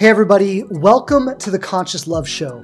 [0.00, 2.60] Hey, everybody, welcome to the Conscious Love Show.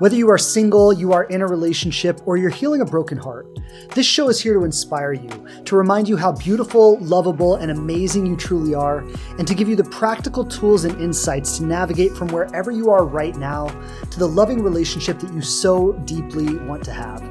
[0.00, 3.46] Whether you are single, you are in a relationship, or you're healing a broken heart,
[3.94, 5.30] this show is here to inspire you,
[5.66, 9.06] to remind you how beautiful, lovable, and amazing you truly are,
[9.38, 13.04] and to give you the practical tools and insights to navigate from wherever you are
[13.04, 13.68] right now
[14.10, 17.22] to the loving relationship that you so deeply want to have.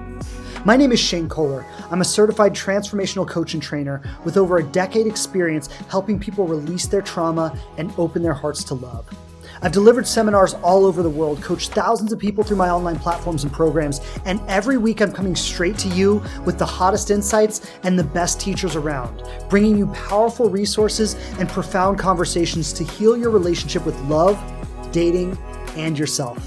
[0.65, 1.65] My name is Shane Kohler.
[1.91, 6.87] I'm a certified transformational coach and trainer with over a decade experience helping people release
[6.87, 9.05] their trauma and open their hearts to love.
[9.61, 13.43] I've delivered seminars all over the world, coached thousands of people through my online platforms
[13.43, 17.99] and programs, and every week I'm coming straight to you with the hottest insights and
[17.99, 23.85] the best teachers around, bringing you powerful resources and profound conversations to heal your relationship
[23.85, 24.41] with love,
[24.93, 25.37] dating,
[25.75, 26.37] and yourself.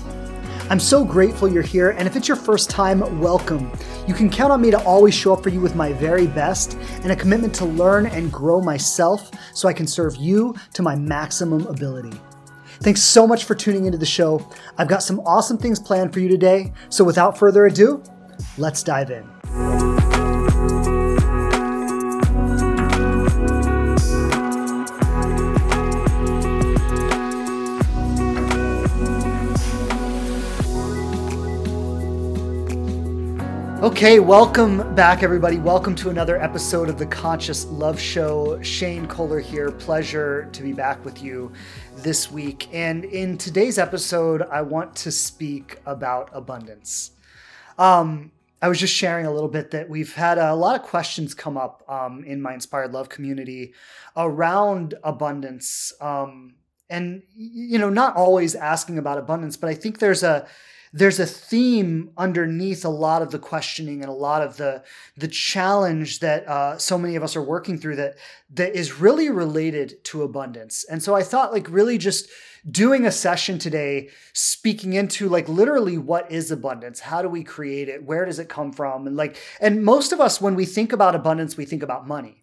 [0.70, 3.70] I'm so grateful you're here, and if it's your first time, welcome.
[4.09, 6.79] You can count on me to always show up for you with my very best
[7.02, 10.96] and a commitment to learn and grow myself so I can serve you to my
[10.96, 12.18] maximum ability.
[12.82, 14.45] Thanks so much for tuning into the show.
[14.77, 16.73] I've got some awesome things planned for you today.
[16.88, 18.02] So without further ado,
[18.59, 19.32] let's dive in.
[33.83, 35.59] Okay, welcome back, everybody.
[35.59, 38.63] Welcome to another episode of the Conscious Love Show.
[38.63, 39.73] Shane Kohler here.
[39.73, 41.51] Pleasure to be back with you
[41.97, 42.73] this week.
[42.73, 47.10] And in today's episode, I want to speak about abundance.
[47.77, 48.30] Um,
[48.63, 51.57] I was just sharing a little bit that we've had a lot of questions come
[51.57, 53.75] up um, in my Inspired Love community
[54.16, 55.93] around abundance.
[56.01, 56.55] Um,
[56.88, 60.47] and, you know, not always asking about abundance, but I think there's a,
[60.93, 64.82] there's a theme underneath a lot of the questioning and a lot of the
[65.16, 68.16] the challenge that uh, so many of us are working through that
[68.50, 70.84] that is really related to abundance.
[70.91, 72.28] And so I thought like really just
[72.70, 77.00] doing a session today speaking into like literally what is abundance?
[77.00, 78.04] How do we create it?
[78.04, 79.06] Where does it come from?
[79.06, 82.41] And like and most of us when we think about abundance we think about money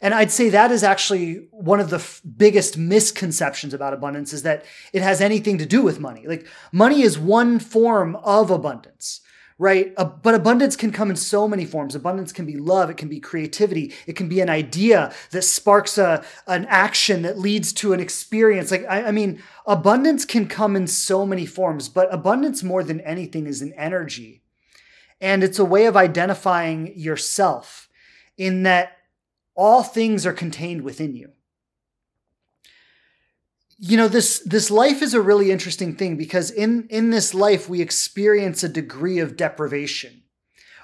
[0.00, 4.42] and I'd say that is actually one of the f- biggest misconceptions about abundance is
[4.42, 6.26] that it has anything to do with money.
[6.26, 9.20] Like money is one form of abundance,
[9.58, 9.92] right?
[9.96, 11.96] But abundance can come in so many forms.
[11.96, 15.98] Abundance can be love, it can be creativity, it can be an idea that sparks
[15.98, 18.70] a an action that leads to an experience.
[18.70, 23.00] Like I, I mean, abundance can come in so many forms, but abundance more than
[23.00, 24.42] anything is an energy.
[25.20, 27.88] And it's a way of identifying yourself
[28.36, 28.97] in that
[29.58, 31.32] all things are contained within you.
[33.80, 37.68] You know this this life is a really interesting thing because in in this life
[37.68, 40.22] we experience a degree of deprivation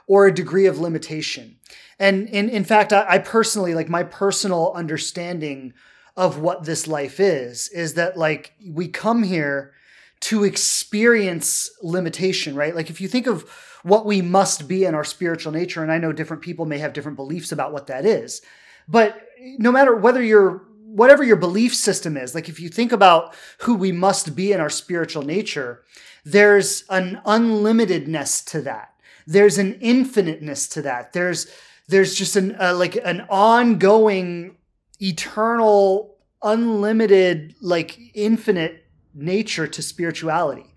[0.06, 1.56] or a degree of limitation.
[1.98, 5.72] And in in fact I, I personally like my personal understanding
[6.16, 9.72] of what this life is is that like we come here
[10.20, 12.74] to experience limitation right?
[12.74, 13.48] Like if you think of
[13.84, 16.94] what we must be in our spiritual nature and i know different people may have
[16.94, 18.40] different beliefs about what that is
[18.88, 19.28] but
[19.58, 23.74] no matter whether you're whatever your belief system is, like if you think about who
[23.74, 25.82] we must be in our spiritual nature,
[26.24, 28.94] there's an unlimitedness to that.
[29.26, 31.12] There's an infiniteness to that.
[31.12, 31.48] There's
[31.88, 34.56] there's just an uh, like an ongoing
[35.00, 38.84] eternal unlimited like infinite
[39.14, 40.73] nature to spirituality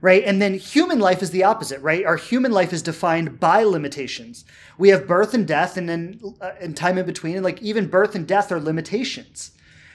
[0.00, 0.22] right?
[0.24, 2.04] And then human life is the opposite, right?
[2.04, 4.44] Our human life is defined by limitations.
[4.76, 7.88] We have birth and death, and then uh, and time in between, and like even
[7.88, 9.52] birth and death are limitations,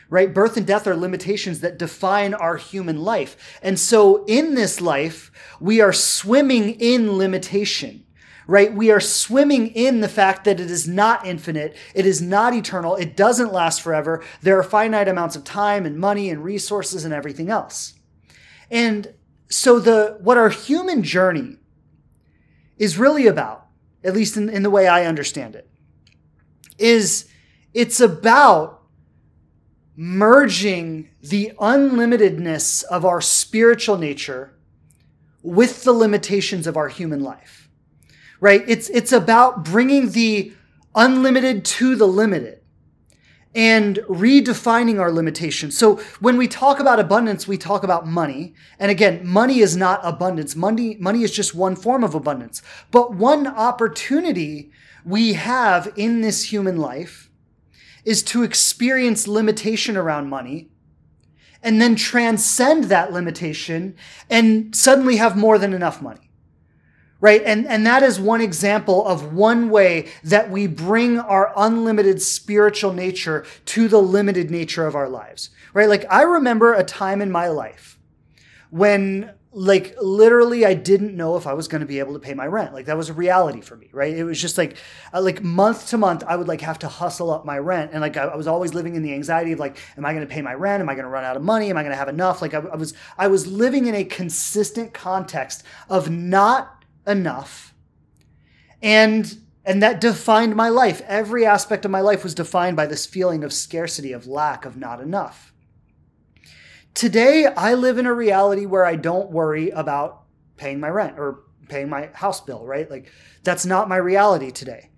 [0.10, 0.34] right?
[0.34, 3.60] Birth and death are limitations that define our human life.
[3.62, 8.02] And so in this life, we are swimming in limitation.
[8.46, 8.74] Right?
[8.74, 11.78] We are swimming in the fact that it is not infinite.
[11.96, 12.98] It is not eternal.
[12.98, 14.22] It doesn't last forever.
[14.42, 17.94] There are finite amounts of time and money and resources and everything else.
[18.70, 19.14] And
[19.54, 21.58] so the what our human journey
[22.78, 23.68] is really about,
[24.04, 25.70] at least in, in the way I understand it,
[26.80, 27.30] is
[27.72, 28.82] it's about
[29.96, 34.56] merging the unlimitedness of our spiritual nature
[35.44, 37.70] with the limitations of our human life.
[38.40, 38.64] Right?
[38.68, 40.52] It's it's about bringing the
[40.96, 42.63] unlimited to the limited
[43.56, 45.78] and redefining our limitations.
[45.78, 48.54] So when we talk about abundance, we talk about money.
[48.80, 50.56] And again, money is not abundance.
[50.56, 52.62] Money, money is just one form of abundance.
[52.90, 54.72] But one opportunity
[55.06, 57.30] we have in this human life
[58.06, 60.70] is to experience limitation around money
[61.62, 63.96] and then transcend that limitation
[64.30, 66.30] and suddenly have more than enough money
[67.24, 67.42] right?
[67.46, 72.92] And, and that is one example of one way that we bring our unlimited spiritual
[72.92, 75.88] nature to the limited nature of our lives, right?
[75.88, 77.98] Like I remember a time in my life
[78.72, 82.34] when like literally I didn't know if I was going to be able to pay
[82.34, 82.74] my rent.
[82.74, 84.14] Like that was a reality for me, right?
[84.14, 84.76] It was just like
[85.14, 88.02] uh, like month to month I would like have to hustle up my rent and
[88.02, 90.34] like I, I was always living in the anxiety of like am I going to
[90.34, 90.82] pay my rent?
[90.82, 91.70] Am I going to run out of money?
[91.70, 92.42] Am I going to have enough?
[92.42, 97.74] Like I, I was I was living in a consistent context of not enough.
[98.82, 101.02] And and that defined my life.
[101.08, 104.76] Every aspect of my life was defined by this feeling of scarcity, of lack, of
[104.76, 105.54] not enough.
[106.94, 110.24] Today, I live in a reality where I don't worry about
[110.58, 112.90] paying my rent or paying my house bill, right?
[112.90, 113.10] Like,
[113.44, 114.90] that's not my reality today.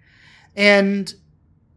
[0.56, 1.14] And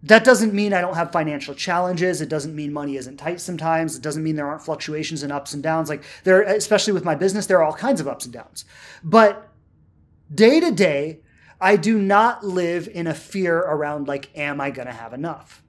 [0.03, 2.21] that doesn't mean I don't have financial challenges.
[2.21, 3.97] It doesn't mean money isn't tight sometimes.
[3.97, 5.89] It doesn't mean there aren't fluctuations and ups and downs.
[5.89, 8.65] Like, there, especially with my business, there are all kinds of ups and downs.
[9.05, 9.48] But
[10.33, 11.21] day to day,
[11.61, 15.63] I do not live in a fear around, like, am I going to have enough?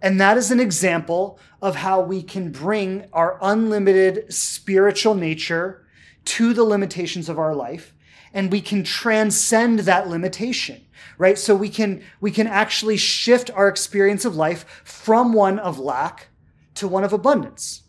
[0.00, 5.86] And that is an example of how we can bring our unlimited spiritual nature
[6.24, 7.94] to the limitations of our life
[8.32, 10.84] and we can transcend that limitation
[11.18, 11.36] right?
[11.36, 16.28] So we can we can actually shift our experience of life from one of lack
[16.74, 17.82] to one of abundance.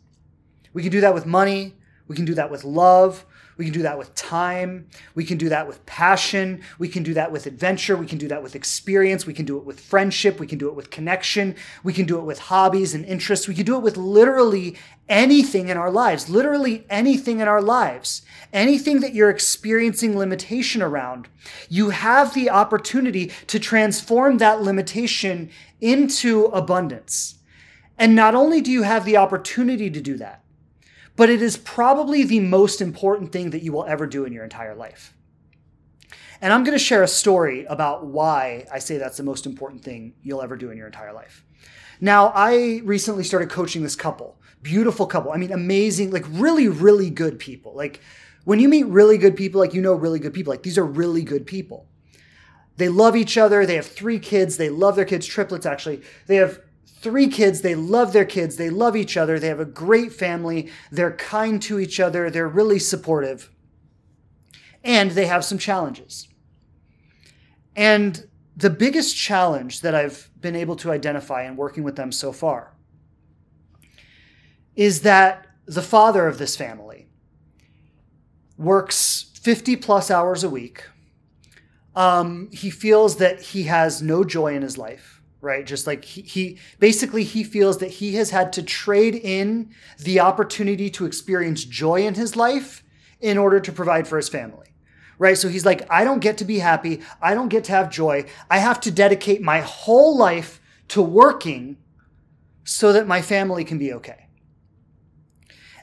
[0.74, 1.76] We can do that with money.
[2.08, 3.26] We can do that with love
[3.60, 4.88] we can do that with time.
[5.16, 6.62] We can do that with passion.
[6.78, 7.98] We can do that with adventure.
[7.98, 9.26] We can do that with experience.
[9.26, 10.40] We can do it with friendship.
[10.40, 11.58] We can do it with connection.
[11.84, 13.50] We can do it with hobbies and interests.
[13.50, 14.78] We can do it with literally
[15.10, 18.22] anything in our lives, literally anything in our lives.
[18.54, 21.28] Anything that you're experiencing limitation around,
[21.68, 25.50] you have the opportunity to transform that limitation
[25.82, 27.40] into abundance.
[27.98, 30.46] And not only do you have the opportunity to do that,
[31.20, 34.46] but it is probably the most important thing that you will ever do in your
[34.46, 35.14] entire life.
[36.40, 39.84] And I'm going to share a story about why I say that's the most important
[39.84, 41.44] thing you'll ever do in your entire life.
[42.00, 45.34] Now, I recently started coaching this couple, beautiful couple.
[45.34, 47.76] I mean, amazing, like really, really good people.
[47.76, 48.00] Like
[48.46, 50.86] when you meet really good people, like you know really good people, like these are
[50.86, 51.90] really good people.
[52.78, 53.66] They love each other.
[53.66, 54.56] They have three kids.
[54.56, 56.02] They love their kids, triplets actually.
[56.28, 56.62] They have
[57.02, 57.62] three kids.
[57.62, 58.58] They love their kids.
[58.58, 59.40] They love each other.
[59.40, 60.70] They have a great family.
[60.92, 62.30] They're kind to each other.
[62.30, 63.50] They're really supportive.
[64.84, 66.28] And they have some challenges.
[67.76, 72.32] And the biggest challenge that I've been able to identify in working with them so
[72.32, 72.74] far
[74.76, 77.08] is that the father of this family
[78.58, 80.84] works 50 plus hours a week.
[81.96, 85.66] Um, he feels that he has no joy in his life right?
[85.66, 90.20] Just like he, he, basically he feels that he has had to trade in the
[90.20, 92.84] opportunity to experience joy in his life
[93.22, 94.66] in order to provide for his family
[95.20, 95.38] right?
[95.38, 97.02] So he's like i don't get to be happy.
[97.22, 98.26] I don't get to have joy.
[98.50, 101.78] I have to dedicate my whole life to working
[102.64, 104.28] so that my family can be okay.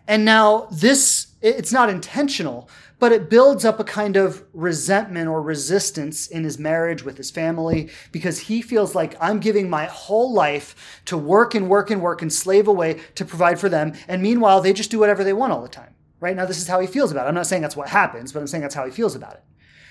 [0.09, 2.69] And now this it's not intentional
[2.99, 7.31] but it builds up a kind of resentment or resistance in his marriage with his
[7.31, 12.01] family because he feels like I'm giving my whole life to work and work and
[12.01, 13.93] work and slave away to provide for them.
[14.09, 15.95] And meanwhile, they just do whatever they want all the time.
[16.21, 17.29] Right now, this is how he feels about it.
[17.29, 19.45] I'm not saying that's what happens, but I'm saying that's how he feels about it.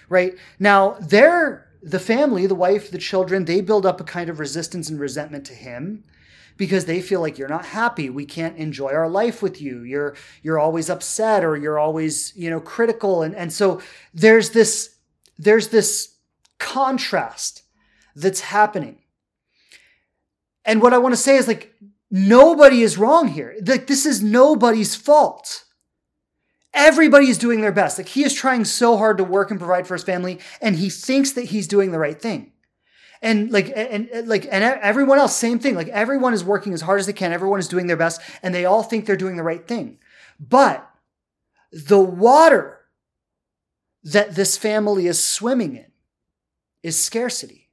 [0.10, 4.40] Right now, they're the family, the wife, the children, they build up a kind of
[4.40, 6.04] resistance and resentment to him
[6.58, 8.10] because they feel like you're not happy.
[8.10, 9.82] We can't enjoy our life with you.
[9.84, 13.22] You're you're always upset or you're always you know critical.
[13.22, 13.82] And and so
[14.14, 14.96] there's this
[15.38, 16.16] there's this
[16.60, 17.64] contrast
[18.16, 19.00] that's happening.
[20.64, 21.74] And what i want to say is like
[22.10, 23.56] nobody is wrong here.
[23.66, 25.64] Like this is nobody's fault.
[26.74, 27.98] Everybody is doing their best.
[27.98, 30.90] Like he is trying so hard to work and provide for his family and he
[30.90, 32.52] thinks that he's doing the right thing
[33.22, 35.76] and like and, and like and everyone else same thing.
[35.76, 37.34] Like everyone is working as hard as they can.
[37.34, 40.00] Everyone is doing their best and they all think they're doing the right thing.
[40.40, 40.88] But
[41.72, 42.80] the water
[44.04, 45.92] that this family is swimming in
[46.84, 47.70] is scarcity.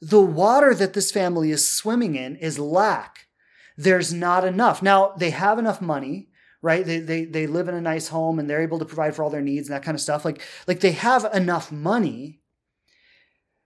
[0.00, 3.26] The water that this family is swimming in is lack.
[3.76, 4.82] There's not enough.
[4.82, 6.28] Now they have enough money
[6.62, 6.84] right?
[6.84, 9.30] They, they they live in a nice home and they're able to provide for all
[9.30, 10.24] their needs and that kind of stuff.
[10.24, 12.39] Like like they have enough money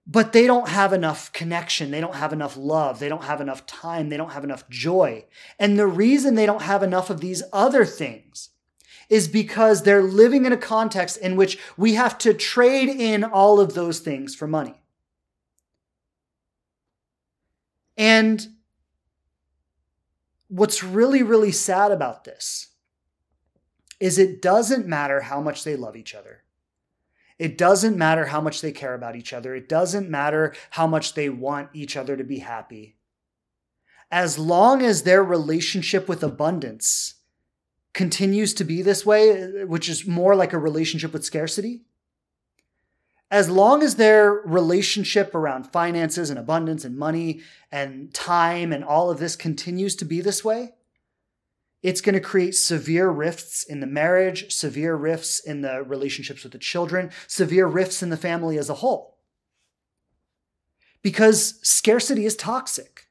[0.06, 1.90] but they don't have enough connection.
[1.90, 2.98] They don't have enough love.
[2.98, 4.10] They don't have enough time.
[4.10, 5.24] They don't have enough joy.
[5.58, 8.50] And the reason they don't have enough of these other things
[9.08, 13.60] is because they're living in a context in which we have to trade in all
[13.60, 14.82] of those things for money.
[17.96, 18.46] And
[20.48, 22.68] what's really, really sad about this
[24.00, 26.43] is it doesn't matter how much they love each other.
[27.38, 29.54] It doesn't matter how much they care about each other.
[29.54, 32.96] It doesn't matter how much they want each other to be happy.
[34.10, 37.14] As long as their relationship with abundance
[37.92, 41.82] continues to be this way, which is more like a relationship with scarcity,
[43.30, 47.40] as long as their relationship around finances and abundance and money
[47.72, 50.74] and time and all of this continues to be this way,
[51.84, 56.52] it's going to create severe rifts in the marriage, severe rifts in the relationships with
[56.52, 59.18] the children, severe rifts in the family as a whole.
[61.02, 63.06] Because scarcity is toxic.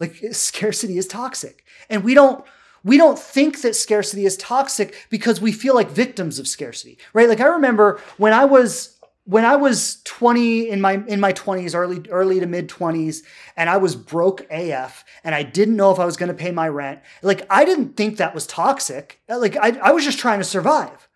[0.00, 1.64] Like scarcity is toxic.
[1.90, 2.42] And we don't
[2.82, 7.28] we don't think that scarcity is toxic because we feel like victims of scarcity, right?
[7.28, 8.95] Like I remember when I was
[9.26, 13.22] when I was 20 in my in my 20s, early early to mid 20s,
[13.56, 16.52] and I was broke AF and I didn't know if I was going to pay
[16.52, 19.20] my rent, like I didn't think that was toxic.
[19.28, 21.08] Like I, I was just trying to survive.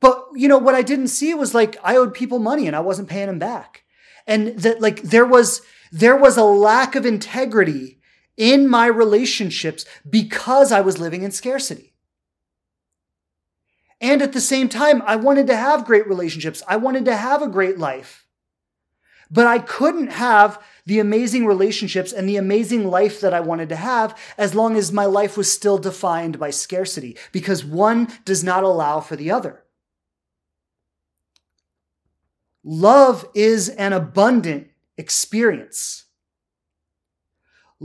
[0.00, 2.80] But you know what I didn't see was like I owed people money and I
[2.80, 3.84] wasn't paying them back.
[4.26, 8.00] And that like there was there was a lack of integrity
[8.36, 11.93] in my relationships because I was living in scarcity.
[14.04, 16.62] And at the same time, I wanted to have great relationships.
[16.68, 18.26] I wanted to have a great life.
[19.30, 23.76] But I couldn't have the amazing relationships and the amazing life that I wanted to
[23.76, 28.62] have as long as my life was still defined by scarcity, because one does not
[28.62, 29.64] allow for the other.
[32.62, 34.68] Love is an abundant
[34.98, 36.03] experience.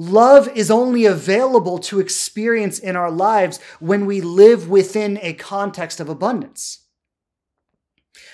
[0.02, 6.00] Love is only available to experience in our lives when we live within a context
[6.00, 6.86] of abundance.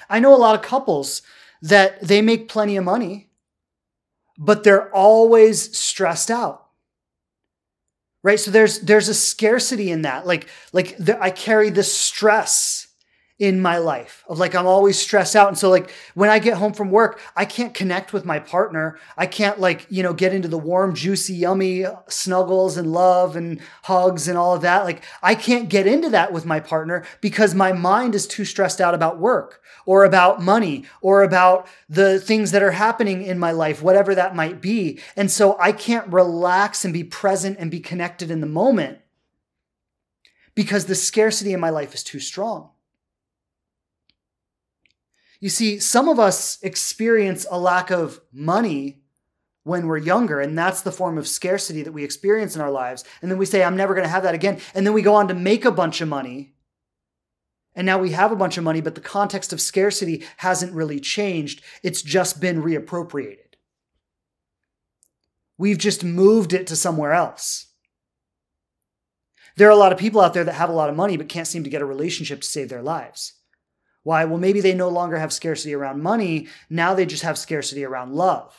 [0.07, 1.23] I know a lot of couples
[1.63, 3.31] that they make plenty of money,
[4.37, 6.67] but they're always stressed out.
[8.21, 8.39] Right?
[8.39, 10.27] So there's there's a scarcity in that.
[10.27, 12.84] Like like the, I carry this stress
[13.37, 15.49] in my life of like I'm always stressed out.
[15.49, 18.97] And so like when I get home from work I can't connect with my partner.
[19.17, 23.35] I can't like you know get into the warm juicy yummy uh, snuggles and love
[23.35, 24.85] and hugs and all of that.
[24.85, 28.79] Like I can't get into that with my partner because my mind is too stressed
[28.79, 33.51] out about work or about money or about the things that are happening in my
[33.51, 35.01] life whatever that might be.
[35.17, 38.99] And so I can't relax and be present and be connected in the moment
[40.55, 42.69] because the scarcity in my life is too strong
[45.45, 49.03] you see, some of us experience a lack of money
[49.61, 53.03] when we're younger, and that's the form of scarcity that we experience in our lives.
[53.21, 54.59] And then we say, I'm never going to have that again.
[54.73, 56.55] And then we go on to make a bunch of money.
[57.75, 60.99] And now we have a bunch of money, but the context of scarcity hasn't really
[60.99, 61.61] changed.
[61.83, 63.53] It's just been reappropriated.
[65.59, 67.67] We've just moved it to somewhere else.
[69.57, 71.29] There are a lot of people out there that have a lot of money but
[71.29, 73.34] can't seem to get a relationship to save their lives.
[74.05, 74.23] Why?
[74.23, 76.47] Well, maybe they no longer have scarcity around money.
[76.69, 78.55] Now they just have scarcity around love.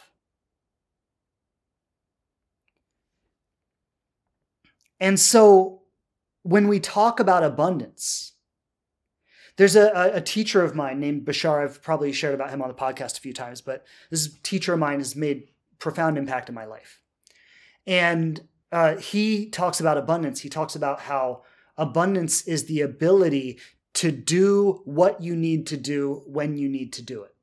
[4.99, 5.83] And so
[6.43, 8.33] when we talk about abundance,
[9.57, 11.62] there's a, a teacher of mine named Bashar.
[11.62, 14.81] I've probably shared about him on the podcast a few times, but this teacher of
[14.81, 15.45] mine has made
[15.79, 17.00] profound impact in my life.
[17.87, 20.41] And uh, he talks about abundance.
[20.41, 21.45] He talks about how
[21.76, 23.61] abundance is the ability
[23.97, 27.35] to do what you need to do when you need to do it.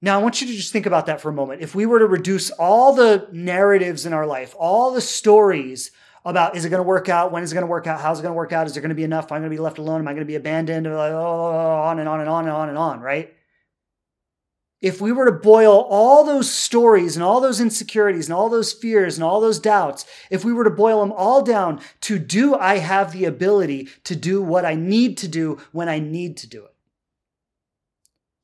[0.00, 1.60] Now, I want you to just think about that for a moment.
[1.60, 5.90] If we were to reduce all the narratives in our life, all the stories
[6.24, 7.32] about is it going to work out?
[7.32, 8.00] When is it going to work out?
[8.00, 8.66] How's it going to work out?
[8.68, 9.32] Is there going to be enough?
[9.32, 10.00] Am I going to be left alone?
[10.00, 10.86] Am I going to be abandoned?
[10.86, 13.34] Oh, on and on and on and on and on, right?
[14.80, 18.72] If we were to boil all those stories and all those insecurities and all those
[18.72, 22.54] fears and all those doubts, if we were to boil them all down to do
[22.54, 26.48] I have the ability to do what I need to do when I need to
[26.48, 26.74] do it?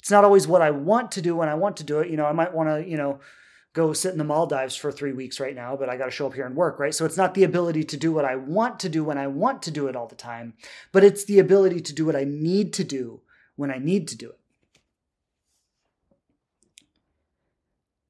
[0.00, 2.10] It's not always what I want to do when I want to do it.
[2.10, 3.20] You know, I might want to, you know,
[3.72, 6.26] go sit in the Maldives for three weeks right now, but I got to show
[6.26, 6.94] up here and work, right?
[6.94, 9.62] So it's not the ability to do what I want to do when I want
[9.62, 10.54] to do it all the time,
[10.92, 13.20] but it's the ability to do what I need to do
[13.56, 14.38] when I need to do it.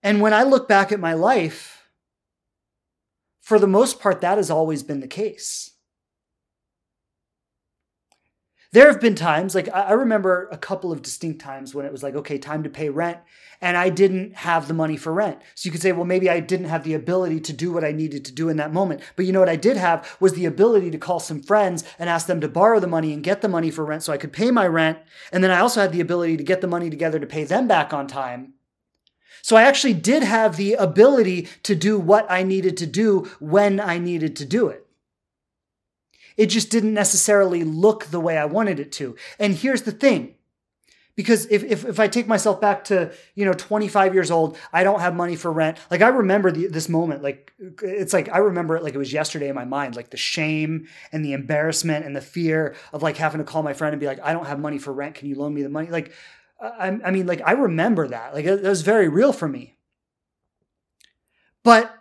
[0.04, 1.88] And when I look back at my life,
[3.40, 5.70] for the most part, that has always been the case.
[8.72, 12.02] There have been times, like I remember a couple of distinct times when it was
[12.02, 13.18] like, okay, time to pay rent,
[13.60, 15.38] and I didn't have the money for rent.
[15.54, 17.92] So you could say, well, maybe I didn't have the ability to do what I
[17.92, 19.00] needed to do in that moment.
[19.14, 22.10] But you know what I did have was the ability to call some friends and
[22.10, 24.32] ask them to borrow the money and get the money for rent so I could
[24.32, 24.98] pay my rent.
[25.32, 27.68] And then I also had the ability to get the money together to pay them
[27.68, 28.53] back on time.
[29.44, 33.78] So I actually did have the ability to do what I needed to do when
[33.78, 34.86] I needed to do it.
[36.38, 39.16] It just didn't necessarily look the way I wanted it to.
[39.38, 40.36] And here's the thing
[41.16, 44.82] because if, if, if i take myself back to you know 25 years old i
[44.82, 48.38] don't have money for rent like i remember the, this moment like it's like i
[48.38, 52.04] remember it like it was yesterday in my mind like the shame and the embarrassment
[52.04, 54.46] and the fear of like having to call my friend and be like i don't
[54.46, 56.12] have money for rent can you loan me the money like
[56.60, 59.76] i, I mean like i remember that like it was very real for me
[61.62, 61.94] but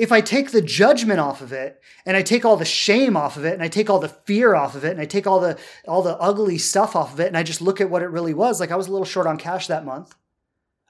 [0.00, 3.36] if I take the judgment off of it and I take all the shame off
[3.36, 5.40] of it and I take all the fear off of it and I take all
[5.40, 8.06] the all the ugly stuff off of it and I just look at what it
[8.06, 10.14] really was, like I was a little short on cash that month.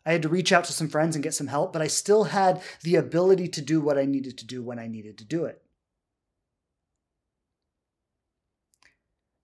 [0.06, 2.22] I had to reach out to some friends and get some help, but I still
[2.22, 5.44] had the ability to do what I needed to do when I needed to do
[5.44, 5.60] it.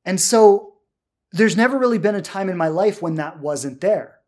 [0.04, 0.75] And so
[1.32, 4.18] there's never really been a time in my life when that wasn't there,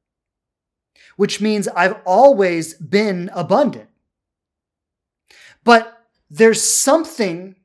[1.16, 3.88] which means I've always been abundant.
[5.64, 7.56] But there's something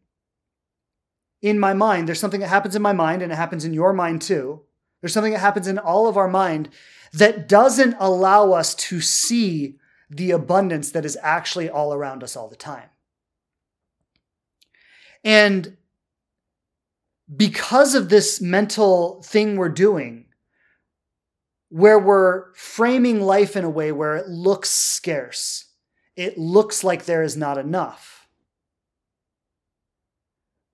[1.41, 3.91] in my mind, there's something that happens in my mind and it happens in your
[3.91, 4.61] mind too.
[5.01, 6.69] There's something that happens in all of our mind
[7.11, 9.77] that doesn't allow us to see
[10.09, 12.89] the abundance that is actually all around us all the time.
[15.23, 15.75] And
[17.35, 20.25] because of this mental thing we're doing,
[21.69, 25.65] where we're framing life in a way where it looks scarce,
[26.15, 28.27] it looks like there is not enough.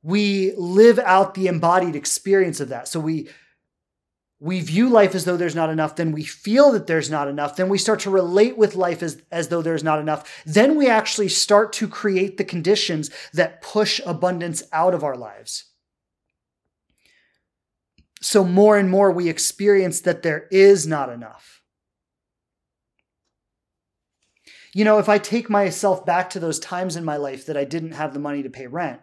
[0.02, 2.88] We live out the embodied experience of that.
[2.88, 3.30] So we
[4.42, 7.58] we view life as though there's not enough, then we feel that there's not enough,
[7.58, 10.44] then we start to relate with life as, as though there's not enough.
[10.46, 15.69] Then we actually start to create the conditions that push abundance out of our lives.
[18.22, 21.62] So more and more we experience that there is not enough.
[24.74, 27.64] You know, if I take myself back to those times in my life that I
[27.64, 29.02] didn't have the money to pay rent,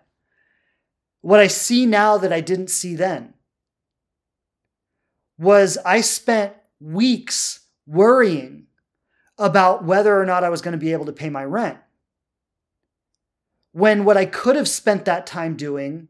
[1.22, 3.34] what I see now that I didn't see then
[5.38, 8.66] was I spent weeks worrying
[9.38, 11.78] about whether or not I was going to be able to pay my rent.
[13.72, 16.08] When what I could have spent that time doing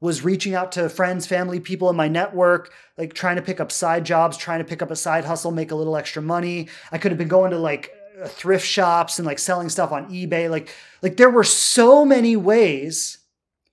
[0.00, 3.72] was reaching out to friends, family, people in my network, like trying to pick up
[3.72, 6.68] side jobs, trying to pick up a side hustle, make a little extra money.
[6.92, 10.10] I could have been going to like uh, thrift shops and like selling stuff on
[10.10, 10.48] eBay.
[10.48, 10.72] Like,
[11.02, 13.18] like there were so many ways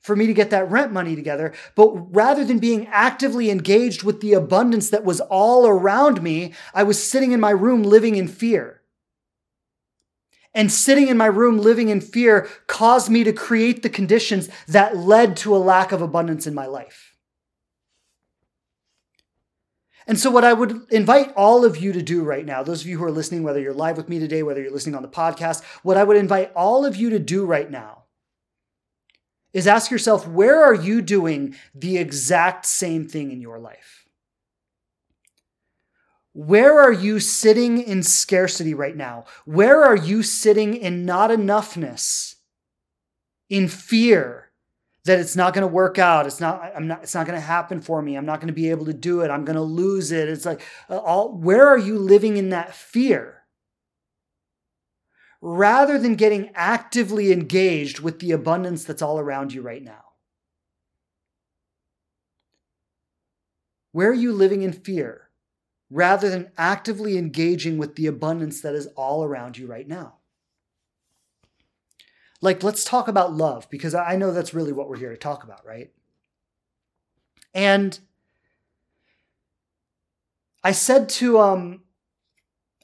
[0.01, 1.53] for me to get that rent money together.
[1.75, 6.83] But rather than being actively engaged with the abundance that was all around me, I
[6.83, 8.81] was sitting in my room living in fear.
[10.55, 14.97] And sitting in my room living in fear caused me to create the conditions that
[14.97, 17.15] led to a lack of abundance in my life.
[20.07, 22.87] And so, what I would invite all of you to do right now, those of
[22.87, 25.07] you who are listening, whether you're live with me today, whether you're listening on the
[25.09, 28.03] podcast, what I would invite all of you to do right now
[29.55, 33.94] is ask yourself, where are you doing the exact same thing in your life?
[36.35, 39.23] Where are you sitting in scarcity right now?
[39.45, 42.35] Where are you sitting in not enoughness,
[43.49, 44.51] in fear?
[45.05, 46.25] that it's not going to work out.
[46.25, 48.15] It's not, I'm not, it's not going to happen for me.
[48.15, 49.29] I'm not going to be able to do it.
[49.29, 50.27] I'm going to lose it.
[50.27, 53.43] It's like, uh, all, where are you living in that fear?
[55.41, 60.05] Rather than getting actively engaged with the abundance that's all around you right now.
[63.91, 65.24] Where are you living in fear
[65.89, 70.15] rather than actively engaging with the abundance that is all around you right now?
[72.41, 75.43] Like, let's talk about love because I know that's really what we're here to talk
[75.43, 75.91] about, right?
[77.53, 77.97] And
[80.63, 81.81] I said to um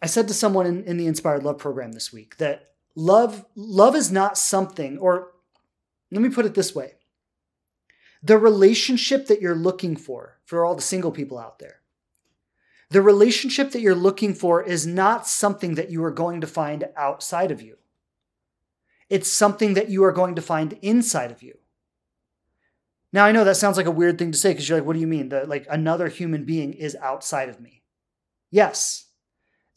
[0.02, 3.96] I said to someone in, in the Inspired Love program this week that love love
[3.96, 5.34] is not something, or
[6.12, 6.94] let me put it this way.
[8.24, 11.81] The relationship that you're looking for, for all the single people out there,
[12.91, 16.89] the relationship that you're looking for is not something that you are going to find
[16.97, 17.77] outside of you.
[19.10, 21.58] It's something that you are going to find inside of you.
[23.13, 24.93] Now, I know that sounds like a weird thing to say because you're like, what
[24.93, 25.30] do you mean?
[25.30, 27.82] That like another human being is outside of me.
[28.49, 29.06] Yes,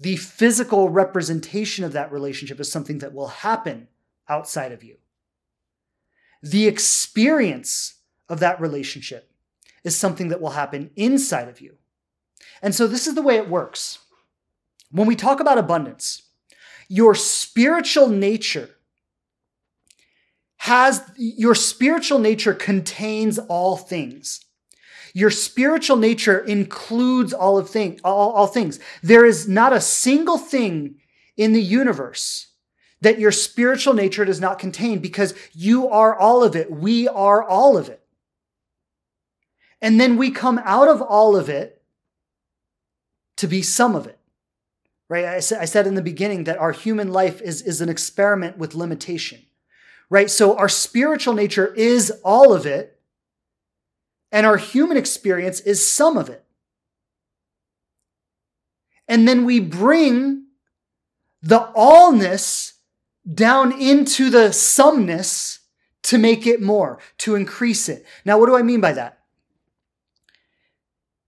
[0.00, 3.86] the physical representation of that relationship is something that will happen
[4.28, 4.96] outside of you.
[6.42, 7.94] The experience
[8.28, 9.30] of that relationship
[9.84, 11.76] is something that will happen inside of you.
[12.64, 13.98] And so, this is the way it works.
[14.90, 16.22] When we talk about abundance,
[16.88, 18.70] your spiritual nature
[20.56, 24.40] has your spiritual nature contains all things.
[25.12, 28.80] Your spiritual nature includes all of thing, all, all things.
[29.02, 30.96] There is not a single thing
[31.36, 32.48] in the universe
[33.02, 36.70] that your spiritual nature does not contain because you are all of it.
[36.70, 38.00] We are all of it.
[39.82, 41.73] And then we come out of all of it
[43.36, 44.18] to be some of it.
[45.08, 45.24] Right?
[45.24, 48.74] I, I said in the beginning that our human life is, is an experiment with
[48.74, 49.42] limitation.
[50.10, 50.30] Right?
[50.30, 52.98] So our spiritual nature is all of it,
[54.32, 56.44] and our human experience is some of it.
[59.06, 60.46] And then we bring
[61.42, 62.72] the allness
[63.32, 65.60] down into the someness
[66.04, 68.04] to make it more, to increase it.
[68.24, 69.20] Now, what do I mean by that?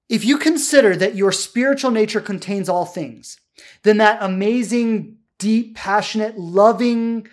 [0.09, 3.41] If you consider that your spiritual nature contains all things,
[3.83, 7.27] then that amazing, deep, passionate, loving,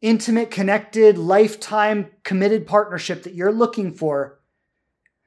[0.00, 4.38] intimate, connected, lifetime committed partnership that you're looking for,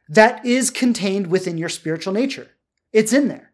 [0.08, 2.50] that is contained within your spiritual nature.
[2.94, 3.52] It's in there.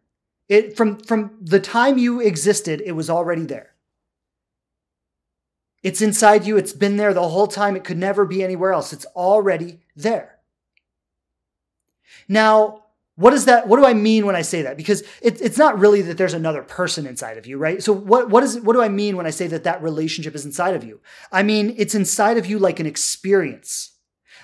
[0.50, 3.72] It from from the time you existed, it was already there.
[5.82, 6.58] It's inside you.
[6.58, 7.76] It's been there the whole time.
[7.76, 8.94] It could never be anywhere else.
[8.94, 10.38] It's already there.
[12.28, 12.81] Now,
[13.16, 13.68] what is that?
[13.68, 14.78] What do I mean when I say that?
[14.78, 17.84] Because it, it's not really that there's another person inside of you, right?
[17.84, 20.46] So what, what is what do I mean when I say that that relationship is
[20.46, 21.02] inside of you?
[21.32, 23.98] I mean, it's inside of you like an experience,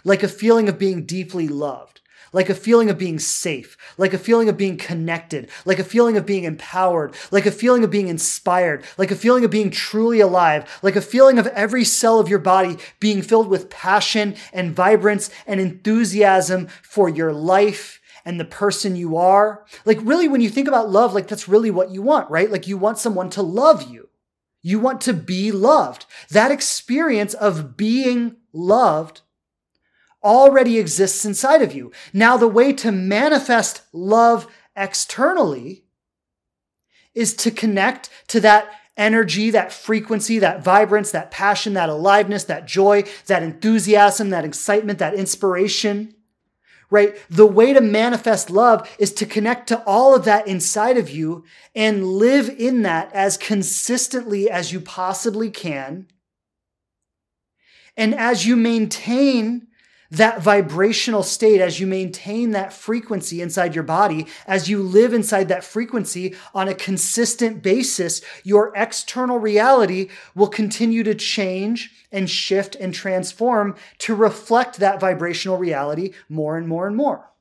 [0.04, 2.02] like a feeling of being deeply loved
[2.34, 6.18] like a feeling of being safe, like a feeling of being connected, like a feeling
[6.18, 10.20] of being empowered, like a feeling of being inspired, like a feeling of being truly
[10.20, 14.76] alive, like a feeling of every cell of your body being filled with passion and
[14.76, 19.66] vibrance and enthusiasm for your life and the person you are.
[19.86, 22.52] Like, really, when you think about love, like that's really what you want, right?
[22.52, 24.10] Like, you want someone to love you.
[24.62, 26.06] You want to be loved.
[26.30, 29.22] That experience of being loved
[30.22, 31.94] already exists inside of you.
[32.12, 35.86] Now, the way to manifest love externally
[37.16, 42.68] is to connect to that energy, that frequency, that vibrance, that passion, that aliveness, that
[42.68, 46.14] joy, that enthusiasm, that excitement, that inspiration.
[46.90, 47.18] Right?
[47.30, 51.44] The way to manifest love is to connect to all of that inside of you
[51.76, 56.08] and live in that as consistently as you possibly can.
[57.98, 59.68] And as you maintain
[60.12, 65.50] that vibrational state, as you maintain that frequency inside your body, as you live inside
[65.50, 72.76] that frequency on a consistent basis, your external reality will continue to change and shift
[72.76, 77.32] and transform to reflect that vibrational reality more and more and more.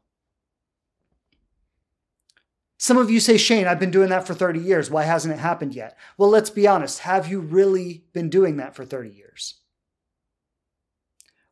[2.78, 4.90] Some of you say, Shane, I've been doing that for 30 years.
[4.90, 5.96] Why hasn't it happened yet?
[6.18, 7.00] Well, let's be honest.
[7.00, 9.54] Have you really been doing that for 30 years?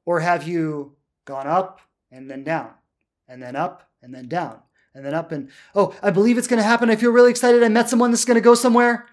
[0.04, 2.70] Or have you gone up and then down,
[3.26, 4.60] and then up and then down,
[4.94, 6.90] and then up and oh, I believe it's going to happen.
[6.90, 7.62] I feel really excited.
[7.62, 9.06] I met someone that's going to go somewhere.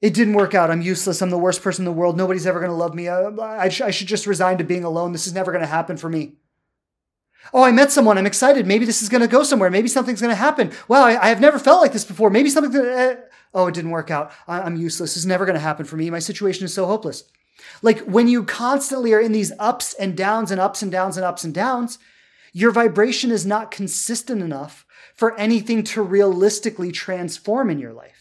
[0.00, 0.70] It didn't work out.
[0.70, 1.20] I'm useless.
[1.20, 2.16] I'm the worst person in the world.
[2.16, 3.08] Nobody's ever going to love me.
[3.08, 5.12] I, I, sh- I should just resign to being alone.
[5.12, 6.34] This is never going to happen for me.
[7.52, 8.18] Oh, I met someone.
[8.18, 8.66] I'm excited.
[8.66, 9.70] Maybe this is going to go somewhere.
[9.70, 10.70] Maybe something's going to happen.
[10.86, 12.30] Wow, I, I, have never felt like this before.
[12.30, 12.58] Maybe to.
[12.60, 13.16] Uh,
[13.54, 14.30] oh, it didn't work out.
[14.46, 15.14] I, I'm useless.
[15.14, 16.10] This is never going to happen for me.
[16.10, 17.24] My situation is so hopeless.
[17.82, 21.24] Like when you constantly are in these ups and downs and ups and downs and
[21.24, 21.98] ups and downs,
[22.52, 28.17] your vibration is not consistent enough for anything to realistically transform in your life.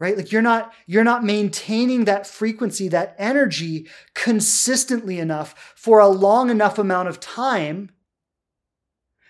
[0.00, 0.16] Right?
[0.16, 6.50] Like you're not you're not maintaining that frequency, that energy consistently enough for a long
[6.50, 7.90] enough amount of time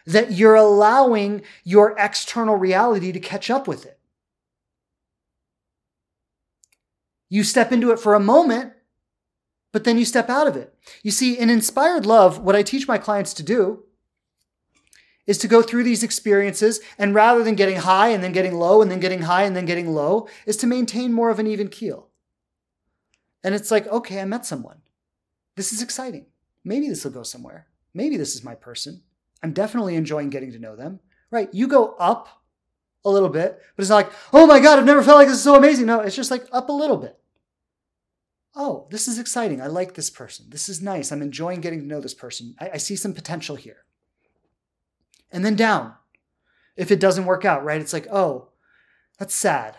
[0.05, 3.99] that you're allowing your external reality to catch up with it.
[7.31, 8.73] You step into it for a moment,
[9.73, 10.75] but then you step out of it.
[11.03, 13.85] You see, in inspired love, what I teach my clients to do
[15.29, 18.83] is to go through these experiences and rather than getting high and then getting low
[18.83, 21.69] and then getting high and then getting low, is to maintain more of an even
[21.69, 22.09] keel.
[23.45, 24.79] And it's like, okay, I met someone.
[25.55, 26.27] This is exciting.
[26.65, 27.69] Maybe this will go somewhere.
[27.95, 29.03] Maybe this is my person.
[29.41, 30.99] I'm definitely enjoying getting to know them.
[31.31, 31.49] Right?
[31.55, 32.43] You go up
[33.05, 35.37] a little bit, but it's not like, oh my God, I've never felt like this
[35.37, 35.87] is so amazing.
[35.87, 37.19] No, it's just like up a little bit
[38.59, 39.63] oh, this is exciting.
[39.63, 40.47] I like this person.
[40.51, 41.13] This is nice.
[41.13, 42.57] I'm enjoying getting to know this person.
[42.61, 43.85] I, I see some potential here.
[45.31, 45.95] And then down.
[46.77, 47.81] If it doesn't work out, right?
[47.81, 48.49] It's like, oh,
[49.19, 49.77] that's sad.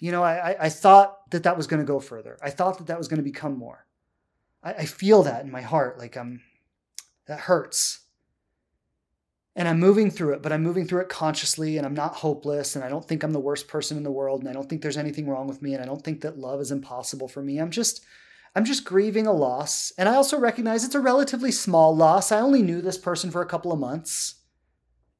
[0.00, 2.38] You know, I, I thought that that was going to go further.
[2.42, 3.86] I thought that that was going to become more.
[4.62, 5.98] I, I feel that in my heart.
[5.98, 6.42] Like, I'm,
[7.26, 8.00] that hurts
[9.56, 12.76] and I'm moving through it, but I'm moving through it consciously and I'm not hopeless
[12.76, 14.82] and I don't think I'm the worst person in the world and I don't think
[14.82, 17.58] there's anything wrong with me and I don't think that love is impossible for me.
[17.58, 18.04] I'm just
[18.54, 22.30] I'm just grieving a loss and I also recognize it's a relatively small loss.
[22.30, 24.34] I only knew this person for a couple of months.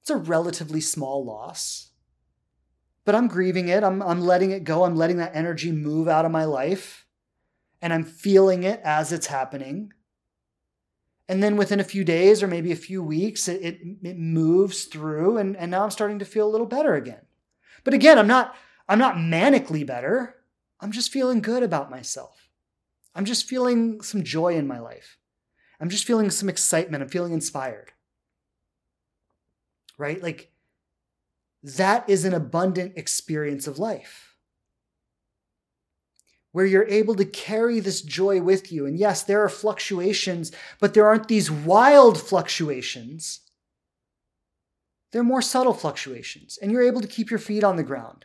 [0.07, 1.90] It's a relatively small loss.
[3.05, 3.83] But I'm grieving it.
[3.83, 4.85] I'm I'm letting it go.
[4.85, 7.07] I'm letting that energy move out of my life
[7.83, 9.92] and I'm feeling it as it's happening.
[11.29, 14.85] And then within a few days or maybe a few weeks, it, it, it moves
[14.85, 17.27] through and, and now I'm starting to feel a little better again.
[17.83, 18.55] But again, I'm not
[18.88, 20.37] I'm not manically better.
[20.79, 22.49] I'm just feeling good about myself.
[23.12, 25.19] I'm just feeling some joy in my life.
[25.81, 27.03] I'm just feeling some excitement.
[27.03, 27.90] I'm feeling inspired.
[29.98, 30.22] Right?
[30.22, 30.50] Like
[31.62, 34.37] that is an abundant experience of life
[36.56, 38.87] where you're able to carry this joy with you.
[38.87, 43.40] And yes, there are fluctuations, but there aren't these wild fluctuations.
[45.12, 48.24] They're more subtle fluctuations, and you're able to keep your feet on the ground.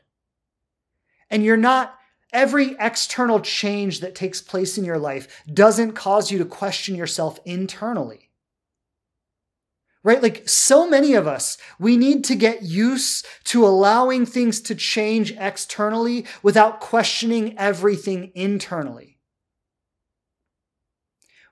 [1.29, 1.99] And you're not,
[2.31, 7.37] every external change that takes place in your life doesn't cause you to question yourself
[7.43, 8.29] internally
[10.03, 10.21] right?
[10.21, 15.33] Like so many of us, we need to get used to allowing things to change
[15.37, 19.19] externally without questioning everything internally.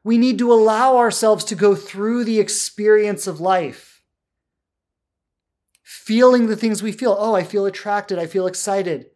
[0.03, 4.01] We need to allow ourselves to go through the experience of life,
[5.83, 7.15] feeling the things we feel.
[7.19, 8.17] Oh, I feel attracted.
[8.17, 9.07] I feel excited.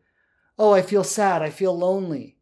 [0.59, 1.41] Oh, I feel sad.
[1.41, 2.32] I feel lonely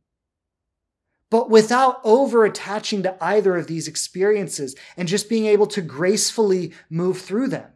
[1.32, 6.74] but without over attaching to either of these experiences and just being able to gracefully
[6.90, 7.72] move through them.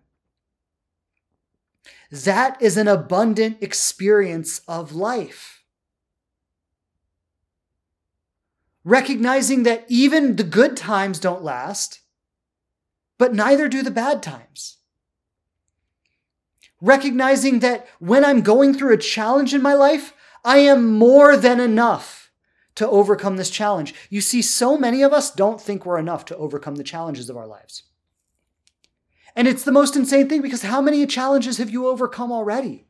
[2.12, 5.64] That is an abundant experience of life.
[8.84, 12.02] Recognizing that even the good times don't last,
[13.18, 14.78] but neither do the bad times.
[16.82, 20.14] Recognizing that when I'm going through a challenge in my life,
[20.44, 22.25] I am more than enough
[22.76, 23.94] to overcome this challenge.
[24.10, 27.38] You see, so many of us don't think we're enough to overcome the challenges of
[27.38, 27.84] our lives.
[29.36, 32.88] And it's the most insane thing because how many challenges have you overcome already?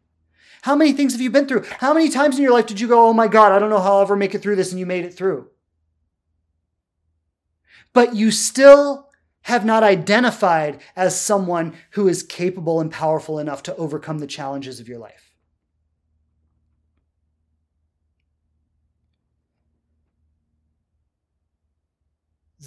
[0.62, 1.64] How many things have you been through?
[1.80, 3.80] How many times in your life did you go, oh my God, I don't know
[3.80, 5.50] how I'll ever make it through this, and you made it through?
[7.94, 9.10] But you still
[9.44, 14.80] have not identified as someone who is capable and powerful enough to overcome the challenges
[14.80, 15.25] of your life.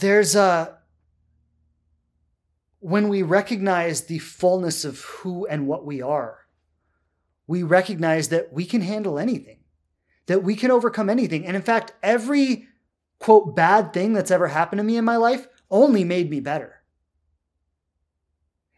[0.01, 0.79] There's a
[2.81, 6.47] when we recognize the fullness of who and what we are,
[7.47, 9.59] we recognize that we can handle anything,
[10.27, 11.45] that we can overcome anything.
[11.45, 12.69] And in fact, every
[13.19, 16.83] quote bad thing that's ever happened to me in my life only made me better.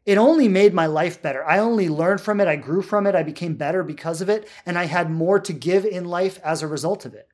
[0.06, 1.44] It only made my life better.
[1.44, 2.48] I only learned from it.
[2.48, 3.14] I grew from it.
[3.14, 4.48] I became better because of it.
[4.64, 7.28] And I had more to give in life as a result of it.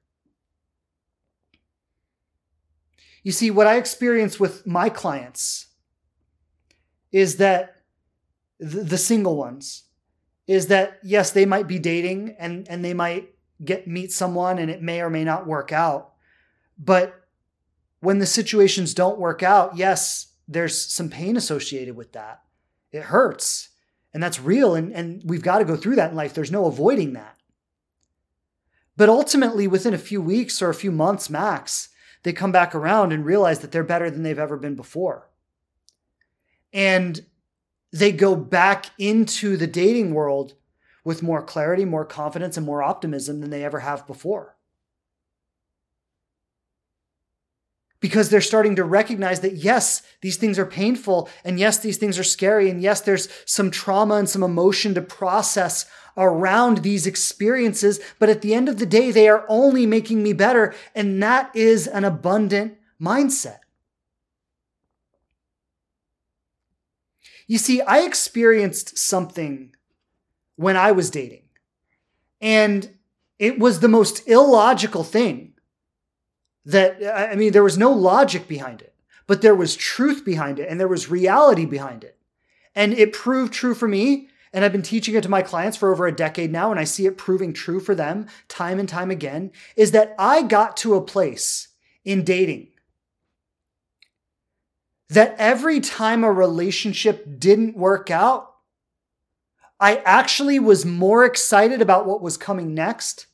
[3.26, 5.66] You see, what I experience with my clients
[7.10, 7.82] is that
[8.60, 9.82] the single ones
[10.46, 13.34] is that yes, they might be dating and and they might
[13.64, 16.12] get meet someone and it may or may not work out.
[16.78, 17.20] But
[17.98, 22.44] when the situations don't work out, yes, there's some pain associated with that.
[22.92, 23.70] It hurts.
[24.14, 24.76] And that's real.
[24.76, 26.32] And, and we've got to go through that in life.
[26.32, 27.36] There's no avoiding that.
[28.96, 31.88] But ultimately, within a few weeks or a few months max,
[32.26, 35.30] they come back around and realize that they're better than they've ever been before.
[36.72, 37.24] And
[37.92, 40.54] they go back into the dating world
[41.04, 44.55] with more clarity, more confidence, and more optimism than they ever have before.
[48.00, 52.18] Because they're starting to recognize that, yes, these things are painful, and yes, these things
[52.18, 58.00] are scary, and yes, there's some trauma and some emotion to process around these experiences,
[58.18, 60.74] but at the end of the day, they are only making me better.
[60.94, 63.58] And that is an abundant mindset.
[67.46, 69.74] You see, I experienced something
[70.56, 71.44] when I was dating,
[72.40, 72.96] and
[73.38, 75.52] it was the most illogical thing
[76.66, 78.94] that, I mean, there was no logic behind it,
[79.26, 82.18] but there was truth behind it and there was reality behind it.
[82.74, 85.92] And it proved true for me and I've been teaching it to my clients for
[85.92, 89.10] over a decade now, and I see it proving true for them time and time
[89.10, 91.68] again, is that I got to a place
[92.04, 92.68] in dating
[95.10, 98.54] that every time a relationship didn't work out,
[99.78, 103.26] I actually was more excited about what was coming next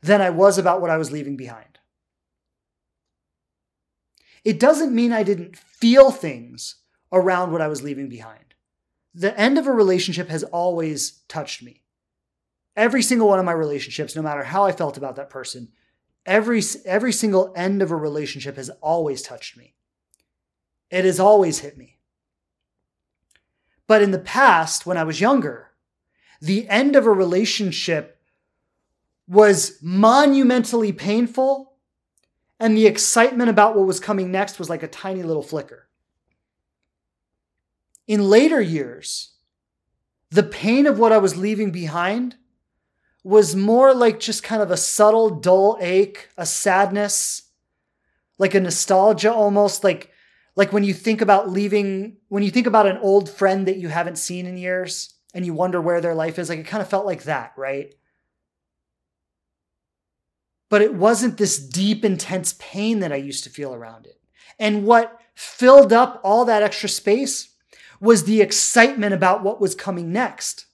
[0.00, 1.75] than I was about what I was leaving behind.
[4.46, 6.76] It doesn't mean I didn't feel things
[7.12, 8.46] around what I was leaving behind
[9.16, 11.80] the end of a relationship has always touched me.
[12.76, 15.68] Every single one of my relationships, no matter how I felt about that person,
[16.26, 19.74] every every single end of a relationship has always touched me.
[20.90, 21.98] It has always hit me.
[23.86, 25.70] But in the past, when I was younger,
[26.42, 28.20] the end of a relationship
[29.26, 31.72] was monumentally painful,
[32.58, 35.88] and the excitement about what was coming next was like a tiny little flicker.
[38.06, 39.32] in later years,
[40.30, 42.36] the pain of what I was leaving behind
[43.24, 47.42] was more like just kind of a subtle, dull ache, a sadness,
[48.38, 50.12] like a nostalgia almost, like
[50.54, 53.88] like when you think about leaving, when you think about an old friend that you
[53.88, 56.88] haven't seen in years and you wonder where their life is, like it kind of
[56.88, 57.94] felt like that, right?
[60.68, 64.20] But it wasn't this deep, intense pain that I used to feel around it.
[64.58, 67.50] And what filled up all that extra space
[68.00, 70.66] was the excitement about what was coming next.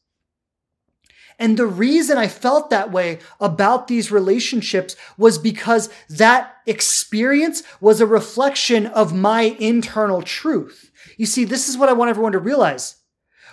[1.39, 8.01] And the reason I felt that way about these relationships was because that experience was
[8.01, 10.93] a reflection of my internal truth.
[11.17, 12.97] You see, this is what I want everyone to realize.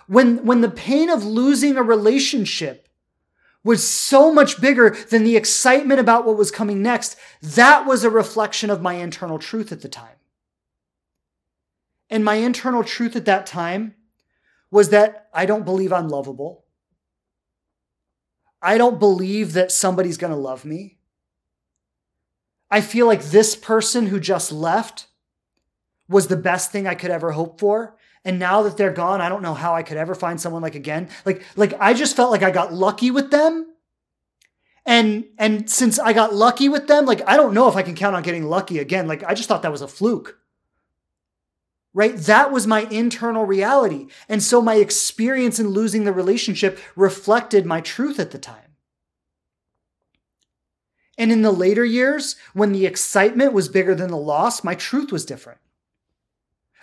[0.08, 2.89] When, when the pain of losing a relationship
[3.64, 8.10] was so much bigger than the excitement about what was coming next, that was a
[8.10, 10.16] reflection of my internal truth at the time.
[12.10, 13.96] And my internal truth at that time
[14.72, 16.66] was that I don't believe I'm lovable.
[18.62, 20.98] I don't believe that somebody's going to love me.
[22.72, 25.08] I feel like this person who just left
[26.08, 27.96] was the best thing I could ever hope for.
[28.30, 30.76] And now that they're gone, I don't know how I could ever find someone like
[30.76, 31.10] again.
[31.26, 33.74] Like, like I just felt like I got lucky with them.
[34.86, 37.96] And and since I got lucky with them, like I don't know if I can
[37.96, 39.08] count on getting lucky again.
[39.08, 40.38] Like I just thought that was a fluke
[41.92, 42.18] right?
[42.18, 44.10] That was my internal reality.
[44.30, 48.76] And so my experience in losing the relationship reflected my truth at the time.
[51.18, 55.12] And in the later years, when the excitement was bigger than the loss, my truth
[55.12, 55.60] was different.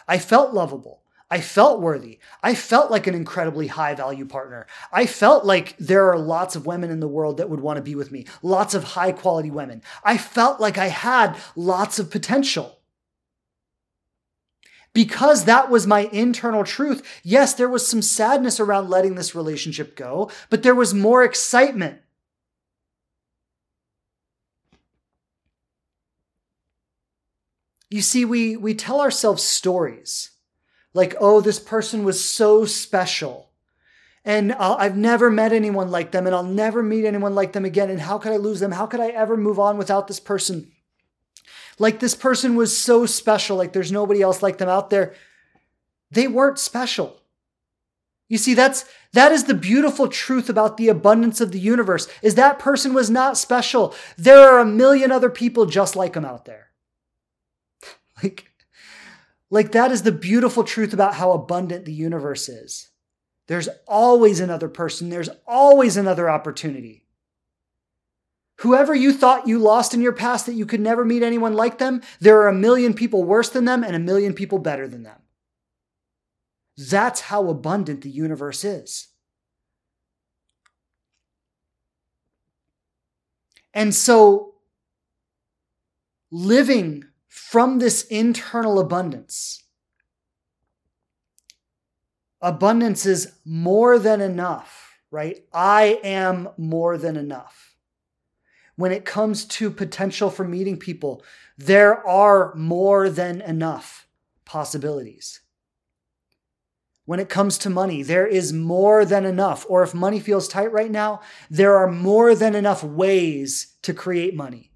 [0.08, 1.04] I felt lovable.
[1.28, 2.20] I felt worthy.
[2.42, 4.66] I felt like an incredibly high value partner.
[4.92, 7.82] I felt like there are lots of women in the world that would want to
[7.82, 9.82] be with me, lots of high quality women.
[10.04, 12.78] I felt like I had lots of potential
[14.92, 17.02] because that was my internal truth.
[17.24, 21.98] Yes, there was some sadness around letting this relationship go, but there was more excitement.
[27.90, 30.30] You see, we, we tell ourselves stories
[30.96, 33.50] like, oh, this person was so special.
[34.24, 37.64] And I'll, I've never met anyone like them, and I'll never meet anyone like them
[37.64, 37.90] again.
[37.90, 38.72] And how could I lose them?
[38.72, 40.72] How could I ever move on without this person?
[41.78, 45.14] Like this person was so special, like there's nobody else like them out there.
[46.10, 47.20] They weren't special.
[48.28, 52.34] You see, that's that is the beautiful truth about the abundance of the universe, is
[52.34, 53.94] that person was not special.
[54.16, 56.70] There are a million other people just like him out there.
[58.22, 58.50] like,
[59.50, 62.88] like that is the beautiful truth about how abundant the universe is.
[63.46, 67.04] There's always another person, there's always another opportunity.
[68.60, 71.78] Whoever you thought you lost in your past that you could never meet anyone like
[71.78, 75.02] them, there are a million people worse than them and a million people better than
[75.02, 75.20] them.
[76.76, 79.08] That's how abundant the universe is.
[83.74, 84.54] And so,
[86.30, 87.04] living
[87.36, 89.62] from this internal abundance,
[92.40, 95.44] abundance is more than enough, right?
[95.52, 97.76] I am more than enough
[98.76, 101.22] when it comes to potential for meeting people,
[101.58, 104.06] there are more than enough
[104.44, 105.40] possibilities.
[107.06, 109.64] When it comes to money, there is more than enough.
[109.68, 114.34] Or if money feels tight right now, there are more than enough ways to create
[114.34, 114.72] money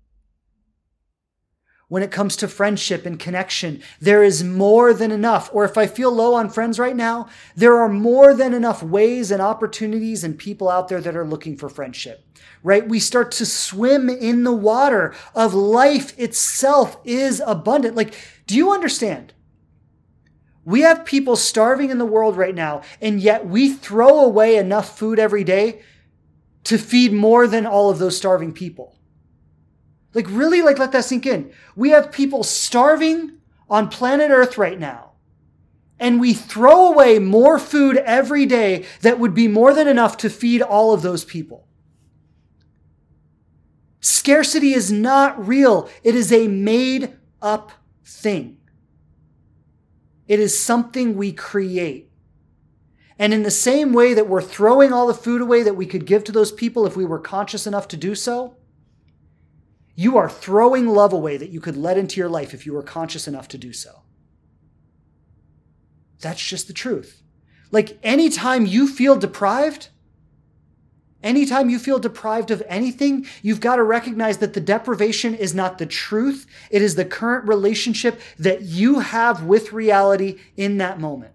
[1.90, 3.82] when it comes to friendship and connection.
[4.00, 5.50] There is more than enough.
[5.52, 9.32] Or if I feel low on friends right now, there are more than enough ways
[9.32, 12.24] and opportunities and people out there that are looking for friendship,
[12.62, 12.88] right?
[12.88, 17.96] We start to swim in the water of life itself is abundant.
[17.96, 18.14] Like,
[18.46, 19.34] do you understand?
[20.64, 24.96] We have people starving in the world right now, and yet we throw away enough
[24.96, 25.82] food every day
[26.64, 28.96] to feed more than all of those starving people.
[30.12, 31.52] Like, really, like, let that sink in.
[31.76, 35.12] We have people starving on planet Earth right now.
[35.98, 40.30] And we throw away more food every day that would be more than enough to
[40.30, 41.68] feed all of those people.
[44.00, 47.72] Scarcity is not real, it is a made up
[48.04, 48.56] thing.
[50.26, 52.10] It is something we create.
[53.18, 56.06] And in the same way that we're throwing all the food away that we could
[56.06, 58.56] give to those people if we were conscious enough to do so,
[60.00, 62.82] you are throwing love away that you could let into your life if you were
[62.82, 64.00] conscious enough to do so.
[66.22, 67.20] That's just the truth.
[67.70, 69.90] Like anytime you feel deprived,
[71.22, 75.76] anytime you feel deprived of anything, you've got to recognize that the deprivation is not
[75.76, 76.46] the truth.
[76.70, 81.34] It is the current relationship that you have with reality in that moment.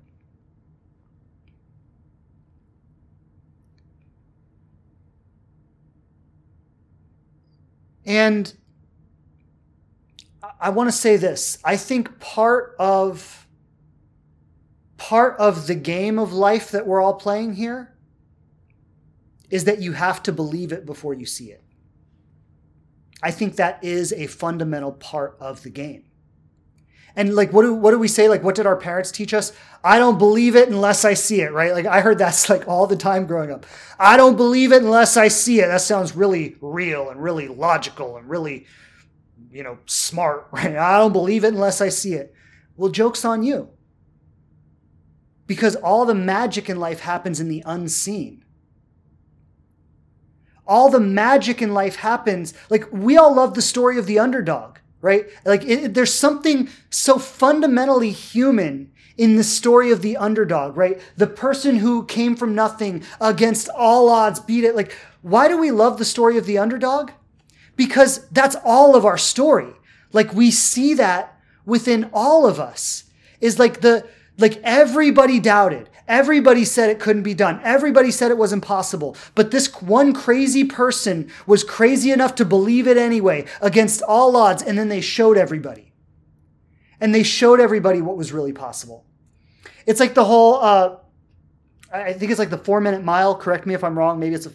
[8.06, 8.54] And
[10.60, 11.58] I want to say this.
[11.64, 13.48] I think part of
[14.98, 17.94] part of the game of life that we're all playing here
[19.50, 21.64] is that you have to believe it before you see it.
[23.22, 26.04] I think that is a fundamental part of the game.
[27.16, 28.28] And like, what do what do we say?
[28.28, 29.54] Like, what did our parents teach us?
[29.84, 31.74] I don't believe it unless I see it, right?
[31.74, 33.66] Like, I heard that's like all the time growing up.
[34.00, 35.68] I don't believe it unless I see it.
[35.68, 38.66] That sounds really real and really logical and really,
[39.52, 40.76] you know, smart, right?
[40.76, 42.34] I don't believe it unless I see it.
[42.76, 43.70] Well, joke's on you.
[45.48, 48.46] Because all the magic in life happens in the unseen
[50.68, 52.54] all the magic in life happens.
[52.70, 55.28] Like we all love the story of the underdog, right?
[55.46, 61.00] Like it, there's something so fundamentally human in the story of the underdog, right?
[61.16, 64.76] The person who came from nothing against all odds, beat it.
[64.76, 67.12] Like, why do we love the story of the underdog?
[67.76, 69.74] Because that's all of our story.
[70.12, 73.04] Like we see that within all of us
[73.40, 74.08] is like the,
[74.40, 75.88] like everybody doubted.
[76.08, 77.60] Everybody said it couldn't be done.
[77.64, 79.18] Everybody said it was impossible.
[79.34, 84.62] But this one crazy person was crazy enough to believe it anyway, against all odds.
[84.62, 85.94] And then they showed everybody.
[87.02, 89.06] And they showed everybody what was really possible.
[89.86, 90.98] It's like the whole, uh,
[91.92, 93.36] I think it's like the four minute mile.
[93.36, 94.20] Correct me if I'm wrong.
[94.20, 94.52] Maybe it's a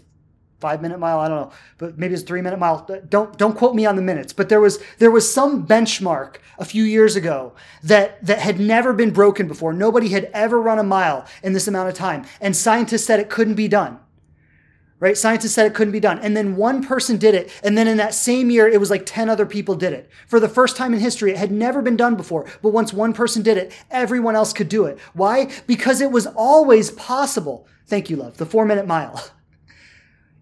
[0.61, 1.19] five minute mile.
[1.19, 2.87] I don't know, but maybe it's three minute mile.
[3.09, 4.33] Don't don't quote me on the minutes.
[4.33, 7.53] But there was there was some benchmark a few years ago
[7.83, 9.73] that that had never been broken before.
[9.73, 13.31] Nobody had ever run a mile in this amount of time, and scientists said it
[13.31, 13.99] couldn't be done.
[15.01, 15.17] Right?
[15.17, 16.19] Scientists said it couldn't be done.
[16.19, 17.51] And then one person did it.
[17.65, 20.11] And then in that same year, it was like 10 other people did it.
[20.27, 22.45] For the first time in history, it had never been done before.
[22.61, 24.99] But once one person did it, everyone else could do it.
[25.15, 25.51] Why?
[25.67, 27.67] Because it was always possible.
[27.87, 28.37] Thank you, love.
[28.37, 29.25] The four minute mile.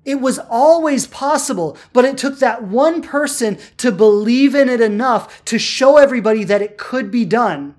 [0.05, 5.45] It was always possible, but it took that one person to believe in it enough
[5.47, 7.75] to show everybody that it could be done.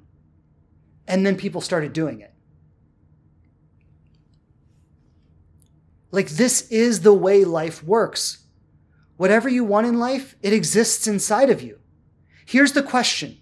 [1.07, 2.33] And then people started doing it.
[6.11, 8.45] Like, this is the way life works.
[9.17, 11.79] Whatever you want in life, it exists inside of you.
[12.45, 13.37] Here's the question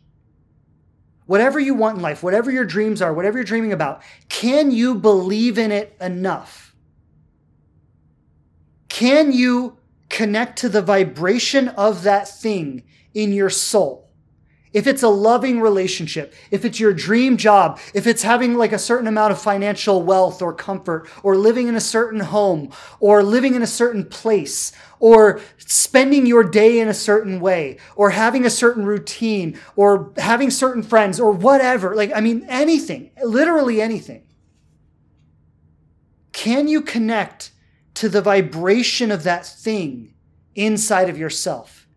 [1.28, 4.96] Whatever you want in life, whatever your dreams are, whatever you're dreaming about, can you
[4.96, 6.67] believe in it enough?
[8.98, 9.78] Can you
[10.10, 12.82] connect to the vibration of that thing
[13.14, 14.10] in your soul?
[14.74, 18.80] If it's a loving relationship, if it's your dream job, if it's having like a
[18.80, 23.54] certain amount of financial wealth or comfort, or living in a certain home, or living
[23.54, 28.50] in a certain place, or spending your day in a certain way, or having a
[28.50, 31.96] certain routine, or having certain friends, or whatever.
[31.96, 34.24] Like, I mean, anything, literally anything.
[36.32, 37.52] Can you connect
[37.98, 40.14] to the vibration of that thing
[40.56, 41.88] inside of yourself?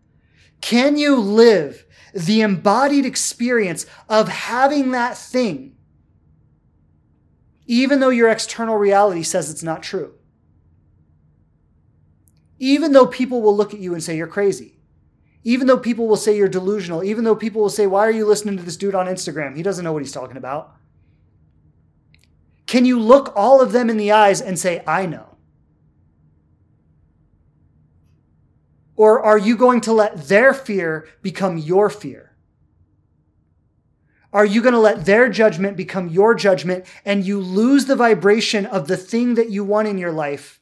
[0.61, 5.75] Can you live the embodied experience of having that thing,
[7.67, 10.13] even though your external reality says it's not true?
[12.57, 14.77] Even though people will look at you and say you're crazy.
[15.43, 17.03] Even though people will say you're delusional.
[17.03, 19.55] Even though people will say, Why are you listening to this dude on Instagram?
[19.55, 20.75] He doesn't know what he's talking about.
[22.67, 25.30] Can you look all of them in the eyes and say, I know?
[29.01, 32.35] Or are you going to let their fear become your fear?
[34.31, 38.67] Are you going to let their judgment become your judgment and you lose the vibration
[38.67, 40.61] of the thing that you want in your life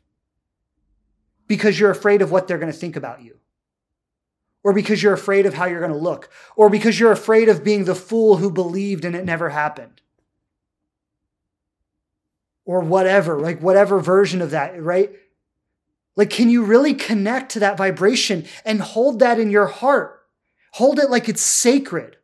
[1.48, 3.40] because you're afraid of what they're going to think about you?
[4.64, 6.30] Or because you're afraid of how you're going to look?
[6.56, 10.02] Or because you're afraid of being the fool who believed and it never happened?
[12.64, 15.12] Or whatever, like whatever version of that, right?
[16.20, 20.20] Like, can you really connect to that vibration and hold that in your heart?
[20.74, 22.18] Hold it like it's sacred.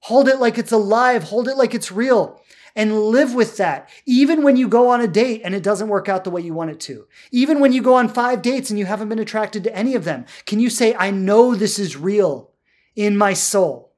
[0.00, 1.22] Hold it like it's alive.
[1.22, 2.42] Hold it like it's real
[2.74, 3.90] and live with that.
[4.06, 6.52] Even when you go on a date and it doesn't work out the way you
[6.52, 7.06] want it to.
[7.30, 10.02] Even when you go on five dates and you haven't been attracted to any of
[10.02, 10.26] them.
[10.44, 12.50] Can you say, I know this is real
[12.96, 13.92] in my soul?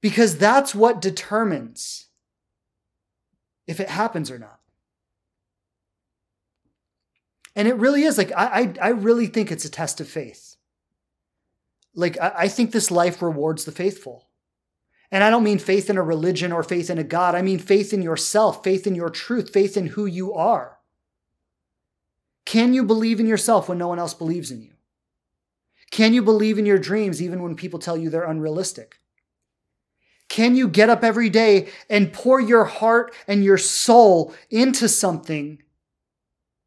[0.00, 2.06] Because that's what determines
[3.66, 4.59] if it happens or not.
[7.56, 10.56] And it really is like I, I, I really think it's a test of faith.
[11.94, 14.28] Like I, I think this life rewards the faithful.
[15.10, 17.34] And I don't mean faith in a religion or faith in a God.
[17.34, 20.78] I mean faith in yourself, faith in your truth, faith in who you are.
[22.44, 24.72] Can you believe in yourself when no one else believes in you?
[25.90, 29.00] Can you believe in your dreams even when people tell you they're unrealistic?
[30.28, 35.60] Can you get up every day and pour your heart and your soul into something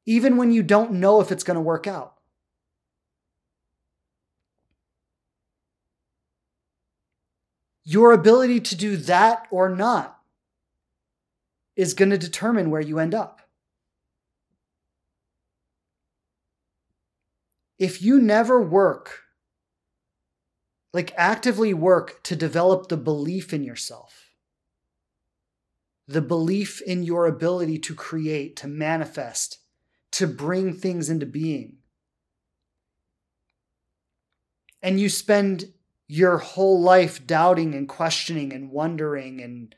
[0.06, 2.16] even when you don't know if it's going to work out.
[7.86, 10.20] Your ability to do that or not
[11.76, 13.42] is going to determine where you end up.
[17.78, 19.24] If you never work,
[20.94, 24.30] like actively work to develop the belief in yourself,
[26.08, 29.60] the belief in your ability to create, to manifest,
[30.14, 31.78] to bring things into being,
[34.82, 35.74] and you spend
[36.08, 39.76] your whole life doubting and questioning and wondering and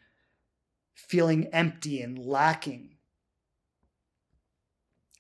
[0.93, 2.89] feeling empty and lacking.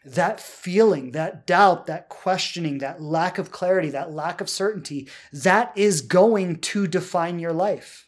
[0.03, 5.71] That feeling, that doubt, that questioning, that lack of clarity, that lack of certainty, that
[5.75, 8.07] is going to define your life.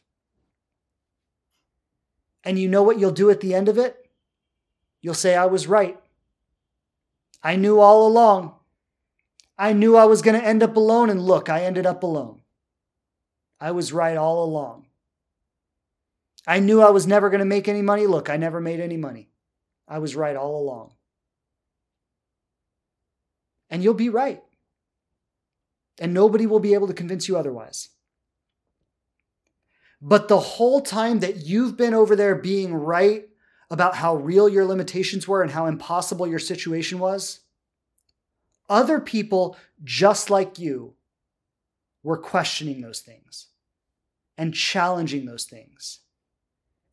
[2.44, 4.10] And you know what you'll do at the end of it?
[5.02, 5.98] You'll say, I was right.
[7.44, 8.56] I knew all along.
[9.58, 12.42] I knew I was going to end up alone, and look, I ended up alone.
[13.60, 14.86] I was right all along.
[16.46, 18.08] I knew I was never going to make any money.
[18.08, 19.30] Look, I never made any money.
[19.88, 20.94] I was right all along.
[23.70, 24.42] And you'll be right.
[26.00, 27.90] And nobody will be able to convince you otherwise.
[30.02, 33.26] But the whole time that you've been over there being right
[33.70, 37.42] about how real your limitations were and how impossible your situation was,
[38.70, 40.94] other people just like you
[42.04, 43.48] were questioning those things
[44.38, 46.00] and challenging those things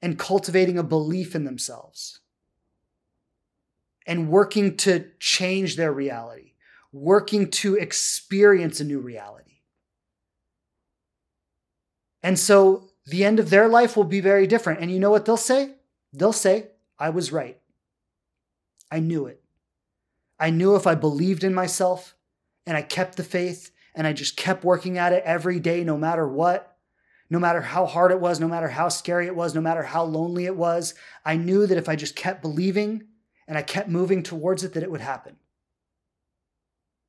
[0.03, 2.20] and cultivating a belief in themselves
[4.07, 6.53] and working to change their reality,
[6.93, 9.61] working to experience a new reality.
[12.22, 14.81] And so the end of their life will be very different.
[14.81, 15.72] And you know what they'll say?
[16.15, 17.59] They'll say, I was right.
[18.91, 19.43] I knew it.
[20.39, 22.15] I knew if I believed in myself
[22.67, 25.97] and I kept the faith and I just kept working at it every day, no
[25.97, 26.77] matter what,
[27.29, 30.05] no matter how hard it was, no matter how scary it was, no matter how
[30.05, 30.95] lonely it was,
[31.25, 33.05] I knew that if I just kept believing
[33.49, 35.37] and I kept moving towards it, that it would happen.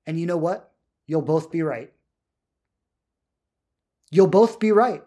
[0.08, 0.72] And you know what?
[1.06, 1.92] You'll both be right.
[4.10, 5.04] You'll both be right.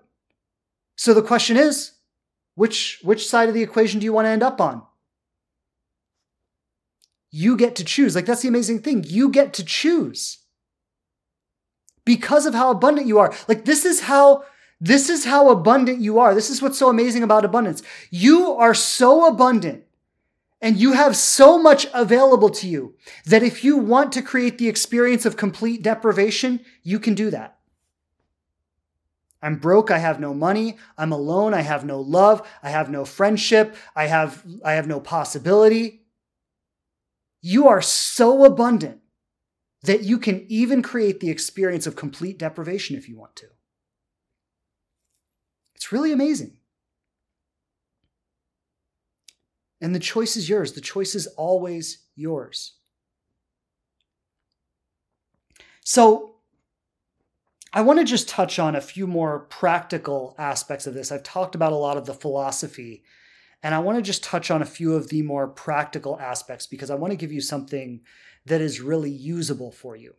[0.97, 1.93] So the question is,
[2.59, 4.83] which, which side of the equation do you want to end up on?
[7.31, 8.15] You get to choose.
[8.15, 9.05] Like, that's the amazing thing.
[9.07, 10.39] You get to choose
[12.09, 13.35] because of how abundant you are.
[13.49, 14.45] Like this is how
[14.81, 16.35] this is how abundant you are.
[16.35, 17.83] This is what's so amazing about abundance.
[18.11, 19.85] You are so abundant
[20.63, 22.95] and you have so much available to you
[23.27, 27.58] that if you want to create the experience of complete deprivation, you can do that.
[29.41, 33.05] I'm broke, I have no money, I'm alone, I have no love, I have no
[33.05, 36.03] friendship, I have I have no possibility.
[37.41, 39.01] You are so abundant
[39.83, 43.47] that you can even create the experience of complete deprivation if you want to.
[45.77, 46.57] It's really amazing.
[49.81, 50.73] And the choice is yours.
[50.73, 52.75] The choice is always yours.
[55.85, 56.38] So,
[57.73, 61.13] I want to just touch on a few more practical aspects of this.
[61.13, 63.03] I've talked about a lot of the philosophy,
[63.63, 66.91] and I want to just touch on a few of the more practical aspects because
[66.91, 68.01] I want to give you something
[68.47, 70.15] that is really usable for you.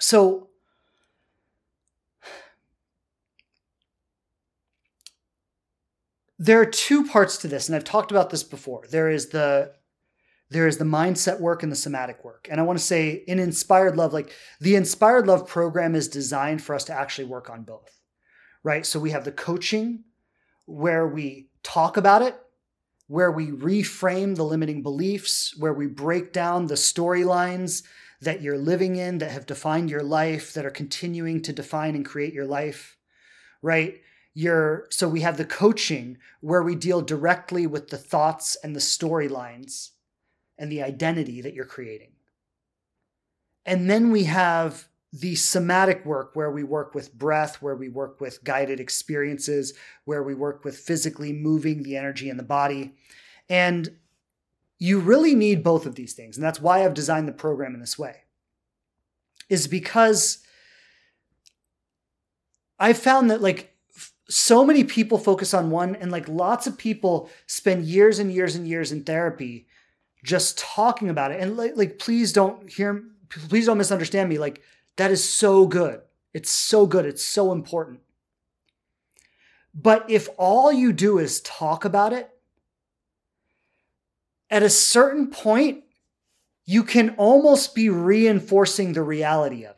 [0.00, 0.48] So,
[6.38, 9.72] there are two parts to this and i've talked about this before there is the
[10.50, 13.38] there is the mindset work and the somatic work and i want to say in
[13.38, 17.62] inspired love like the inspired love program is designed for us to actually work on
[17.62, 18.00] both
[18.62, 20.04] right so we have the coaching
[20.66, 22.38] where we talk about it
[23.08, 27.82] where we reframe the limiting beliefs, where we break down the storylines
[28.20, 32.04] that you're living in that have defined your life, that are continuing to define and
[32.04, 32.96] create your life,
[33.62, 34.00] right?
[34.34, 38.80] You're, so we have the coaching where we deal directly with the thoughts and the
[38.80, 39.90] storylines
[40.58, 42.12] and the identity that you're creating.
[43.64, 48.20] And then we have the somatic work where we work with breath, where we work
[48.20, 49.72] with guided experiences,
[50.04, 52.94] where we work with physically moving the energy in the body.
[53.48, 53.96] And
[54.78, 56.36] you really need both of these things.
[56.36, 58.24] And that's why I've designed the program in this way,
[59.48, 60.38] is because
[62.78, 63.74] I've found that like
[64.28, 68.54] so many people focus on one, and like lots of people spend years and years
[68.54, 69.66] and years in therapy
[70.24, 71.40] just talking about it.
[71.40, 74.38] And like, like please don't hear, please don't misunderstand me.
[74.38, 74.62] Like,
[74.96, 76.00] that is so good.
[76.34, 77.06] It's so good.
[77.06, 78.00] It's so important.
[79.74, 82.28] But if all you do is talk about it,
[84.50, 85.84] at a certain point,
[86.64, 89.77] you can almost be reinforcing the reality of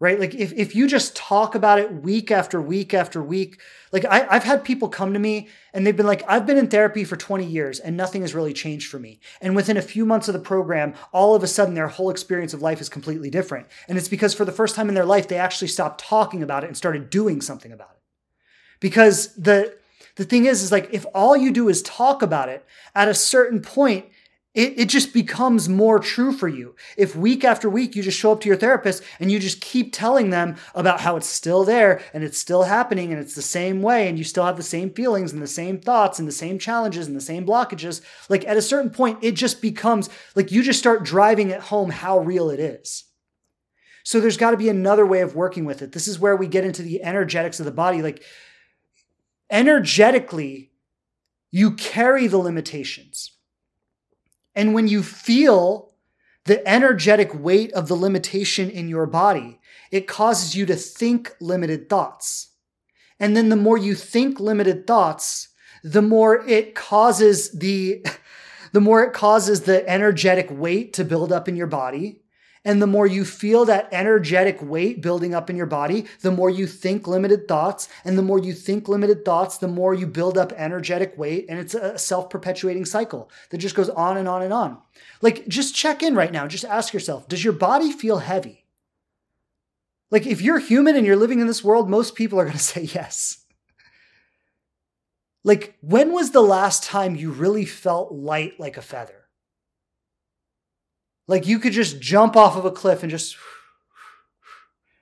[0.00, 0.18] Right?
[0.18, 3.60] Like if, if you just talk about it week after week after week,
[3.92, 6.68] like I, I've had people come to me and they've been like, I've been in
[6.68, 9.20] therapy for 20 years and nothing has really changed for me.
[9.42, 12.54] And within a few months of the program, all of a sudden their whole experience
[12.54, 13.66] of life is completely different.
[13.88, 16.64] And it's because for the first time in their life, they actually stopped talking about
[16.64, 18.00] it and started doing something about it.
[18.80, 19.76] Because the
[20.16, 23.14] the thing is, is like if all you do is talk about it, at a
[23.14, 24.06] certain point,
[24.52, 26.74] it, it just becomes more true for you.
[26.96, 29.92] If week after week you just show up to your therapist and you just keep
[29.92, 33.80] telling them about how it's still there and it's still happening and it's the same
[33.80, 36.58] way and you still have the same feelings and the same thoughts and the same
[36.58, 40.64] challenges and the same blockages, like at a certain point, it just becomes like you
[40.64, 43.04] just start driving it home how real it is.
[44.02, 45.92] So there's got to be another way of working with it.
[45.92, 48.02] This is where we get into the energetics of the body.
[48.02, 48.24] Like
[49.48, 50.72] energetically,
[51.52, 53.36] you carry the limitations.
[54.54, 55.92] And when you feel
[56.44, 61.88] the energetic weight of the limitation in your body, it causes you to think limited
[61.88, 62.48] thoughts.
[63.18, 65.48] And then the more you think limited thoughts,
[65.84, 68.04] the more it causes the
[68.72, 72.19] the more it causes the energetic weight to build up in your body.
[72.64, 76.50] And the more you feel that energetic weight building up in your body, the more
[76.50, 77.88] you think limited thoughts.
[78.04, 81.46] And the more you think limited thoughts, the more you build up energetic weight.
[81.48, 84.78] And it's a self perpetuating cycle that just goes on and on and on.
[85.22, 86.46] Like, just check in right now.
[86.46, 88.66] Just ask yourself Does your body feel heavy?
[90.10, 92.62] Like, if you're human and you're living in this world, most people are going to
[92.62, 93.38] say yes.
[95.44, 99.19] Like, when was the last time you really felt light like a feather?
[101.30, 103.36] Like you could just jump off of a cliff and just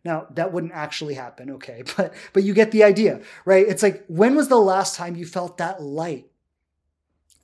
[0.04, 3.66] now that wouldn't actually happen, okay, but but you get the idea, right?
[3.66, 6.26] It's like when was the last time you felt that light?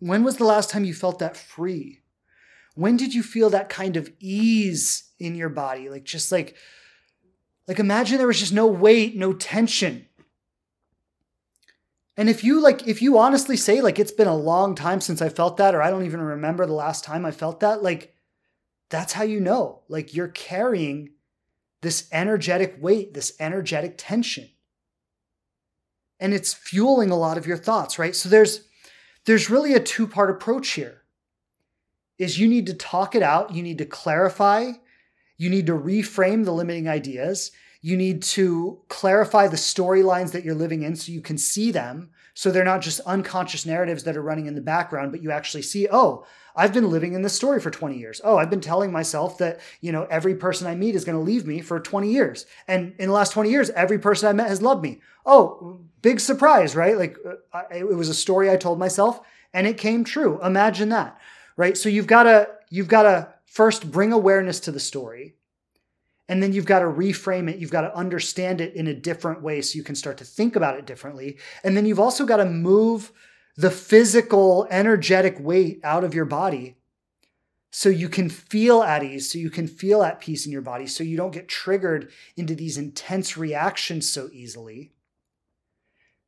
[0.01, 2.03] When was the last time you felt that free?
[2.75, 5.89] When did you feel that kind of ease in your body?
[5.89, 6.55] Like just like
[7.67, 10.05] like imagine there was just no weight, no tension.
[12.19, 15.23] And if you like if you honestly say like it's been a long time since
[15.23, 18.14] I felt that or I don't even remember the last time I felt that, like
[18.91, 19.83] that's how you know.
[19.89, 21.11] Like you're carrying
[21.83, 24.49] this energetic weight, this energetic tension.
[26.21, 28.17] And it's fueling a lot of your thoughts, right?
[28.17, 28.67] So there's
[29.27, 31.03] there's really a two-part approach here.
[32.19, 34.73] Is you need to talk it out, you need to clarify,
[35.37, 40.55] you need to reframe the limiting ideas, you need to clarify the storylines that you're
[40.55, 44.23] living in so you can see them so they're not just unconscious narratives that are
[44.23, 46.27] running in the background, but you actually see, oh,
[46.57, 48.21] I've been living in this story for 20 years.
[48.25, 51.25] Oh, I've been telling myself that, you know, every person I meet is going to
[51.25, 52.47] leave me for 20 years.
[52.67, 55.01] And in the last 20 years, every person I met has loved me.
[55.25, 56.97] Oh, big surprise, right?
[56.99, 57.17] Like
[57.53, 59.21] uh, it was a story I told myself
[59.53, 60.41] and it came true.
[60.45, 61.19] Imagine that,
[61.57, 61.77] right?
[61.77, 65.37] So you've got to, you've got to first bring awareness to the story.
[66.29, 67.59] And then you've got to reframe it.
[67.59, 70.57] You've got to understand it in a different way so you can start to think
[70.57, 71.39] about it differently.
[71.63, 73.13] And then you've also got to move
[73.57, 76.77] the physical, energetic weight out of your body
[77.71, 80.87] so you can feel at ease, so you can feel at peace in your body,
[80.87, 84.93] so you don't get triggered into these intense reactions so easily.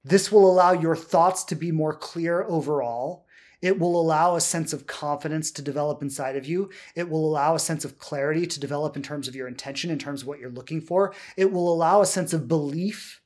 [0.04, 3.25] This will allow your thoughts to be more clear overall.
[3.66, 6.70] It will allow a sense of confidence to develop inside of you.
[6.94, 9.98] It will allow a sense of clarity to develop in terms of your intention, in
[9.98, 11.12] terms of what you're looking for.
[11.36, 13.20] It will allow a sense of belief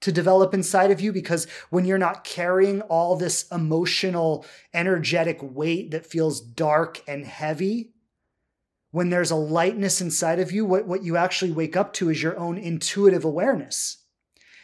[0.00, 4.44] to develop inside of you because when you're not carrying all this emotional,
[4.74, 7.94] energetic weight that feels dark and heavy,
[8.90, 12.22] when there's a lightness inside of you, what, what you actually wake up to is
[12.22, 14.04] your own intuitive awareness.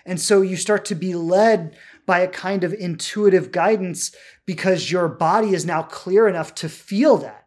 [0.04, 1.76] And so you start to be led
[2.06, 4.14] by a kind of intuitive guidance
[4.46, 7.46] because your body is now clear enough to feel that.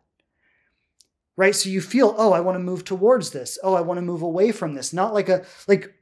[1.38, 1.56] Right?
[1.56, 3.60] So you feel, oh, I want to move towards this.
[3.62, 4.94] Oh, I want to move away from this.
[4.94, 5.94] Not like a, like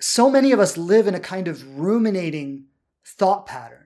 [0.00, 2.64] so many of us live in a kind of ruminating
[3.04, 3.79] thought pattern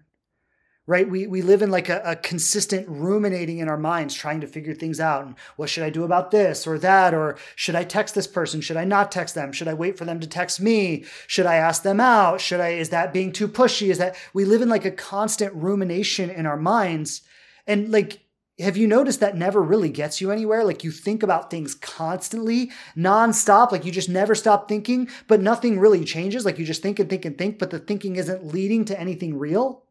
[0.86, 1.08] right?
[1.08, 4.74] We, we live in like a, a, consistent ruminating in our minds trying to figure
[4.74, 7.14] things out and what should i do about this or that?
[7.14, 8.60] Or should i text this person?
[8.60, 9.52] Should i not text them?
[9.52, 11.04] Should i wait for them to text me?
[11.26, 12.40] Should i ask them out?
[12.40, 13.88] Should i is that being too pushy?
[13.88, 17.22] Is that we live in like a constant rumination in our minds.
[17.66, 18.20] And like
[18.60, 20.64] have you noticed that never really gets you anywhere?
[20.64, 25.80] Like you think about things constantly, nonstop, like you just never stop thinking, but nothing
[25.80, 26.44] really changes.
[26.44, 29.38] Like you just think and think and think, but the thinking isn't leading to anything
[29.38, 29.83] real.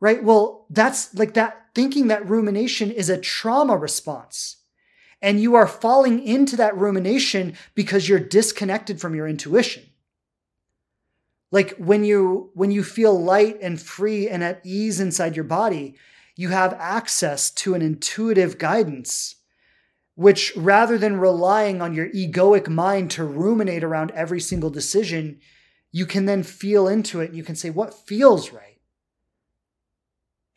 [0.00, 0.22] Right?
[0.22, 4.56] Well, that's like that thinking, that rumination is a trauma response.
[5.20, 9.82] And you are falling into that rumination because you're disconnected from your intuition.
[11.50, 15.96] Like when you when you feel light and free and at ease inside your body,
[16.36, 19.36] you have access to an intuitive guidance,
[20.14, 25.40] which rather than relying on your egoic mind to ruminate around every single decision,
[25.90, 28.67] you can then feel into it and you can say, what feels right?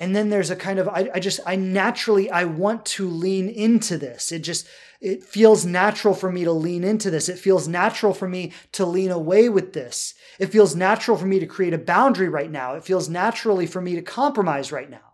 [0.01, 3.47] And then there's a kind of I, I, just i naturally i want to lean
[3.47, 4.31] into this.
[4.31, 4.67] It just
[4.99, 7.29] it feels natural for me to lean into this.
[7.29, 10.13] It feels natural for me to lean away with this.
[10.37, 12.75] It feels natural for me to create a boundary right now.
[12.75, 15.13] It feels naturally for me to compromise right now.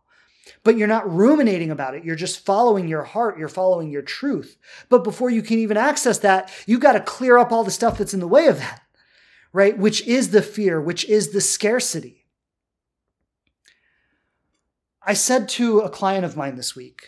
[0.64, 2.04] But you're not ruminating about it.
[2.04, 3.38] You're just following your heart.
[3.38, 4.58] You're following your truth.
[4.90, 7.98] But before you can even access that you've got to clear up all the stuff
[7.98, 8.82] that's in the way of that
[9.54, 9.78] right?
[9.78, 12.17] Which is the fear which is the scarcity
[15.10, 17.08] I said to a client of mine this week,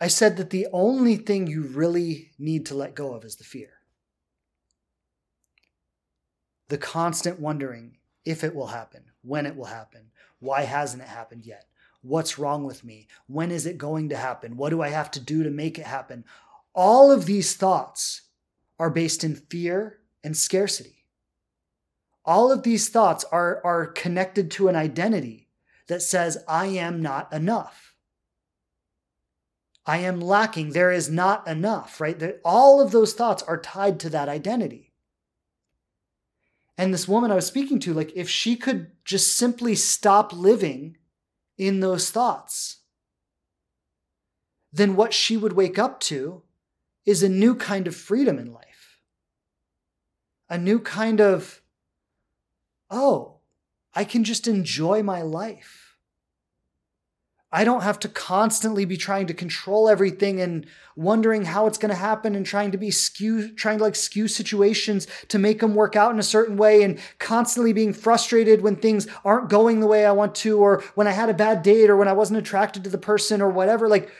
[0.00, 3.42] I said that the only thing you really need to let go of is the
[3.42, 3.70] fear.
[6.68, 11.44] The constant wondering if it will happen, when it will happen, why hasn't it happened
[11.44, 11.64] yet?
[12.02, 13.08] What's wrong with me?
[13.26, 14.56] When is it going to happen?
[14.56, 16.24] What do I have to do to make it happen?
[16.72, 18.22] All of these thoughts
[18.78, 21.04] are based in fear and scarcity.
[22.24, 25.43] All of these thoughts are, are connected to an identity
[25.88, 27.94] that says, I am not enough.
[29.86, 30.70] I am lacking.
[30.70, 32.20] There is not enough, right?
[32.44, 34.92] All of those thoughts are tied to that identity.
[36.76, 40.96] And this woman I was speaking to, like, if she could just simply stop living
[41.56, 42.78] in those thoughts,
[44.72, 46.42] then what she would wake up to
[47.06, 48.98] is a new kind of freedom in life.
[50.48, 51.60] A new kind of,
[52.90, 53.33] oh,
[53.94, 55.84] I can just enjoy my life.
[57.54, 60.66] I don't have to constantly be trying to control everything and
[60.96, 64.26] wondering how it's going to happen and trying to be skew, trying to like skew
[64.26, 68.74] situations to make them work out in a certain way and constantly being frustrated when
[68.74, 71.90] things aren't going the way I want to or when I had a bad date
[71.90, 73.86] or when I wasn't attracted to the person or whatever.
[73.86, 74.10] Like,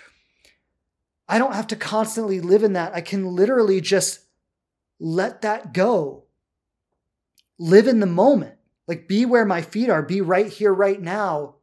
[1.29, 2.95] I don't have to constantly live in that.
[2.95, 4.21] I can literally just
[5.01, 6.23] let that go,
[7.59, 8.54] live in the moment.
[8.87, 11.57] Like, be where my feet are, be right here, right now.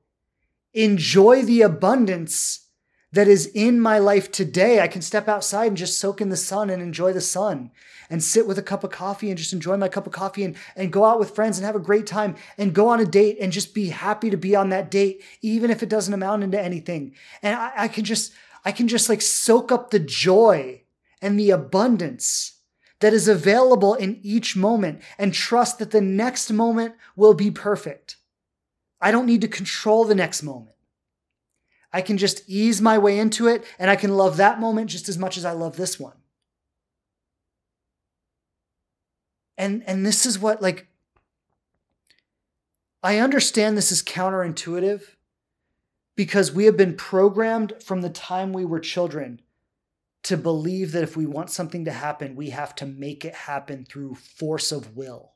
[0.74, 2.68] Enjoy the abundance
[3.12, 4.80] that is in my life today.
[4.80, 7.72] I can step outside and just soak in the sun and enjoy the sun
[8.10, 10.56] and sit with a cup of coffee and just enjoy my cup of coffee and,
[10.76, 13.38] and go out with friends and have a great time and go on a date
[13.40, 16.60] and just be happy to be on that date, even if it doesn't amount into
[16.60, 17.14] anything.
[17.42, 20.84] And I, I can just, I can just like soak up the joy
[21.22, 22.54] and the abundance
[23.02, 28.18] that is available in each moment and trust that the next moment will be perfect.
[29.02, 30.76] I don't need to control the next moment.
[31.92, 35.10] I can just ease my way into it and I can love that moment just
[35.10, 36.16] as much as I love this one.
[39.58, 40.88] And and this is what like
[43.04, 45.02] I understand this is counterintuitive
[46.16, 49.42] because we have been programmed from the time we were children
[50.24, 53.86] to believe that if we want something to happen, we have to make it happen
[53.86, 55.34] through force of will.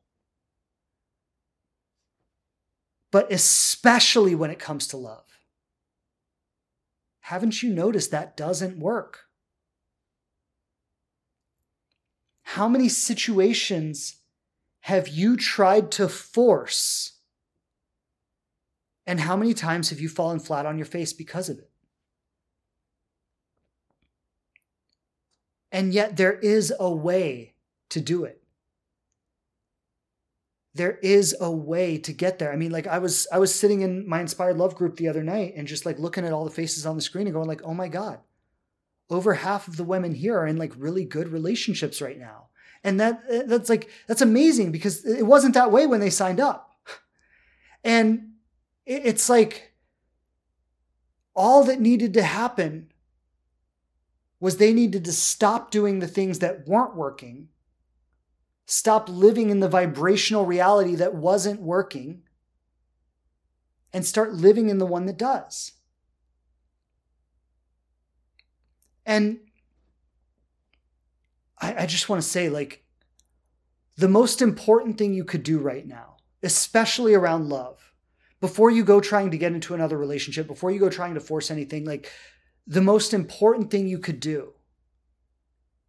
[3.12, 5.24] But especially when it comes to love.
[7.22, 9.22] Haven't you noticed that doesn't work?
[12.44, 14.18] How many situations
[14.82, 17.14] have you tried to force?
[19.08, 21.72] And how many times have you fallen flat on your face because of it?
[25.76, 27.54] And yet there is a way
[27.90, 28.42] to do it.
[30.74, 32.54] There is a way to get there.
[32.54, 35.22] I mean, like I was I was sitting in my inspired love group the other
[35.22, 37.62] night and just like looking at all the faces on the screen and going like,
[37.66, 38.20] "Oh my god.
[39.10, 42.48] Over half of the women here are in like really good relationships right now."
[42.82, 46.40] And that eh, that's like that's amazing because it wasn't that way when they signed
[46.40, 46.72] up.
[47.84, 48.36] And
[48.86, 49.74] it's like
[51.36, 52.94] all that needed to happen
[54.40, 57.48] was they needed to stop doing the things that weren't working,
[58.66, 62.22] stop living in the vibrational reality that wasn't working,
[63.94, 65.72] and start living in the one that does.
[69.06, 69.40] And
[71.62, 72.84] I, I just want to say, like,
[73.96, 77.94] the most important thing you could do right now, especially around love,
[78.42, 81.50] before you go trying to get into another relationship, before you go trying to force
[81.50, 82.12] anything, like,
[82.68, 84.54] the most important thing you could do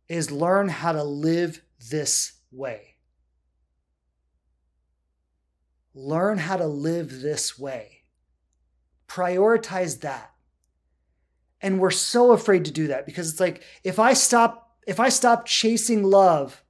[0.09, 2.97] is learn how to live this way.
[5.95, 8.03] Learn how to live this way.
[9.09, 10.33] Prioritize that.
[11.61, 15.09] And we're so afraid to do that because it's like if I stop if I
[15.09, 16.63] stop chasing love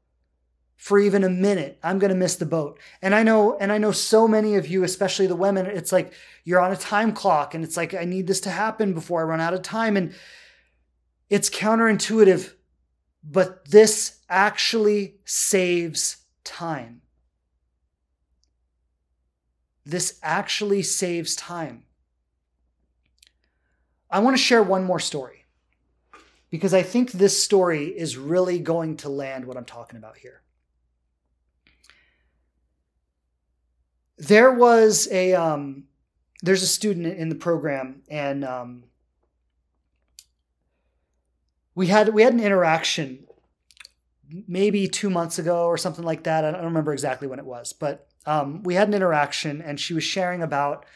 [0.77, 2.79] for even a minute, I'm going to miss the boat.
[3.01, 6.13] And I know, and I know so many of you, especially the women, it's like
[6.45, 9.25] you're on a time clock and it's like, I need this to happen before I
[9.25, 9.97] run out of time.
[9.97, 10.15] And
[11.31, 12.53] it's counterintuitive,
[13.25, 17.01] but this actually saves time.
[19.85, 21.85] This actually saves time.
[24.11, 25.45] I want to share one more story
[26.51, 30.43] because I think this story is really going to land what I'm talking about here.
[34.19, 35.85] There was a um,
[36.43, 38.85] there's a student in the program, and um,
[41.75, 43.27] we had we had an interaction
[44.49, 46.45] maybe two months ago or something like that.
[46.45, 49.95] I don't remember exactly when it was, but um, we had an interaction, and she
[49.95, 50.87] was sharing about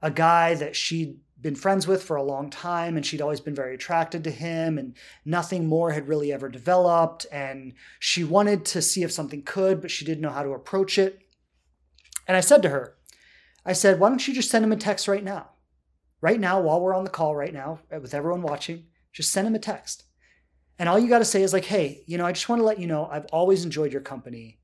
[0.00, 3.54] a guy that she'd been friends with for a long time and she'd always been
[3.54, 8.82] very attracted to him and nothing more had really ever developed and she wanted to
[8.82, 11.20] see if something could but she didn't know how to approach it
[12.28, 12.94] and I said to her,
[13.64, 15.48] I said, why don't you just send him a text right now?
[16.20, 19.46] Right now, while we're on the call right now, uh, with everyone watching, just send
[19.46, 20.04] him a text.
[20.78, 22.66] And all you got to say is like, hey, you know, I just want to
[22.66, 24.58] let you know I've always enjoyed your company.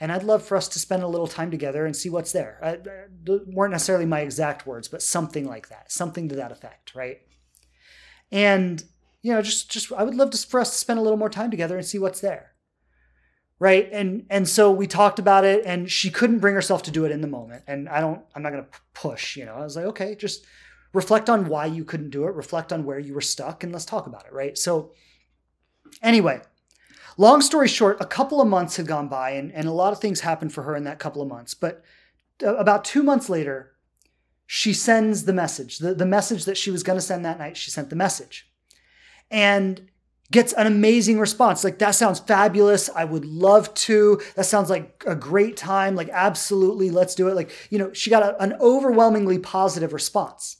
[0.00, 2.58] And I'd love for us to spend a little time together and see what's there.
[2.62, 6.94] I, I, weren't necessarily my exact words, but something like that, something to that effect,
[6.94, 7.20] right?
[8.32, 8.82] And
[9.22, 11.30] you know, just just I would love to, for us to spend a little more
[11.30, 12.53] time together and see what's there
[13.58, 13.88] right?
[13.92, 17.12] And and so we talked about it and she couldn't bring herself to do it
[17.12, 17.64] in the moment.
[17.66, 19.54] And i don't i'm not going to push you know?
[19.54, 20.44] I was like okay just
[20.92, 22.34] reflect on why you couldn't do it.
[22.34, 24.56] Reflect on where you were stuck and let's talk about it right?
[24.58, 24.92] So
[26.02, 26.40] anyway
[27.16, 30.00] long story short a couple of months had gone by and, and a lot of
[30.00, 31.54] things happened for her in that couple of months.
[31.54, 31.84] But
[32.42, 33.70] uh, about two months later
[34.46, 35.78] she sends the message.
[35.78, 38.50] The, the message that she was going to send that night she sent the message.
[39.30, 39.88] And
[40.30, 41.64] gets an amazing response.
[41.64, 42.90] Like, that sounds fabulous.
[42.90, 44.20] I would love to.
[44.36, 45.94] That sounds like a great time.
[45.94, 47.34] Like, absolutely, let's do it.
[47.34, 50.56] Like, you know, she got a, an overwhelmingly positive response.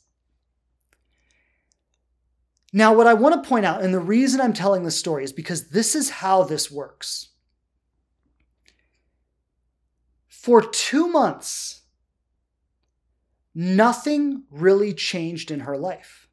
[2.73, 5.33] Now, what I want to point out, and the reason I'm telling this story is
[5.33, 7.31] because this is how this works.
[10.29, 11.83] For two months,
[13.55, 16.24] nothing really changed in her life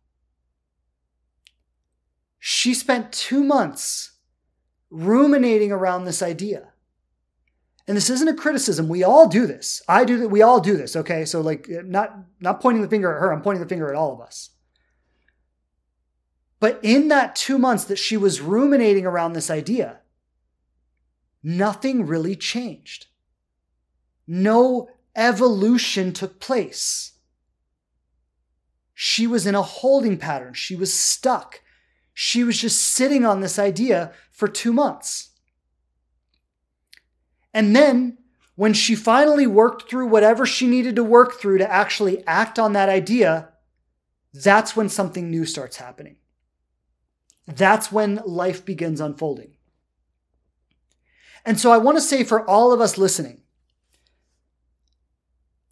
[2.43, 4.13] she spent two months
[4.89, 6.69] ruminating around this idea.
[7.87, 8.89] And this isn't a criticism.
[8.89, 9.83] We all do this.
[9.87, 10.29] I do that.
[10.29, 10.95] We all do this.
[10.95, 11.23] Okay.
[11.23, 13.31] So like not, not pointing the finger at her.
[13.31, 14.49] I'm pointing the finger at all of us.
[16.59, 19.99] But in that two months that she was ruminating around this idea,
[21.43, 23.05] nothing really changed.
[24.25, 27.11] No evolution took place.
[28.95, 30.55] She was in a holding pattern.
[30.55, 31.61] She was stuck.
[32.13, 35.29] She was just sitting on this idea for two months.
[37.53, 38.17] And then,
[38.55, 42.73] when she finally worked through whatever she needed to work through to actually act on
[42.73, 43.49] that idea,
[44.33, 46.17] that's when something new starts happening.
[47.47, 49.57] That's when life begins unfolding.
[51.45, 53.41] And so I want to say for all of us listening,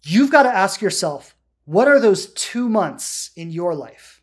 [0.02, 4.19] you've got to ask yourself what are those two months in your life?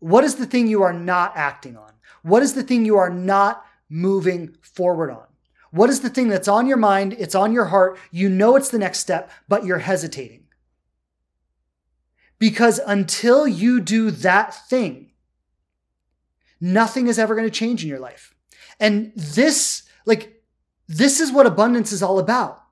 [0.00, 1.92] What is the thing you are not acting on?
[2.22, 5.24] What is the thing you are not moving forward on?
[5.70, 7.14] What is the thing that's on your mind?
[7.18, 7.98] It's on your heart.
[8.10, 10.44] You know it's the next step, but you're hesitating.
[12.38, 15.10] Because until you do that thing,
[16.60, 18.34] nothing is ever going to change in your life.
[18.80, 20.42] And this, like,
[20.86, 22.62] this is what abundance is all about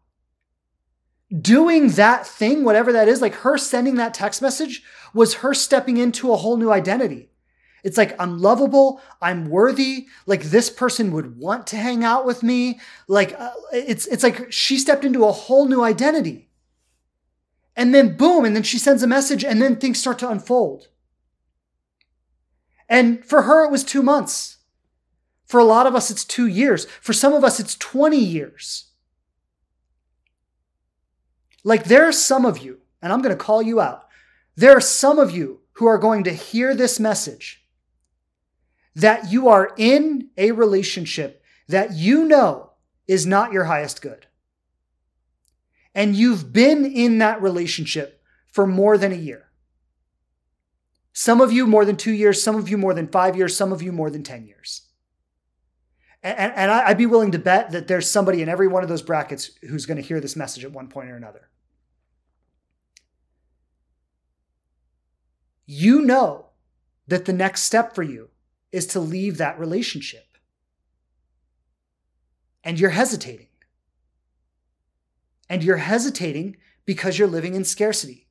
[1.40, 5.96] doing that thing, whatever that is, like her sending that text message was her stepping
[5.96, 7.30] into a whole new identity.
[7.82, 12.42] It's like, I'm lovable, I'm worthy, like this person would want to hang out with
[12.42, 12.80] me.
[13.06, 16.48] Like, uh, it's, it's like she stepped into a whole new identity.
[17.76, 20.88] And then boom, and then she sends a message, and then things start to unfold.
[22.88, 24.58] And for her, it was two months.
[25.46, 26.86] For a lot of us, it's two years.
[27.00, 28.90] For some of us, it's 20 years.
[31.66, 34.06] Like there are some of you, and I'm going to call you out.
[34.54, 37.66] There are some of you who are going to hear this message
[38.94, 42.70] that you are in a relationship that you know
[43.08, 44.26] is not your highest good.
[45.92, 49.50] And you've been in that relationship for more than a year.
[51.12, 53.72] Some of you more than two years, some of you more than five years, some
[53.72, 54.82] of you more than 10 years.
[56.22, 59.02] And, and I'd be willing to bet that there's somebody in every one of those
[59.02, 61.48] brackets who's going to hear this message at one point or another.
[65.66, 66.46] You know
[67.08, 68.30] that the next step for you
[68.72, 70.26] is to leave that relationship.
[72.66, 73.46] and you're hesitating.
[75.48, 78.26] And you're hesitating because you're living in scarcity.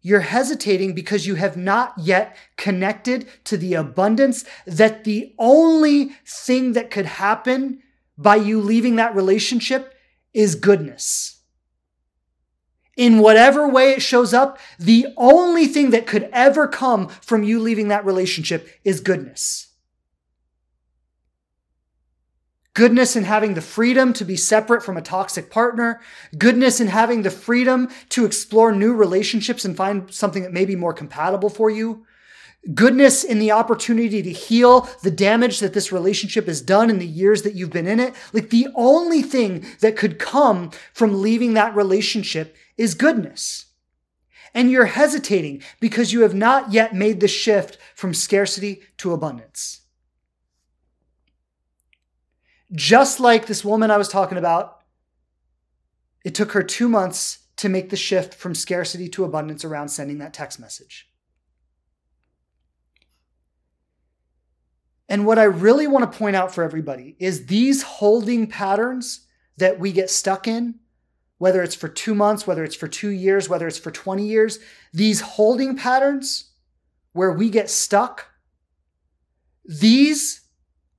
[0.00, 6.72] You're hesitating because you have not yet connected to the abundance that the only thing
[6.72, 7.80] that could happen
[8.18, 9.94] by you leaving that relationship
[10.34, 11.41] is goodness.
[12.96, 17.58] In whatever way it shows up, the only thing that could ever come from you
[17.58, 19.68] leaving that relationship is goodness.
[22.74, 26.00] Goodness in having the freedom to be separate from a toxic partner.
[26.38, 30.76] Goodness in having the freedom to explore new relationships and find something that may be
[30.76, 32.06] more compatible for you.
[32.74, 37.06] Goodness in the opportunity to heal the damage that this relationship has done in the
[37.06, 38.14] years that you've been in it.
[38.32, 43.66] Like the only thing that could come from leaving that relationship is goodness.
[44.54, 49.80] And you're hesitating because you have not yet made the shift from scarcity to abundance.
[52.70, 54.82] Just like this woman I was talking about,
[56.24, 60.18] it took her two months to make the shift from scarcity to abundance around sending
[60.18, 61.11] that text message.
[65.12, 69.26] And what I really want to point out for everybody is these holding patterns
[69.58, 70.76] that we get stuck in,
[71.36, 74.58] whether it's for two months, whether it's for two years, whether it's for 20 years,
[74.90, 76.52] these holding patterns
[77.12, 78.28] where we get stuck,
[79.66, 80.48] these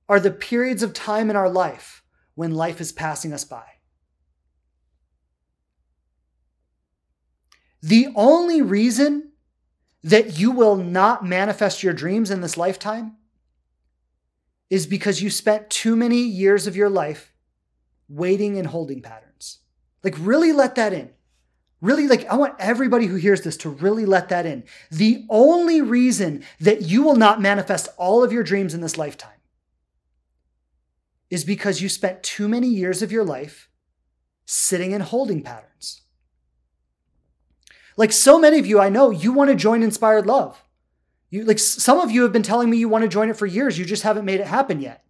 [0.08, 2.04] are the periods of time in our life
[2.36, 3.64] when life is passing us by.
[7.82, 9.32] The only reason
[10.04, 13.16] that you will not manifest your dreams in this lifetime
[14.74, 17.32] is because you spent too many years of your life
[18.08, 19.60] waiting and holding patterns.
[20.02, 21.10] Like, really let that in.
[21.80, 24.64] Really, like, I want everybody who hears this to really let that in.
[24.90, 29.38] The only reason that you will not manifest all of your dreams in this lifetime
[31.30, 33.68] is because you spent too many years of your life
[34.44, 36.02] sitting and holding patterns.
[37.96, 40.63] Like so many of you, I know you want to join Inspired Love.
[41.34, 43.44] You like some of you have been telling me you want to join it for
[43.44, 43.76] years.
[43.76, 45.04] You just haven't made it happen yet.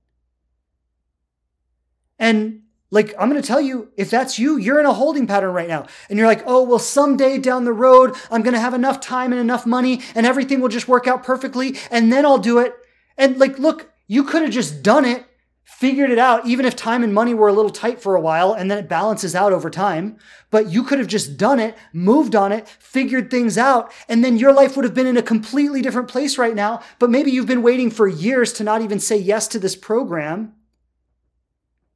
[2.19, 5.53] And like I'm going to tell you, if that's you, you're in a holding pattern
[5.53, 5.87] right now.
[6.09, 9.33] And you're like, "Oh, well someday down the road, I'm going to have enough time
[9.33, 12.75] and enough money and everything will just work out perfectly and then I'll do it."
[13.19, 15.27] And like, look, you could have just done it
[15.65, 18.53] figured it out, even if time and money were a little tight for a while
[18.53, 20.17] and then it balances out over time.
[20.51, 24.37] But you could have just done it, moved on it, figured things out, and then
[24.37, 26.81] your life would have been in a completely different place right now.
[26.99, 30.55] But maybe you've been waiting for years to not even say yes to this program.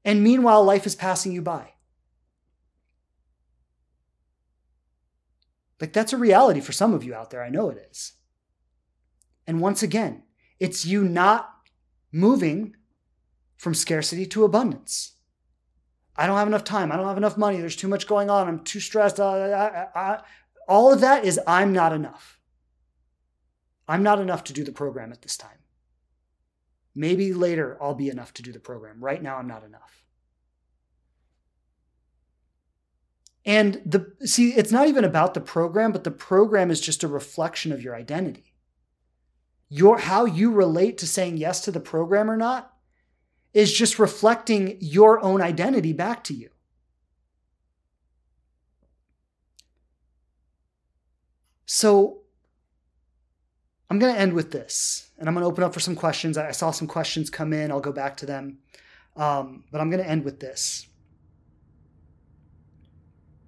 [0.05, 1.75] And meanwhile, life is passing you by.
[5.81, 7.43] Like that's a reality for some of you out there.
[7.43, 8.15] I know it is.
[9.47, 10.25] And once again,
[10.59, 11.51] it's you not
[12.11, 12.75] moving
[13.59, 15.17] from scarcity to abundance.
[16.17, 16.91] I don't have enough time.
[16.91, 17.59] I don't have enough money.
[17.59, 18.49] There's too much going on.
[18.49, 19.21] I'm too stressed.
[19.21, 20.21] I, I, I,
[20.67, 22.39] all of that is I'm not enough.
[23.87, 25.59] I'm not enough to do the program at this time.
[26.95, 28.99] Maybe later I'll be enough to do the program.
[29.01, 30.05] Right now, I'm not enough.
[33.45, 37.09] And the see, it's not even about the program, but the program is just a
[37.09, 38.53] reflection of your identity.
[39.69, 42.75] Your how you relate to saying yes to the program or not
[43.55, 46.51] is just reflecting your own identity back to you.
[51.67, 52.23] So
[53.91, 56.37] I'm going to end with this, and I'm going to open up for some questions.
[56.37, 57.71] I saw some questions come in.
[57.71, 58.59] I'll go back to them.
[59.17, 60.87] Um, but I'm going to end with this.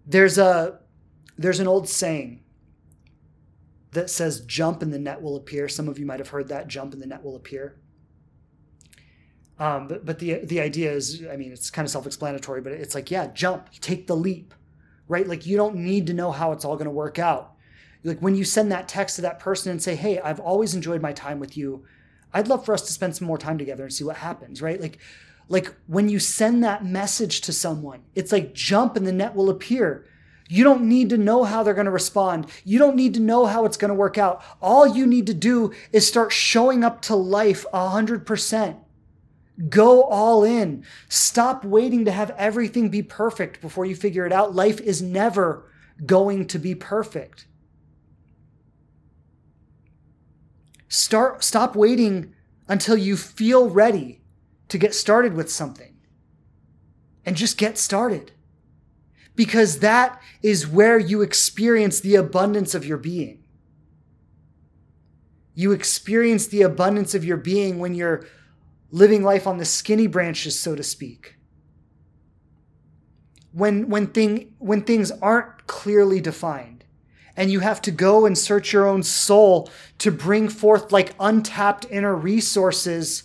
[0.07, 0.81] There's a
[1.39, 2.43] there's an old saying
[3.93, 5.69] that says jump and the net will appear.
[5.69, 7.80] Some of you might have heard that jump and the net will appear.
[9.61, 12.95] Um, but but the the idea is, I mean, it's kind of self-explanatory, but it's
[12.95, 14.55] like, yeah, jump, take the leap,
[15.07, 15.29] right?
[15.29, 17.53] Like you don't need to know how it's all going to work out.
[18.03, 21.03] Like when you send that text to that person and say, hey, I've always enjoyed
[21.03, 21.85] my time with you.
[22.33, 24.81] I'd love for us to spend some more time together and see what happens, right?
[24.81, 24.99] Like
[25.51, 29.51] like when you send that message to someone, it's like jump and the net will
[29.51, 30.07] appear.
[30.49, 32.47] You don't need to know how they're going to respond.
[32.65, 34.43] You don't need to know how it's going to work out.
[34.63, 38.77] All you need to do is start showing up to life 100%.
[39.69, 40.85] Go all in.
[41.09, 44.55] Stop waiting to have everything be perfect before you figure it out.
[44.55, 45.71] Life is never
[46.07, 47.47] going to be perfect.
[50.89, 52.35] Start stop waiting
[52.69, 54.23] until you feel ready
[54.69, 55.97] to get started with something.
[57.27, 58.33] And just get started.
[59.37, 63.45] Because that is where you experience the abundance of your being.
[65.55, 68.27] You experience the abundance of your being when you're
[68.91, 71.37] living life on the skinny branches, so to speak.
[73.53, 76.85] When, when, thing, when things aren't clearly defined
[77.37, 81.87] and you have to go and search your own soul to bring forth like untapped
[81.91, 83.25] inner resources,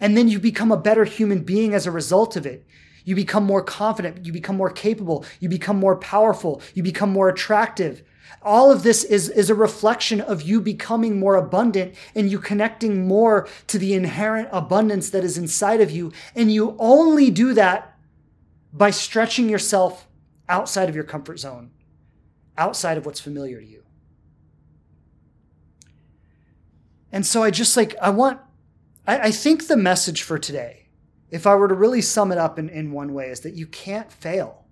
[0.00, 2.66] and then you become a better human being as a result of it.
[3.04, 7.28] You become more confident, you become more capable, you become more powerful, you become more
[7.28, 8.02] attractive.
[8.42, 13.06] All of this is, is a reflection of you becoming more abundant and you connecting
[13.06, 16.12] more to the inherent abundance that is inside of you.
[16.34, 17.96] And you only do that
[18.72, 20.06] by stretching yourself
[20.48, 21.70] outside of your comfort zone,
[22.56, 23.82] outside of what's familiar to you.
[27.10, 28.40] And so I just like, I want,
[29.06, 30.88] I, I think the message for today,
[31.30, 33.66] if I were to really sum it up in, in one way, is that you
[33.66, 34.65] can't fail.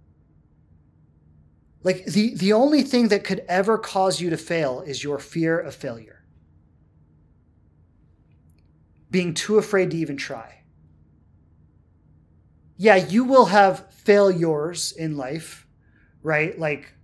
[1.84, 5.60] Like the, the only thing that could ever cause you to fail is your fear
[5.60, 6.24] of failure.
[9.10, 10.62] Being too afraid to even try.
[12.76, 15.66] Yeah, you will have failures in life,
[16.22, 16.58] right?
[16.58, 16.94] Like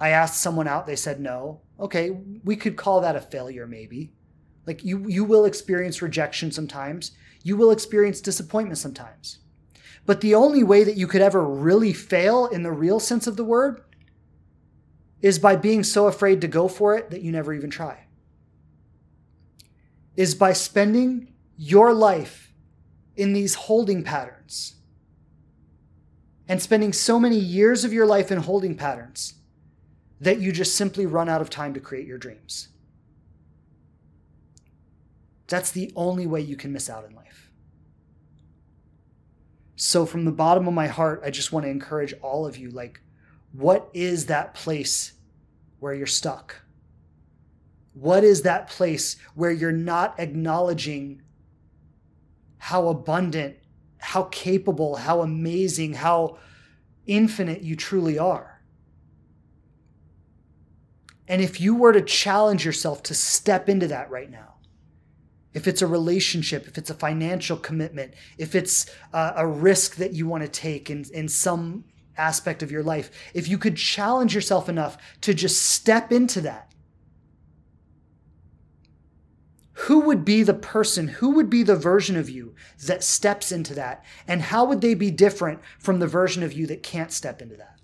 [0.00, 1.60] I asked someone out, they said no.
[1.78, 2.10] Okay,
[2.42, 4.12] we could call that a failure maybe.
[4.66, 7.12] Like you you will experience rejection sometimes.
[7.42, 9.38] You will experience disappointment sometimes.
[10.06, 13.36] But the only way that you could ever really fail in the real sense of
[13.36, 13.80] the word
[15.24, 18.04] is by being so afraid to go for it that you never even try.
[20.16, 22.52] Is by spending your life
[23.16, 24.74] in these holding patterns
[26.46, 29.36] and spending so many years of your life in holding patterns
[30.20, 32.68] that you just simply run out of time to create your dreams.
[35.46, 37.50] That's the only way you can miss out in life.
[39.74, 42.70] So, from the bottom of my heart, I just want to encourage all of you
[42.70, 43.00] like,
[43.56, 45.12] what is that place
[45.78, 46.62] where you're stuck?
[47.92, 51.22] What is that place where you're not acknowledging
[52.58, 53.56] how abundant,
[53.98, 56.38] how capable, how amazing, how
[57.06, 58.60] infinite you truly are?
[61.28, 64.54] And if you were to challenge yourself to step into that right now,
[65.52, 70.12] if it's a relationship, if it's a financial commitment, if it's a, a risk that
[70.12, 71.84] you want to take in, in some
[72.16, 76.74] aspect of your life, if you could challenge yourself enough to just step into that,
[79.74, 82.54] who would be the person, who would be the version of you
[82.86, 84.04] that steps into that?
[84.26, 87.56] And how would they be different from the version of you that can't step into
[87.56, 87.80] that?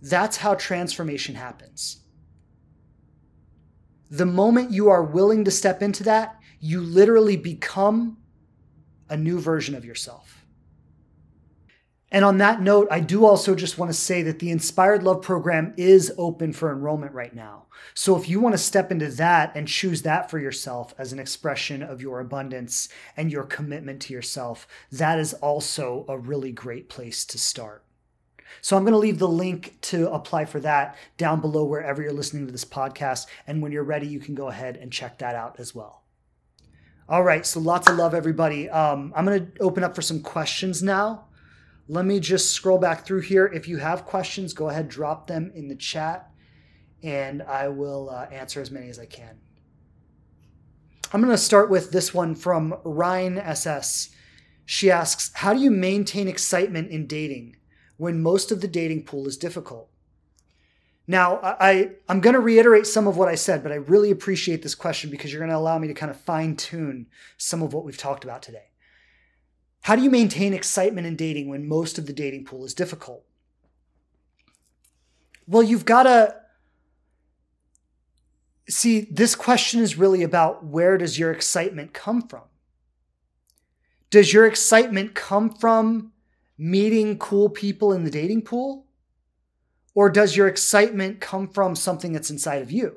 [0.00, 2.02] That's how transformation happens.
[4.08, 8.18] The moment you are willing to step into that, you literally become
[9.08, 10.35] a new version of yourself.
[12.12, 15.22] And on that note, I do also just want to say that the Inspired Love
[15.22, 17.64] program is open for enrollment right now.
[17.94, 21.18] So if you want to step into that and choose that for yourself as an
[21.18, 26.88] expression of your abundance and your commitment to yourself, that is also a really great
[26.88, 27.82] place to start.
[28.60, 32.12] So I'm going to leave the link to apply for that down below wherever you're
[32.12, 33.26] listening to this podcast.
[33.46, 36.02] And when you're ready, you can go ahead and check that out as well.
[37.08, 38.68] All right, so lots of love, everybody.
[38.68, 41.25] Um, I'm going to open up for some questions now.
[41.88, 43.46] Let me just scroll back through here.
[43.46, 46.30] If you have questions, go ahead, drop them in the chat,
[47.02, 49.38] and I will uh, answer as many as I can.
[51.12, 54.10] I'm going to start with this one from Ryan SS.
[54.64, 57.56] She asks, How do you maintain excitement in dating
[57.96, 59.88] when most of the dating pool is difficult?
[61.06, 64.62] Now, I, I'm going to reiterate some of what I said, but I really appreciate
[64.62, 67.06] this question because you're going to allow me to kind of fine tune
[67.36, 68.70] some of what we've talked about today.
[69.86, 73.24] How do you maintain excitement in dating when most of the dating pool is difficult?
[75.46, 76.34] Well, you've got to
[78.68, 82.42] see this question is really about where does your excitement come from?
[84.10, 86.10] Does your excitement come from
[86.58, 88.86] meeting cool people in the dating pool?
[89.94, 92.96] Or does your excitement come from something that's inside of you?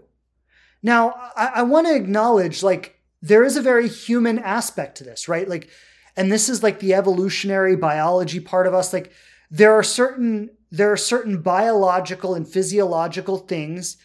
[0.81, 5.27] Now, I, I want to acknowledge like there is a very human aspect to this,
[5.27, 5.47] right?
[5.47, 5.69] Like
[6.19, 8.91] and this is like the evolutionary biology part of us.
[8.91, 9.13] Like
[9.49, 13.95] there are certain there are certain biological and physiological things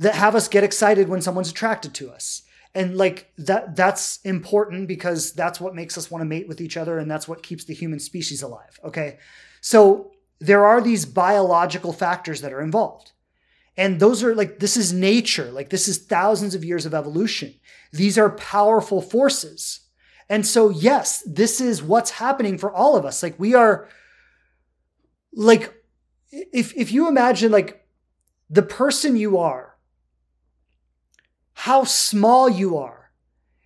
[0.00, 2.42] that have us get excited when someone's attracted to us.
[2.74, 6.76] And like that that's important because that's what makes us want to mate with each
[6.76, 9.18] other and that's what keeps the human species alive okay?
[9.60, 10.10] So
[10.40, 13.12] there are these biological factors that are involved.
[13.76, 15.52] And those are like this is nature.
[15.52, 17.54] Like this is thousands of years of evolution.
[17.92, 19.80] These are powerful forces
[20.30, 23.20] and so, yes, this is what's happening for all of us.
[23.20, 23.88] Like, we are,
[25.32, 25.74] like,
[26.30, 27.84] if, if you imagine, like,
[28.48, 29.76] the person you are,
[31.52, 33.10] how small you are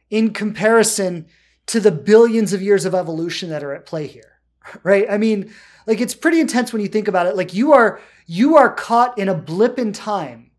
[0.08, 1.26] in comparison
[1.66, 4.30] to the billions of years of evolution that are at play here.
[4.82, 5.04] Right?
[5.10, 5.52] I mean,
[5.86, 7.36] like it's pretty intense when you think about it.
[7.36, 10.50] Like you are you are caught in a blip in time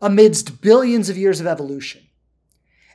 [0.00, 2.02] amidst billions of years of evolution.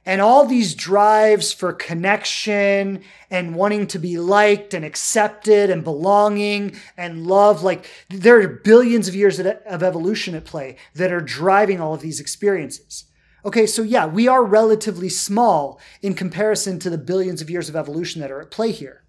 [0.08, 6.78] And all these drives for connection and wanting to be liked and accepted and belonging
[6.96, 11.82] and love, like there are billions of years of evolution at play that are driving
[11.82, 13.04] all of these experiences.
[13.44, 17.76] Okay, so yeah, we are relatively small in comparison to the billions of years of
[17.76, 19.04] evolution that are at play here.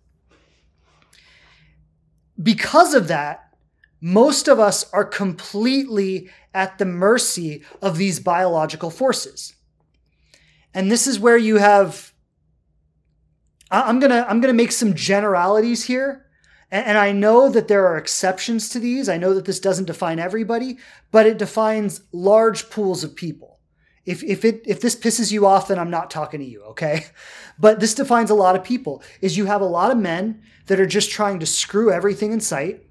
[2.43, 3.55] Because of that,
[4.01, 9.55] most of us are completely at the mercy of these biological forces.
[10.75, 12.13] And this is where you have
[13.71, 16.25] I'm to I'm to make some generalities here.
[16.71, 19.09] And, I know that there are exceptions to these.
[19.09, 20.77] I know that this doesn't define everybody,
[21.11, 23.59] but it defines large pools of people.
[24.05, 27.07] If, if it if this pisses you off, then I'm not talking to you, okay?
[27.61, 29.03] But this defines a lot of people.
[29.21, 32.41] Is you have a lot of men that are just trying to screw everything in
[32.41, 32.85] sight,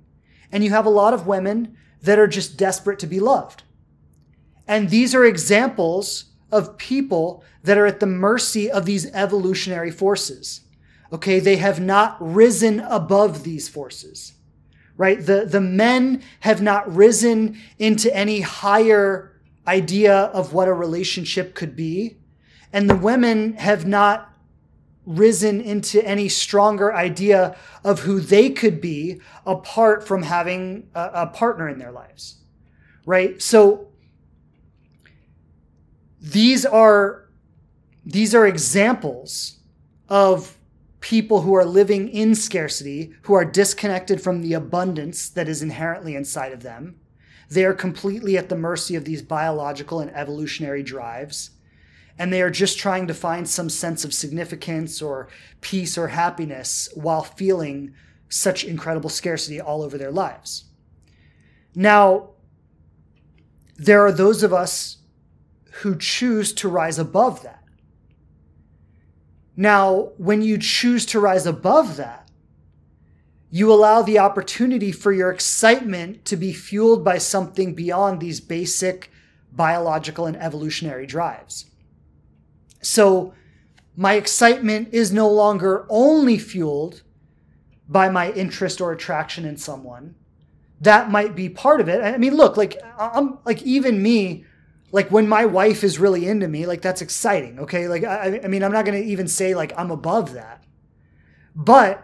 [0.52, 3.64] and you have a lot of women that are just desperate to be loved.
[4.68, 10.62] And these are examples of people that are at the mercy of these evolutionary forces.
[11.12, 14.34] Okay, they have not risen above these forces,
[14.98, 15.26] right?
[15.26, 19.34] The, the men have not risen into any higher
[19.66, 22.18] idea of what a relationship could be,
[22.74, 24.34] and the women have not
[25.06, 27.56] risen into any stronger idea
[27.86, 32.40] of who they could be apart from having a, a partner in their lives,
[33.06, 33.42] right?
[33.42, 33.88] So
[36.20, 37.30] these are
[38.06, 39.60] these are examples
[40.10, 40.58] of
[41.00, 46.16] people who are living in scarcity, who are disconnected from the abundance that is inherently
[46.16, 47.00] inside of them.
[47.50, 51.52] They are completely at the mercy of these biological and evolutionary drives.
[52.18, 55.28] And they are just trying to find some sense of significance or
[55.62, 57.94] peace or happiness while feeling
[58.28, 60.66] such incredible scarcity all over their lives.
[61.76, 62.32] Now,
[63.76, 64.98] there are those of us
[65.82, 67.64] who choose to rise above that.
[69.56, 72.30] Now, when you choose to rise above that,
[73.50, 79.12] you allow the opportunity for your excitement to be fueled by something beyond these basic
[79.52, 81.66] biological and evolutionary drives.
[82.82, 83.34] So,
[83.96, 87.02] my excitement is no longer only fueled
[87.90, 90.14] by my interest or attraction in someone.
[90.82, 92.04] That might be part of it.
[92.04, 94.46] I mean, look, like I'm like even me
[94.98, 97.60] like when my wife is really into me, like that's exciting.
[97.60, 97.88] Okay.
[97.88, 100.64] Like, I, I mean, I'm not going to even say like I'm above that.
[101.56, 102.04] But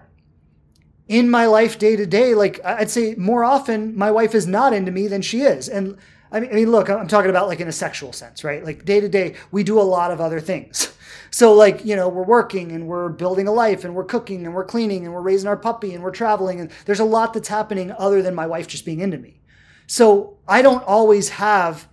[1.08, 4.74] in my life day to day, like I'd say more often my wife is not
[4.74, 5.70] into me than she is.
[5.70, 5.98] And
[6.32, 8.64] I mean, I mean, look, I'm talking about like in a sexual sense, right?
[8.64, 10.94] Like day to day, we do a lot of other things.
[11.30, 14.54] So, like, you know, we're working and we're building a life and we're cooking and
[14.54, 16.60] we're cleaning and we're raising our puppy and we're traveling.
[16.60, 19.42] And there's a lot that's happening other than my wife just being into me.
[19.88, 21.88] So, I don't always have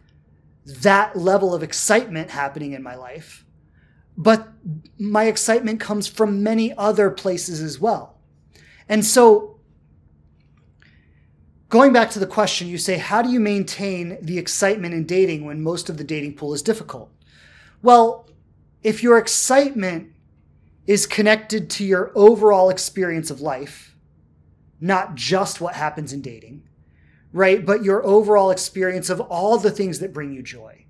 [0.64, 3.44] that level of excitement happening in my life.
[4.16, 4.48] But
[4.98, 8.18] my excitement comes from many other places as well.
[8.88, 9.58] And so,
[11.68, 15.44] going back to the question, you say, how do you maintain the excitement in dating
[15.44, 17.10] when most of the dating pool is difficult?
[17.82, 18.28] Well,
[18.82, 20.12] if your excitement
[20.86, 23.94] is connected to your overall experience of life,
[24.80, 26.62] not just what happens in dating,
[27.32, 27.64] right?
[27.64, 30.86] But your overall experience of all the things that bring you joy,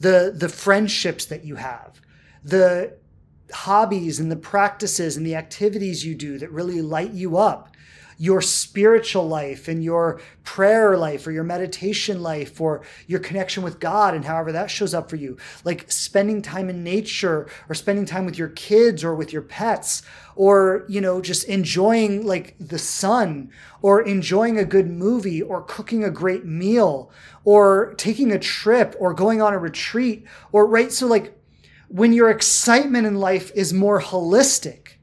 [0.00, 2.00] the, the friendships that you have,
[2.42, 2.96] the
[3.52, 7.75] hobbies and the practices and the activities you do that really light you up,
[8.18, 13.78] your spiritual life and your prayer life or your meditation life or your connection with
[13.80, 15.36] God and however that shows up for you.
[15.64, 20.02] Like spending time in nature or spending time with your kids or with your pets
[20.34, 23.50] or, you know, just enjoying like the sun
[23.82, 27.10] or enjoying a good movie or cooking a great meal
[27.44, 30.92] or taking a trip or going on a retreat or, right?
[30.92, 31.32] So, like,
[31.88, 34.95] when your excitement in life is more holistic,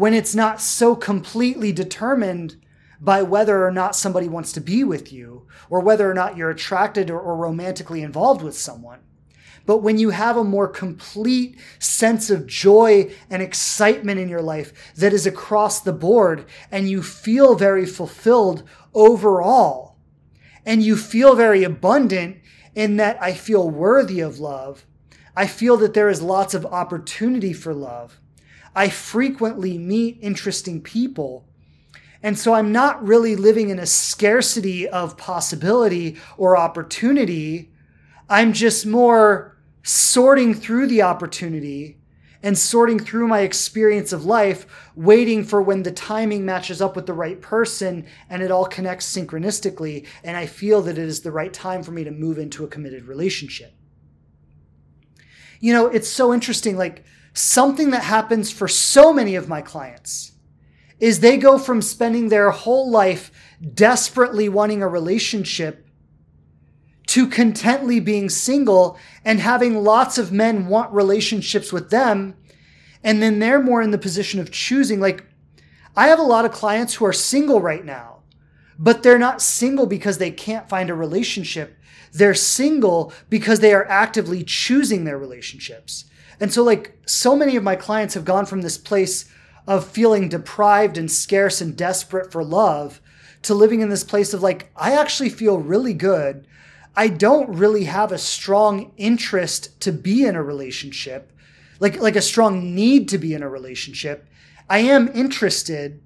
[0.00, 2.56] when it's not so completely determined
[3.02, 6.48] by whether or not somebody wants to be with you or whether or not you're
[6.48, 8.98] attracted or, or, romantically involved with someone.
[9.66, 14.94] But when you have a more complete sense of joy and excitement in your life
[14.96, 18.62] that is across the board and you feel very fulfilled
[18.94, 19.98] overall
[20.64, 22.38] and you feel very abundant
[22.74, 24.86] in that I feel worthy of love,
[25.36, 28.18] I feel that there is lots of opportunity for love
[28.74, 31.46] I frequently meet interesting people.
[32.22, 37.72] And so I'm not really living in a scarcity of possibility or opportunity.
[38.28, 41.96] I'm just more sorting through the opportunity
[42.42, 47.06] and sorting through my experience of life, waiting for when the timing matches up with
[47.06, 51.32] the right person and it all connects synchronistically, and I feel that it is the
[51.32, 53.74] right time for me to move into a committed relationship.
[55.60, 56.78] You know, it's so interesting.
[56.78, 60.32] Like, something that happens for so many of my clients
[60.98, 63.30] is they go from spending their whole life
[63.74, 65.86] desperately wanting a relationship
[67.06, 72.36] to contently being single and having lots of men want relationships with them.
[73.02, 75.00] And then they're more in the position of choosing.
[75.00, 75.24] Like,
[75.96, 78.22] I have a lot of clients who are single right now,
[78.78, 81.76] but they're not single because they can't find a relationship.
[82.12, 86.04] They're single because they are actively choosing their relationships.
[86.40, 89.30] And so, like, so many of my clients have gone from this place
[89.66, 93.00] of feeling deprived and scarce and desperate for love
[93.42, 96.46] to living in this place of like, I actually feel really good.
[96.96, 101.32] I don't really have a strong interest to be in a relationship,
[101.78, 104.26] like, like a strong need to be in a relationship.
[104.68, 106.02] I am interested,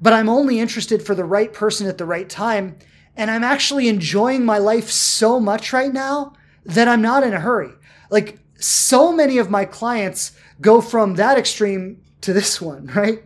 [0.00, 2.76] but I'm only interested for the right person at the right time.
[3.16, 6.34] And I'm actually enjoying my life so much right now
[6.64, 7.72] that I'm not in a hurry.
[8.08, 13.22] Like, so many of my clients go from that extreme to this one, right?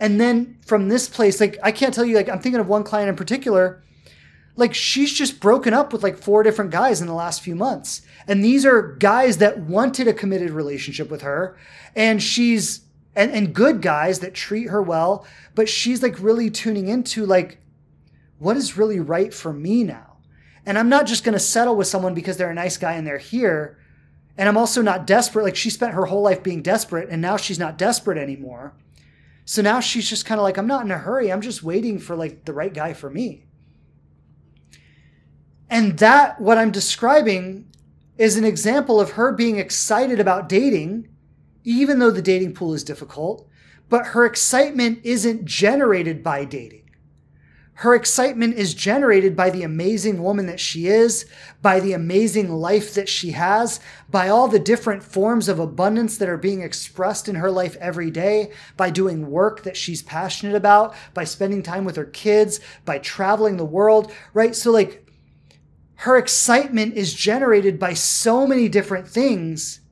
[0.00, 2.84] And then from this place, like I can't tell you, like I'm thinking of one
[2.84, 3.82] client in particular,
[4.56, 8.02] like she's just broken up with like four different guys in the last few months.
[8.26, 11.56] And these are guys that wanted a committed relationship with her.
[11.94, 12.82] And she's
[13.14, 17.58] and, and good guys that treat her well, but she's like really tuning into like,
[18.38, 20.18] what is really right for me now?
[20.66, 23.18] And I'm not just gonna settle with someone because they're a nice guy and they're
[23.18, 23.78] here.
[24.38, 25.42] And I'm also not desperate.
[25.42, 28.72] Like she spent her whole life being desperate and now she's not desperate anymore.
[29.44, 31.32] So now she's just kind of like, I'm not in a hurry.
[31.32, 33.46] I'm just waiting for like the right guy for me.
[35.68, 37.66] And that, what I'm describing,
[38.16, 41.08] is an example of her being excited about dating,
[41.64, 43.48] even though the dating pool is difficult,
[43.88, 46.87] but her excitement isn't generated by dating.
[47.78, 51.26] Her excitement is generated by the amazing woman that she is,
[51.62, 53.78] by the amazing life that she has,
[54.10, 58.10] by all the different forms of abundance that are being expressed in her life every
[58.10, 62.98] day, by doing work that she's passionate about, by spending time with her kids, by
[62.98, 64.56] traveling the world, right?
[64.56, 65.08] So, like,
[65.98, 69.82] her excitement is generated by so many different things.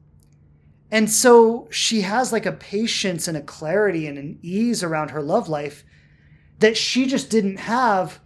[0.91, 5.23] And so she has like a patience and a clarity and an ease around her
[5.23, 5.85] love life
[6.59, 8.20] that she just didn't have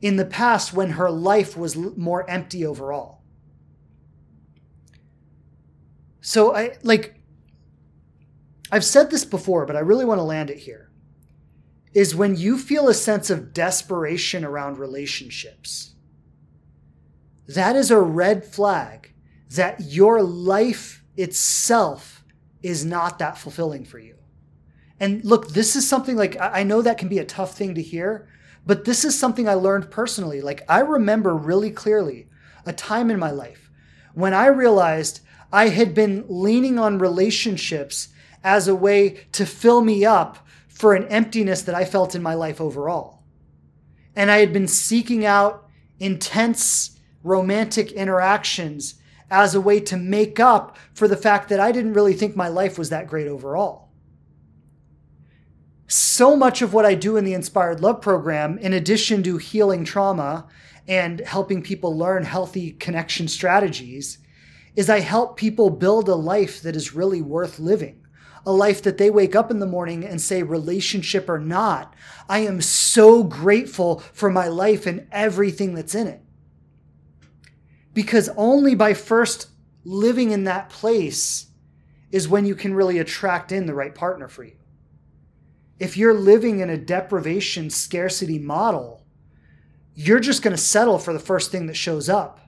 [0.00, 3.22] in the past when her life was more empty overall.
[6.20, 7.14] So I like
[8.70, 10.90] I've said this before, but I really want to land it here.
[11.94, 15.94] Is when you feel a sense of desperation around relationships.
[17.48, 19.14] That is a red flag
[19.50, 22.24] that your life itself
[22.62, 24.15] is not that fulfilling for you.
[24.98, 27.82] And look, this is something like I know that can be a tough thing to
[27.82, 28.28] hear,
[28.64, 30.40] but this is something I learned personally.
[30.40, 32.28] Like I remember really clearly
[32.64, 33.70] a time in my life
[34.14, 35.20] when I realized
[35.52, 38.08] I had been leaning on relationships
[38.42, 42.34] as a way to fill me up for an emptiness that I felt in my
[42.34, 43.22] life overall.
[44.14, 45.68] And I had been seeking out
[45.98, 48.94] intense romantic interactions
[49.30, 52.48] as a way to make up for the fact that I didn't really think my
[52.48, 53.85] life was that great overall
[55.88, 59.84] so much of what I do in the Inspired Love program, in addition to healing
[59.84, 60.46] trauma
[60.88, 64.18] and helping people learn healthy connection strategies,
[64.74, 68.02] is I help people build a life that is really worth living.
[68.44, 71.94] A life that they wake up in the morning and say, relationship or not,
[72.28, 76.20] I am so grateful for my life and everything that's in it.
[77.92, 79.48] Because only by first
[79.84, 81.46] living in that place
[82.12, 84.55] is when you can really attract in the right partner for you
[85.78, 89.04] if you're living in a deprivation scarcity model,
[89.94, 92.40] you're just going to settle for the first thing that shows up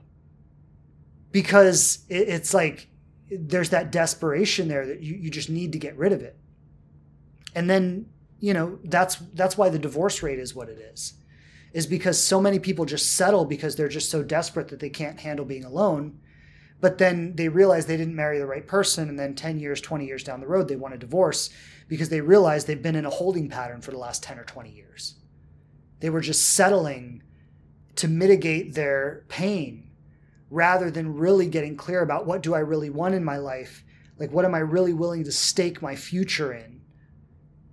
[1.31, 2.87] because it's like
[3.31, 6.37] there's that desperation there that you, you just need to get rid of it.
[7.55, 8.07] And then,
[8.39, 11.13] you know, that's that's why the divorce rate is what it is.
[11.71, 15.19] Is because so many people just settle because they're just so desperate that they can't
[15.19, 16.19] handle being alone.
[16.81, 20.05] But then they realize they didn't marry the right person and then 10 years, 20
[20.05, 21.49] years down the road they want a divorce
[21.89, 24.69] because they realize they've been in a holding pattern for the last 10 or 20
[24.69, 25.15] years.
[25.99, 27.23] They were just settling
[27.95, 29.89] to mitigate their pain
[30.49, 33.83] rather than really getting clear about what do I really want in my life?
[34.17, 36.81] Like, what am I really willing to stake my future in,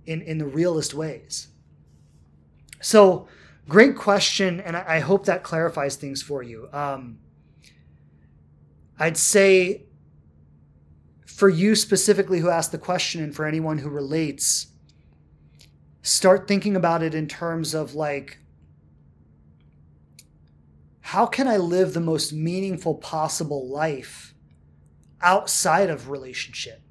[0.05, 1.47] in, in the realest ways?
[2.81, 3.27] So,
[3.69, 4.59] great question.
[4.59, 6.69] And I, I hope that clarifies things for you.
[6.73, 7.19] Um,
[8.99, 9.86] I'd say
[11.37, 14.69] for you specifically who asked the question and for anyone who relates,
[16.01, 18.39] start thinking about it in terms of like,
[21.01, 24.33] how can I live the most meaningful possible life
[25.21, 26.81] outside of relationship?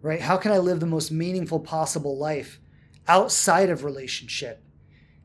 [0.00, 0.20] Right?
[0.20, 2.60] How can I live the most meaningful possible life
[3.08, 4.62] outside of relationship?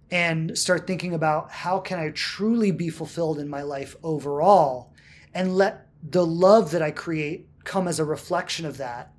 [0.09, 4.91] And start thinking about how can I truly be fulfilled in my life overall
[5.31, 9.13] and let the love that I create come as a reflection of that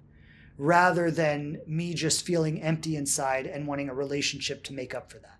[0.56, 5.18] rather than me just feeling empty inside and wanting a relationship to make up for
[5.18, 5.38] that.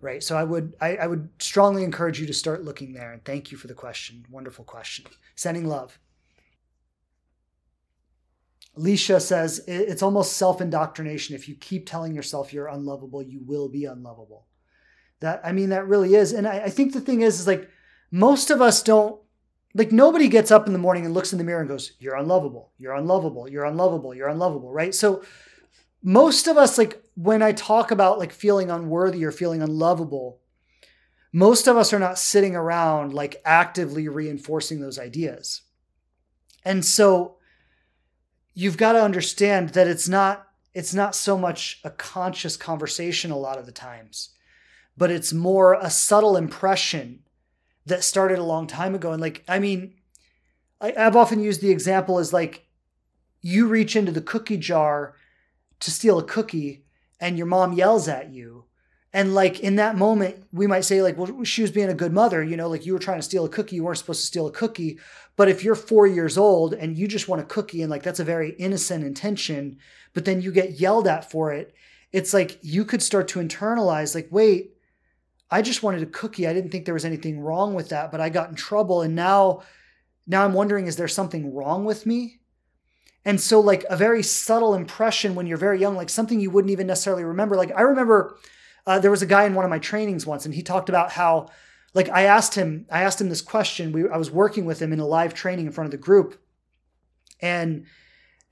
[0.00, 0.22] Right?
[0.22, 3.50] So i would I, I, would strongly encourage you to start looking there and thank
[3.50, 4.26] you for the question.
[4.30, 5.06] Wonderful question.
[5.34, 5.98] Sending love.
[8.76, 11.36] Alicia says it's almost self-indoctrination.
[11.36, 14.46] If you keep telling yourself you're unlovable you will be unlovable.
[15.20, 17.70] That i mean that really is and i, I think the thing is is like
[18.10, 19.23] most of us don't
[19.74, 22.16] like nobody gets up in the morning and looks in the mirror and goes, You're
[22.16, 24.94] unlovable, you're unlovable, you're unlovable, you're unlovable, right?
[24.94, 25.22] So
[26.02, 30.40] most of us, like when I talk about like feeling unworthy or feeling unlovable,
[31.32, 35.62] most of us are not sitting around like actively reinforcing those ideas.
[36.64, 37.38] And so
[38.54, 43.36] you've got to understand that it's not it's not so much a conscious conversation a
[43.36, 44.30] lot of the times,
[44.96, 47.23] but it's more a subtle impression
[47.86, 49.12] that started a long time ago.
[49.12, 49.94] And like, I mean,
[50.80, 52.66] I, I've often used the example as like
[53.40, 55.14] you reach into the cookie jar
[55.80, 56.84] to steal a cookie
[57.20, 58.64] and your mom yells at you.
[59.12, 62.12] And like in that moment, we might say, like, well, she was being a good
[62.12, 64.26] mother, you know, like you were trying to steal a cookie, you weren't supposed to
[64.26, 64.98] steal a cookie.
[65.36, 68.18] But if you're four years old and you just want a cookie and like that's
[68.18, 69.78] a very innocent intention,
[70.14, 71.74] but then you get yelled at for it,
[72.10, 74.73] it's like you could start to internalize, like, wait,
[75.50, 76.46] I just wanted a cookie.
[76.46, 79.14] I didn't think there was anything wrong with that, but I got in trouble and
[79.14, 79.62] now
[80.26, 82.40] now I'm wondering is there something wrong with me?
[83.24, 86.72] And so like a very subtle impression when you're very young, like something you wouldn't
[86.72, 87.56] even necessarily remember.
[87.56, 88.36] Like I remember
[88.86, 91.12] uh, there was a guy in one of my trainings once and he talked about
[91.12, 91.48] how
[91.94, 93.92] like I asked him I asked him this question.
[93.92, 96.40] We I was working with him in a live training in front of the group.
[97.40, 97.86] And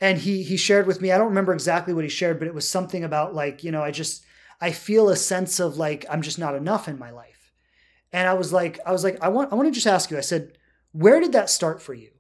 [0.01, 2.55] and he he shared with me, I don't remember exactly what he shared, but it
[2.55, 4.25] was something about like, you know, I just
[4.63, 7.53] I feel a sense of like I'm just not enough in my life.
[8.13, 10.17] And I was like, I was like, I want I want to just ask you.
[10.17, 10.57] I said,
[10.93, 12.11] where did that start for you?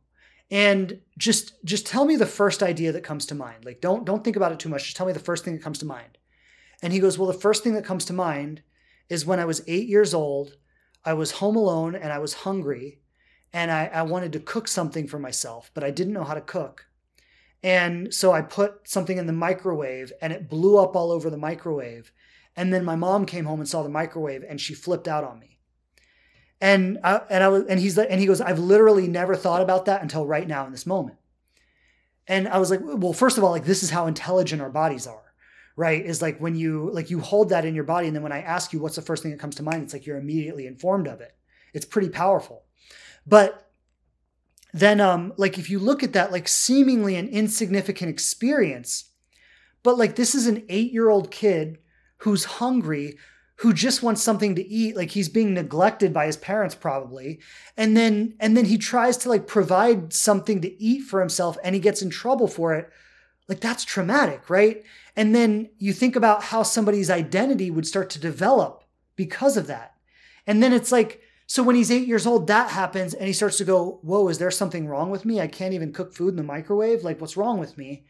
[0.50, 3.64] And just just tell me the first idea that comes to mind.
[3.64, 4.84] Like don't don't think about it too much.
[4.84, 6.18] Just tell me the first thing that comes to mind.
[6.82, 8.62] And he goes, Well, the first thing that comes to mind
[9.08, 10.56] is when I was eight years old,
[11.04, 12.98] I was home alone and I was hungry
[13.52, 16.40] and I, I wanted to cook something for myself, but I didn't know how to
[16.40, 16.86] cook.
[17.62, 21.36] And so I put something in the microwave and it blew up all over the
[21.36, 22.12] microwave.
[22.56, 25.38] And then my mom came home and saw the microwave and she flipped out on
[25.38, 25.58] me.
[26.60, 29.86] And I, and I was and he's and he goes, I've literally never thought about
[29.86, 31.18] that until right now in this moment.
[32.28, 35.08] And I was like, well, first of all, like this is how intelligent our bodies
[35.08, 35.34] are,
[35.74, 36.04] right?
[36.04, 38.42] Is like when you like you hold that in your body, and then when I
[38.42, 41.08] ask you what's the first thing that comes to mind, it's like you're immediately informed
[41.08, 41.34] of it.
[41.74, 42.62] It's pretty powerful.
[43.26, 43.70] But
[44.72, 49.10] then um like if you look at that like seemingly an insignificant experience,
[49.82, 51.78] but like this is an eight year old kid
[52.22, 53.16] who's hungry,
[53.56, 57.40] who just wants something to eat, like he's being neglected by his parents probably.
[57.76, 61.74] And then and then he tries to like provide something to eat for himself and
[61.74, 62.90] he gets in trouble for it.
[63.48, 64.82] Like that's traumatic, right?
[65.16, 68.84] And then you think about how somebody's identity would start to develop
[69.16, 69.94] because of that.
[70.46, 73.58] And then it's like so when he's eight years old, that happens, and he starts
[73.58, 75.40] to go, Whoa, is there something wrong with me?
[75.40, 77.04] I can't even cook food in the microwave.
[77.04, 78.06] Like, what's wrong with me?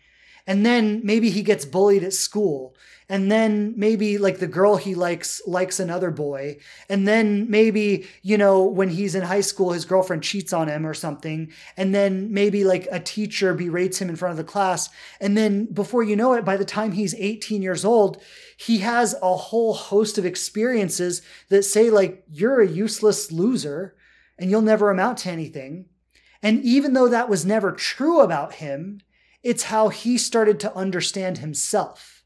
[0.47, 2.75] And then maybe he gets bullied at school.
[3.09, 6.59] And then maybe like the girl he likes likes another boy.
[6.89, 10.87] And then maybe you know when he's in high school his girlfriend cheats on him
[10.87, 11.53] or something.
[11.77, 14.89] And then maybe like a teacher berates him in front of the class.
[15.21, 18.23] And then before you know it by the time he's 18 years old
[18.57, 21.21] he has a whole host of experiences
[21.51, 23.95] that say like you're a useless loser
[24.39, 25.87] and you'll never amount to anything.
[26.43, 29.01] And even though that was never true about him
[29.43, 32.25] it's how he started to understand himself.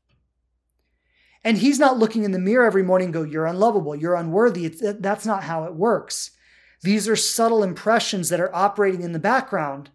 [1.42, 4.66] And he's not looking in the mirror every morning go, You're unlovable, you're unworthy.
[4.66, 6.32] It's, that's not how it works.
[6.82, 9.90] These are subtle impressions that are operating in the background.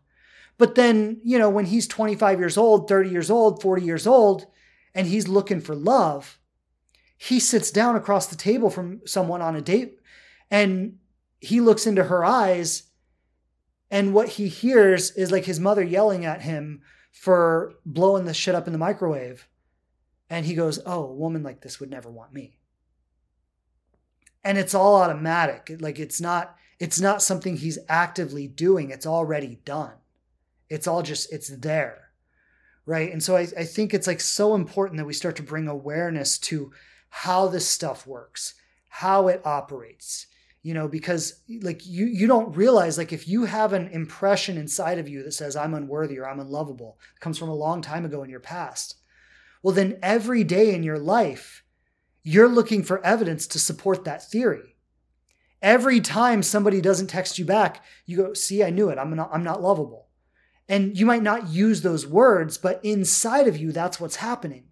[0.58, 4.46] But then, you know, when he's 25 years old, 30 years old, 40 years old,
[4.94, 6.40] and he's looking for love,
[7.18, 10.00] he sits down across the table from someone on a date
[10.50, 10.98] and
[11.40, 12.84] he looks into her eyes.
[13.90, 16.82] And what he hears is like his mother yelling at him
[17.12, 19.48] for blowing the shit up in the microwave.
[20.30, 22.58] And he goes, Oh, a woman like this would never want me.
[24.44, 25.72] And it's all automatic.
[25.80, 28.90] Like it's not, it's not something he's actively doing.
[28.90, 29.94] It's already done.
[30.70, 32.10] It's all just, it's there.
[32.86, 33.12] Right.
[33.12, 36.40] And so I, I think it's like so important that we start to bring awareness
[36.40, 36.72] to
[37.10, 38.56] how this stuff works,
[38.88, 40.28] how it operates,
[40.64, 45.00] you know, because like you you don't realize like if you have an impression inside
[45.00, 48.24] of you that says I'm unworthy or I'm unlovable, comes from a long time ago
[48.24, 48.96] in your past.
[49.64, 51.64] Well, then every day in your life,
[52.24, 54.76] you're looking for evidence to support that theory.
[55.62, 59.00] Every time somebody doesn't text you back, you go, "See, I knew it.
[59.00, 60.10] I'm not I'm not lovable."
[60.70, 64.66] And you might not use those words, but inside of you that's what's happening.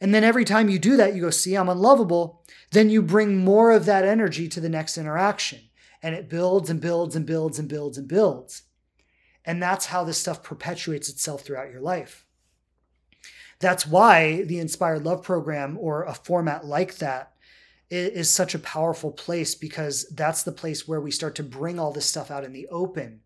[0.00, 2.42] And then every time you do that, you go, see, I'm unlovable.
[2.70, 5.60] Then you bring more of that energy to the next interaction.
[6.02, 8.62] And it builds and builds and builds and builds and builds.
[9.44, 12.26] And that's how this stuff perpetuates itself throughout your life.
[13.58, 17.32] That's why the Inspired Love Program or a format like that
[17.90, 21.92] is such a powerful place because that's the place where we start to bring all
[21.92, 23.20] this stuff out in the open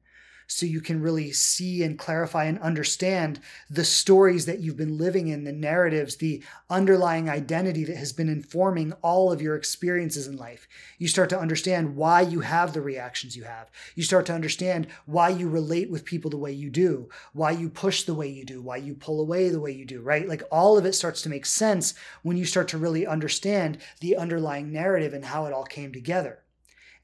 [0.47, 3.41] so you can really see and clarify and understand
[3.71, 8.29] the stories that you've been living in, the narratives, the underlying identity that has been
[8.29, 10.69] informing all of your experiences in life.
[10.99, 13.71] You start to understand why you have the reactions you have.
[13.95, 17.69] You start to understand why you relate with people the way you do, why you
[17.69, 20.29] push the way you do, why you pull away the way you do, right?
[20.29, 24.17] Like all of it starts to make sense when you start to really understand the
[24.17, 26.41] underlying narrative and how it all came together.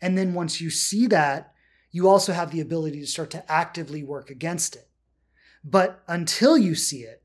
[0.00, 1.52] And then once you see that,
[1.90, 4.88] you also have the ability to start to actively work against it.
[5.64, 7.22] But until you see it,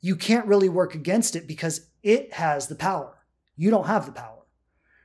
[0.00, 3.18] you can't really work against it because it has the power.
[3.56, 4.46] You don't have the power,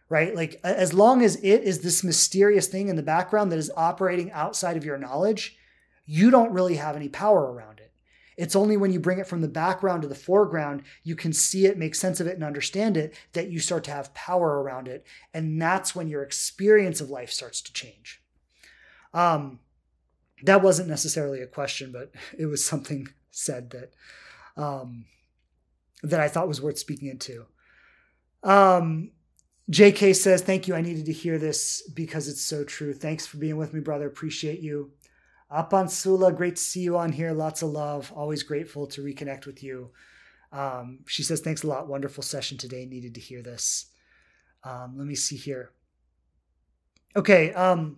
[0.10, 0.36] right?
[0.36, 4.32] Like, as long as it is this mysterious thing in the background that is operating
[4.32, 5.58] outside of your knowledge,
[6.06, 7.92] you don't really have any power around it.
[8.38, 11.66] It's only when you bring it from the background to the foreground, you can see
[11.66, 14.88] it, make sense of it, and understand it, that you start to have power around
[14.88, 15.06] it.
[15.34, 18.22] And that's when your experience of life starts to change.
[19.18, 19.60] Um,
[20.44, 23.94] that wasn't necessarily a question, but it was something said that
[24.62, 25.06] um,
[26.04, 27.46] that I thought was worth speaking into.
[28.44, 29.12] Um,
[29.72, 30.76] JK says, Thank you.
[30.76, 32.94] I needed to hear this because it's so true.
[32.94, 34.08] Thanks for being with me, brother.
[34.08, 34.92] Appreciate you.
[35.52, 37.32] Apansula, great to see you on here.
[37.32, 38.12] Lots of love.
[38.16, 39.92] Always grateful to reconnect with you.
[40.52, 41.88] Um, she says, Thanks a lot.
[41.88, 42.86] Wonderful session today.
[42.86, 43.88] Needed to hear this.
[44.64, 45.72] Um, let me see here.
[47.16, 47.52] Okay.
[47.54, 47.98] Um,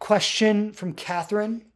[0.00, 1.66] question from Catherine.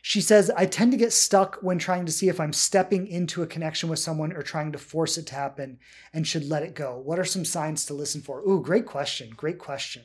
[0.00, 3.42] She says, I tend to get stuck when trying to see if I'm stepping into
[3.42, 5.78] a connection with someone or trying to force it to happen
[6.14, 6.96] and should let it go.
[6.96, 8.40] What are some signs to listen for?
[8.42, 9.30] Ooh, great question.
[9.36, 10.04] Great question.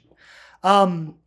[0.63, 1.19] Um,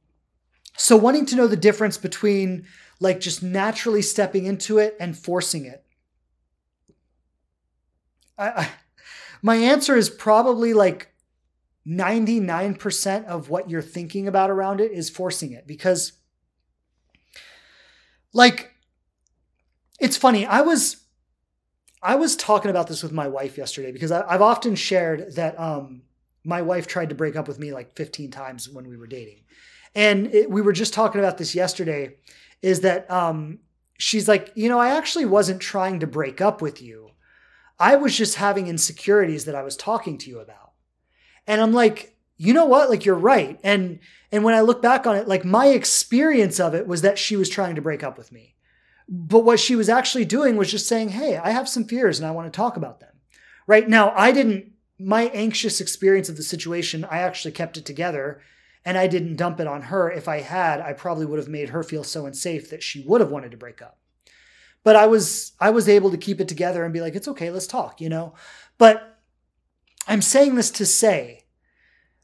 [0.77, 2.67] so, wanting to know the difference between
[2.99, 5.85] like just naturally stepping into it and forcing it.
[8.37, 8.71] I, I,
[9.41, 11.14] my answer is probably like
[11.87, 16.13] 99% of what you're thinking about around it is forcing it because
[18.33, 18.73] like
[20.01, 21.05] it's funny i was
[22.03, 25.61] i was talking about this with my wife yesterday because I, have often shared that
[25.61, 26.03] um
[26.45, 29.41] my wife tried to break up with me like 15 times when we were dating.
[29.95, 32.17] And it, we were just talking about this yesterday
[32.63, 33.61] is that um
[33.99, 37.11] she's like you know i actually wasn't trying to break up with you.
[37.79, 40.64] I was just having insecurities that i was talking to you about
[41.47, 42.91] and I'm like, you know what?
[42.91, 43.59] Like you're right.
[43.63, 44.01] And
[44.33, 47.37] and when I look back on it, like my experience of it was that she
[47.37, 48.55] was trying to break up with me.
[49.09, 52.27] But what she was actually doing was just saying, "Hey, I have some fears and
[52.27, 53.11] I want to talk about them."
[53.67, 53.89] Right?
[53.89, 58.41] Now, I didn't my anxious experience of the situation, I actually kept it together
[58.85, 60.11] and I didn't dump it on her.
[60.11, 63.21] If I had, I probably would have made her feel so unsafe that she would
[63.21, 63.99] have wanted to break up.
[64.83, 67.51] But I was I was able to keep it together and be like, "It's okay,
[67.51, 68.35] let's talk," you know?
[68.77, 69.14] But
[70.07, 71.45] I'm saying this to say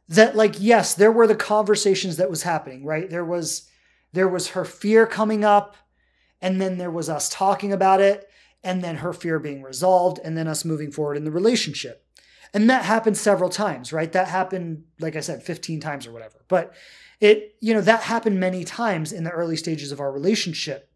[0.09, 3.09] that like yes, there were the conversations that was happening, right?
[3.09, 3.69] There was
[4.13, 5.77] there was her fear coming up
[6.43, 8.29] and then there was us talking about it
[8.63, 12.05] and then her fear being resolved and then us moving forward in the relationship.
[12.53, 14.11] And that happened several times, right?
[14.11, 16.45] That happened like I said 15 times or whatever.
[16.49, 16.75] But
[17.21, 20.90] it you know, that happened many times in the early stages of our relationship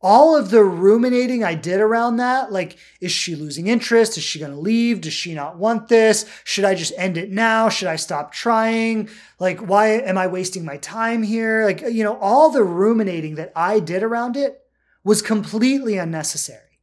[0.00, 4.16] all of the ruminating I did around that, like, is she losing interest?
[4.16, 5.00] Is she going to leave?
[5.00, 6.24] Does she not want this?
[6.44, 7.68] Should I just end it now?
[7.68, 9.08] Should I stop trying?
[9.40, 11.64] Like, why am I wasting my time here?
[11.64, 14.60] Like, you know, all the ruminating that I did around it
[15.02, 16.80] was completely unnecessary.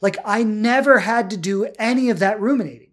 [0.00, 2.92] Like, I never had to do any of that ruminating.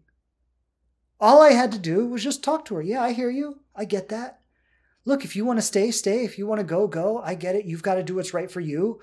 [1.20, 2.82] All I had to do was just talk to her.
[2.82, 3.62] Yeah, I hear you.
[3.76, 4.42] I get that.
[5.06, 6.24] Look, if you want to stay, stay.
[6.24, 7.20] If you want to go, go.
[7.24, 7.66] I get it.
[7.66, 9.00] You've got to do what's right for you.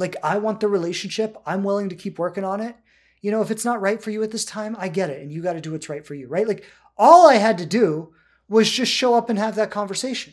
[0.00, 1.36] Like, I want the relationship.
[1.46, 2.74] I'm willing to keep working on it.
[3.20, 5.20] You know, if it's not right for you at this time, I get it.
[5.20, 6.48] And you got to do what's right for you, right?
[6.48, 6.64] Like,
[6.96, 8.14] all I had to do
[8.48, 10.32] was just show up and have that conversation.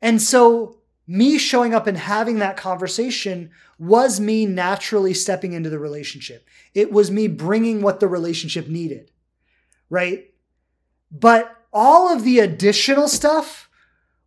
[0.00, 5.78] And so me showing up and having that conversation was me naturally stepping into the
[5.78, 6.46] relationship.
[6.74, 9.10] It was me bringing what the relationship needed,
[9.90, 10.32] right?
[11.10, 13.68] But all of the additional stuff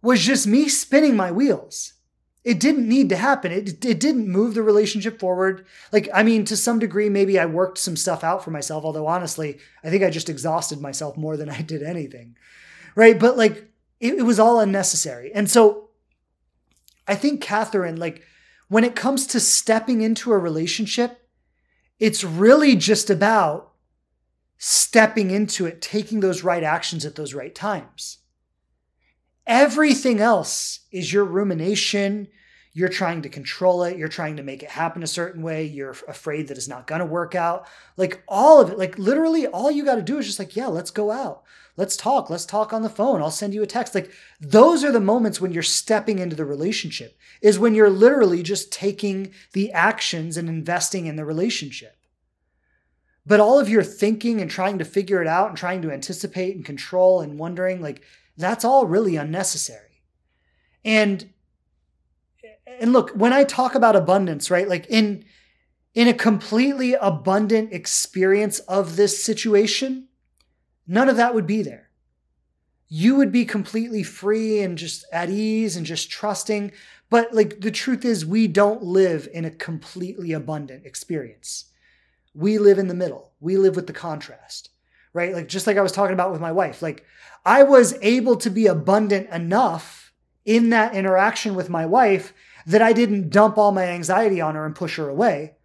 [0.02, 1.94] was just me spinning my wheels.
[2.48, 3.52] It didn't need to happen.
[3.52, 5.66] It, it didn't move the relationship forward.
[5.92, 9.06] Like, I mean, to some degree, maybe I worked some stuff out for myself, although
[9.06, 12.38] honestly, I think I just exhausted myself more than I did anything,
[12.96, 13.20] right?
[13.20, 13.70] But like,
[14.00, 15.30] it, it was all unnecessary.
[15.34, 15.90] And so
[17.06, 18.24] I think, Catherine, like,
[18.70, 21.28] when it comes to stepping into a relationship,
[22.00, 23.74] it's really just about
[24.58, 28.20] stepping into it, taking those right actions at those right times.
[29.46, 32.30] Everything else is your rumination.
[32.78, 33.98] You're trying to control it.
[33.98, 35.66] You're trying to make it happen a certain way.
[35.66, 37.66] You're afraid that it's not going to work out.
[37.98, 40.68] Like all of it, like literally all you got to do is just like, yeah,
[40.68, 41.42] let's go out.
[41.76, 42.30] Let's talk.
[42.30, 43.20] Let's talk on the phone.
[43.20, 43.96] I'll send you a text.
[43.96, 48.44] Like those are the moments when you're stepping into the relationship, is when you're literally
[48.44, 51.98] just taking the actions and investing in the relationship.
[53.26, 56.56] But all of your thinking and trying to figure it out and trying to anticipate
[56.56, 58.04] and control and wondering, like,
[58.38, 60.04] that's all really unnecessary.
[60.86, 61.34] And
[62.80, 64.68] and look, when I talk about abundance, right?
[64.68, 65.24] Like in
[65.94, 70.08] in a completely abundant experience of this situation,
[70.86, 71.90] none of that would be there.
[72.88, 76.72] You would be completely free and just at ease and just trusting.
[77.10, 81.66] But like the truth is, we don't live in a completely abundant experience.
[82.36, 83.34] We live in the middle.
[83.40, 84.70] We live with the contrast,
[85.14, 85.34] right?
[85.34, 87.04] Like just like I was talking about with my wife, like
[87.44, 90.14] I was able to be abundant enough
[90.46, 92.34] in that interaction with my wife
[92.68, 95.56] that I didn't dump all my anxiety on her and push her away,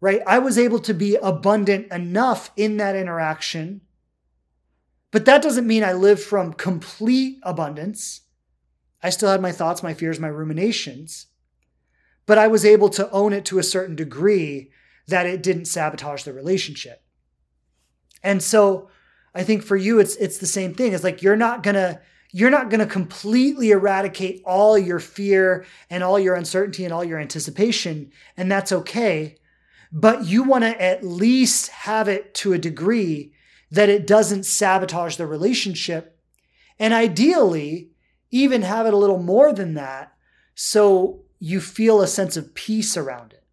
[0.00, 0.20] right?
[0.26, 3.82] I was able to be abundant enough in that interaction.
[5.12, 8.22] But that doesn't mean I lived from complete abundance.
[9.00, 11.26] I still had my thoughts, my fears, my ruminations.
[12.26, 14.72] But I was able to own it to a certain degree
[15.06, 17.04] that it didn't sabotage the relationship.
[18.24, 18.88] And so
[19.36, 20.94] I think for you, it's it's the same thing.
[20.94, 22.00] It's like you're not gonna
[22.36, 27.20] you're not gonna completely eradicate all your fear and all your uncertainty and all your
[27.20, 29.36] anticipation, and that's okay.
[29.92, 33.32] But you want to at least have it to a degree
[33.70, 36.18] that it doesn't sabotage the relationship,
[36.76, 37.92] and ideally,
[38.32, 40.12] even have it a little more than that,
[40.56, 43.44] so you feel a sense of peace around it.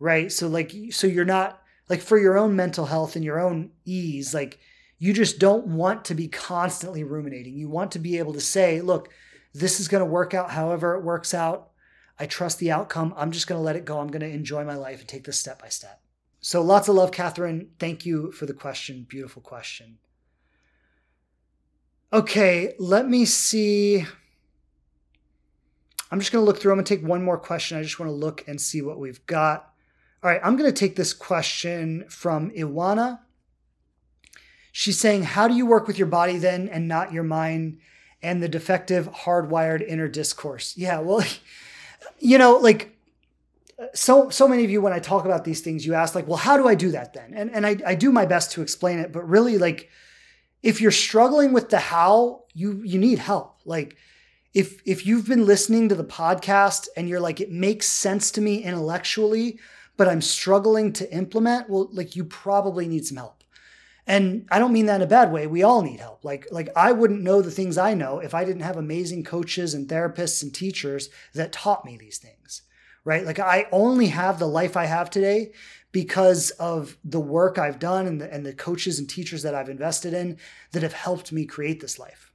[0.00, 0.32] Right?
[0.32, 4.32] So like so you're not like for your own mental health and your own ease,
[4.32, 4.58] like
[4.98, 7.56] you just don't want to be constantly ruminating.
[7.56, 9.08] You want to be able to say, look,
[9.54, 11.70] this is going to work out however it works out.
[12.18, 13.14] I trust the outcome.
[13.16, 14.00] I'm just going to let it go.
[14.00, 16.00] I'm going to enjoy my life and take this step by step.
[16.40, 17.70] So lots of love, Catherine.
[17.78, 19.06] Thank you for the question.
[19.08, 19.98] Beautiful question.
[22.12, 24.04] Okay, let me see.
[26.10, 26.72] I'm just going to look through.
[26.72, 27.78] I'm going to take one more question.
[27.78, 29.72] I just want to look and see what we've got.
[30.22, 33.20] All right, I'm going to take this question from Iwana.
[34.72, 37.78] She's saying, How do you work with your body then and not your mind
[38.22, 40.76] and the defective, hardwired inner discourse?
[40.76, 41.24] Yeah, well,
[42.18, 42.94] you know, like,
[43.94, 46.36] so so many of you when i talk about these things you ask like well
[46.36, 48.98] how do i do that then and and I, I do my best to explain
[48.98, 49.88] it but really like
[50.64, 53.96] if you're struggling with the how you you need help like
[54.52, 58.40] if if you've been listening to the podcast and you're like it makes sense to
[58.40, 59.60] me intellectually
[59.98, 63.37] but I'm struggling to implement, well, like you probably need some help.
[64.08, 65.46] And I don't mean that in a bad way.
[65.46, 66.24] We all need help.
[66.24, 69.74] Like, like I wouldn't know the things I know if I didn't have amazing coaches
[69.74, 72.62] and therapists and teachers that taught me these things.
[73.04, 73.24] Right?
[73.24, 75.52] Like I only have the life I have today
[75.92, 79.70] because of the work I've done and the, and the coaches and teachers that I've
[79.70, 80.38] invested in
[80.72, 82.32] that have helped me create this life.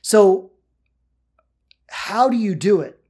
[0.00, 0.52] So,
[1.88, 3.00] how do you do it?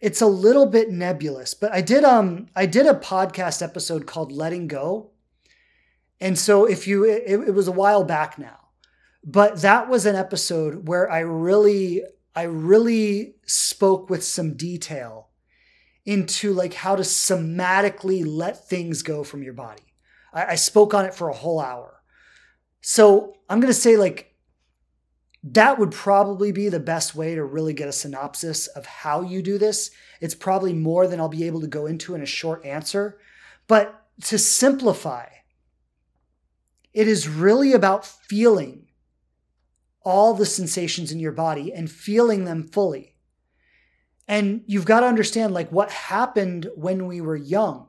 [0.00, 4.32] it's a little bit nebulous, but I did um I did a podcast episode called
[4.32, 5.10] Letting Go.
[6.20, 8.68] And so if you it, it was a while back now.
[9.24, 12.02] But that was an episode where I really
[12.34, 15.28] I really spoke with some detail
[16.04, 19.94] into like how to somatically let things go from your body.
[20.32, 22.00] I, I spoke on it for a whole hour.
[22.80, 24.34] So I'm gonna say like
[25.44, 29.40] that would probably be the best way to really get a synopsis of how you
[29.40, 29.90] do this.
[30.20, 33.18] It's probably more than I'll be able to go into in a short answer.
[33.68, 35.26] But to simplify,
[36.92, 38.86] it is really about feeling
[40.02, 43.14] all the sensations in your body and feeling them fully.
[44.26, 47.88] And you've got to understand like what happened when we were young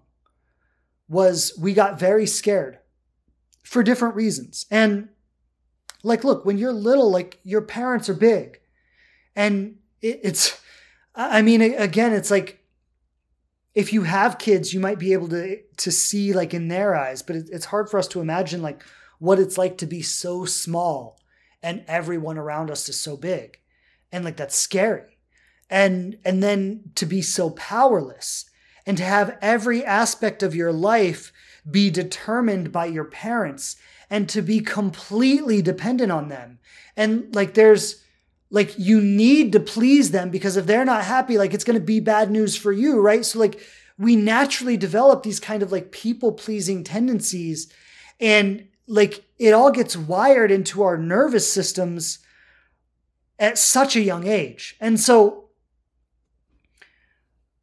[1.08, 2.80] was we got very scared
[3.64, 4.66] for different reasons.
[4.72, 5.10] And
[6.04, 8.60] like, look, when you're little, like your parents are big
[9.36, 10.62] and it, it's
[11.16, 12.59] I mean again it's like
[13.76, 17.22] if you have kids you might be able to to see like in their eyes
[17.22, 18.84] but it, it's hard for us to imagine like
[19.20, 21.20] what it's like to be so small
[21.62, 23.60] and everyone around us is so big
[24.12, 25.18] and like that's scary.
[25.70, 28.46] And and then to be so powerless
[28.86, 31.32] and to have every aspect of your life
[31.70, 33.76] be determined by your parents
[34.10, 36.60] and to be completely dependent on them.
[36.98, 38.04] And like there's
[38.52, 41.86] like you need to please them because if they're not happy like it's going to
[41.86, 43.60] be bad news for you right so like
[43.98, 47.72] we naturally develop these kind of like people pleasing tendencies
[48.20, 52.20] and like it all gets wired into our nervous systems
[53.38, 55.50] at such a young age and so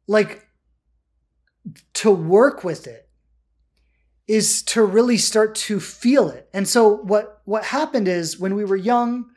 [0.07, 0.47] like
[1.93, 3.09] to work with it
[4.27, 6.49] is to really start to feel it.
[6.53, 9.29] And so what what happened is when we were young,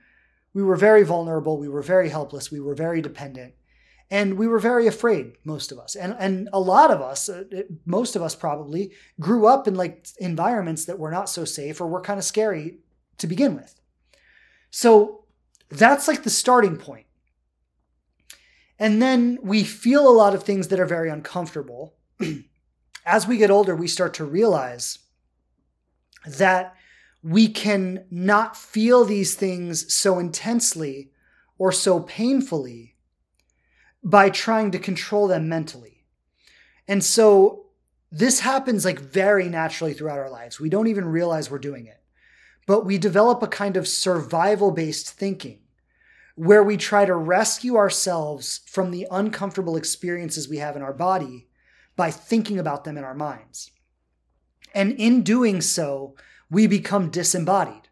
[0.53, 3.55] we were very vulnerable, we were very helpless, we were very dependent,
[4.11, 5.95] and we were very afraid most of us.
[5.95, 7.45] And and a lot of us, uh,
[7.87, 11.87] most of us probably grew up in like environments that were not so safe or
[11.87, 12.79] were kind of scary
[13.19, 13.75] to begin with.
[14.71, 15.25] So
[15.69, 17.07] that's like the starting point.
[18.79, 21.95] And then we feel a lot of things that are very uncomfortable.
[23.07, 24.99] As we get older, we start to realize
[26.27, 26.75] that
[27.23, 31.11] we can not feel these things so intensely
[31.59, 32.97] or so painfully
[34.03, 36.05] by trying to control them mentally.
[36.89, 37.67] And so
[38.11, 40.59] this happens like very naturally throughout our lives.
[40.59, 42.03] We don't even realize we're doing it.
[42.67, 45.61] But we develop a kind of survival based thinking
[46.37, 51.49] where we try to rescue ourselves from the uncomfortable experiences we have in our body
[51.97, 53.71] by thinking about them in our minds.
[54.75, 56.15] And in doing so,
[56.51, 57.89] we become disembodied.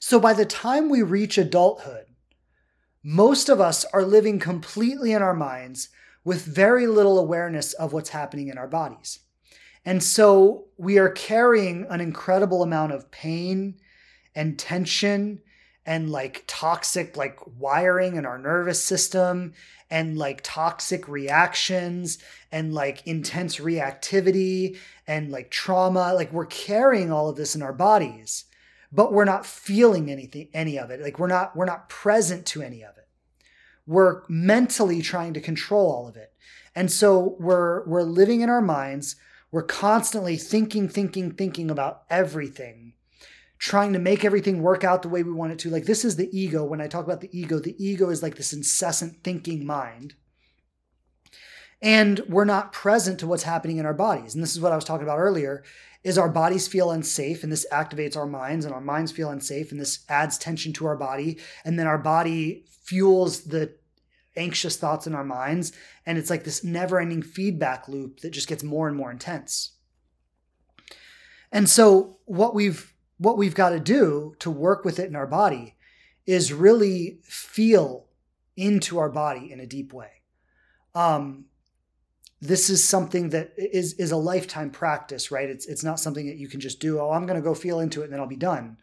[0.00, 2.06] So by the time we reach adulthood,
[3.02, 5.90] most of us are living completely in our minds
[6.24, 9.20] with very little awareness of what's happening in our bodies.
[9.84, 13.76] And so we are carrying an incredible amount of pain
[14.34, 15.40] and tension
[15.88, 19.54] and like toxic like wiring in our nervous system
[19.90, 22.18] and like toxic reactions
[22.52, 26.12] and like intense reactivity and like trauma.
[26.12, 28.44] Like we're carrying all of this in our bodies
[28.92, 31.00] but we're not feeling anything any of it.
[31.00, 33.08] Like we're not we're not present to any of it.
[33.86, 36.32] We're mentally trying to control all of it.
[36.74, 39.16] And so we're we're living in our minds.
[39.50, 42.94] We're constantly thinking thinking thinking about everything
[43.58, 45.70] trying to make everything work out the way we want it to.
[45.70, 46.64] Like, this is the ego.
[46.64, 50.14] When I talk about the ego, the ego is like this incessant thinking mind.
[51.80, 54.34] And we're not present to what's happening in our bodies.
[54.34, 55.64] And this is what I was talking about earlier
[56.04, 59.72] is our bodies feel unsafe and this activates our minds and our minds feel unsafe
[59.72, 63.74] and this adds tension to our body and then our body fuels the
[64.36, 65.72] anxious thoughts in our minds
[66.06, 69.72] and it's like this never-ending feedback loop that just gets more and more intense.
[71.50, 75.26] And so what we've what we've got to do to work with it in our
[75.26, 75.76] body
[76.26, 78.06] is really feel
[78.56, 80.10] into our body in a deep way.
[80.94, 81.46] Um,
[82.40, 85.48] this is something that is is a lifetime practice, right?
[85.48, 87.00] It's it's not something that you can just do.
[87.00, 88.78] Oh, I'm going to go feel into it and then I'll be done.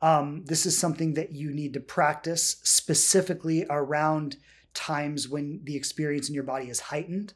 [0.00, 4.36] Um, this is something that you need to practice specifically around
[4.74, 7.34] times when the experience in your body is heightened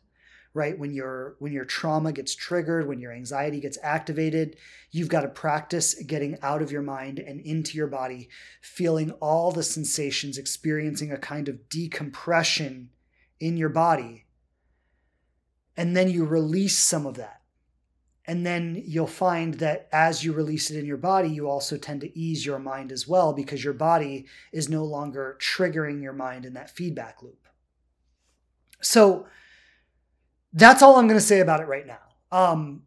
[0.55, 0.79] right?
[0.79, 4.57] When your when your trauma gets triggered when your anxiety gets activated
[4.91, 8.29] you've got to practice getting out of your mind and into your body
[8.61, 12.91] feeling all the sensations experiencing a kind of decompression
[13.41, 14.25] in your body.
[15.77, 17.43] And then you release some of that.
[18.25, 22.03] And then you'll find that as you release it in your body, you also tend
[22.03, 26.45] to ease your mind as well because your body is no longer triggering your mind
[26.45, 27.49] in that feedback loop.
[28.83, 29.27] So,
[30.59, 31.99] that's all I'm going to say about it right now.
[32.33, 32.83] Um,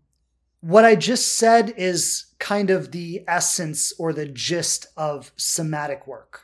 [0.59, 6.43] what I just said is kind of the essence or the gist of somatic work.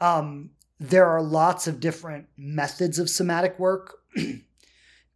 [0.00, 3.98] Um, there are lots of different methods of somatic work,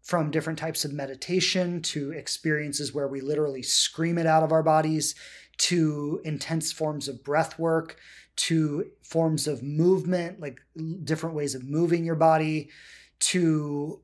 [0.02, 4.62] from different types of meditation to experiences where we literally scream it out of our
[4.62, 5.14] bodies,
[5.59, 7.97] to intense forms of breath work,
[8.36, 10.60] to forms of movement, like
[11.02, 12.70] different ways of moving your body,
[13.18, 14.01] to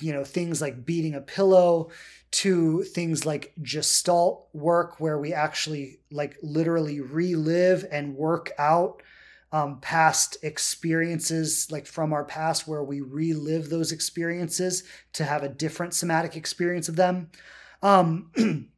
[0.00, 1.90] you know things like beating a pillow
[2.30, 9.02] to things like gestalt work where we actually like literally relive and work out
[9.54, 15.48] um, past experiences like from our past where we relive those experiences to have a
[15.48, 17.30] different somatic experience of them.
[17.80, 18.32] Um,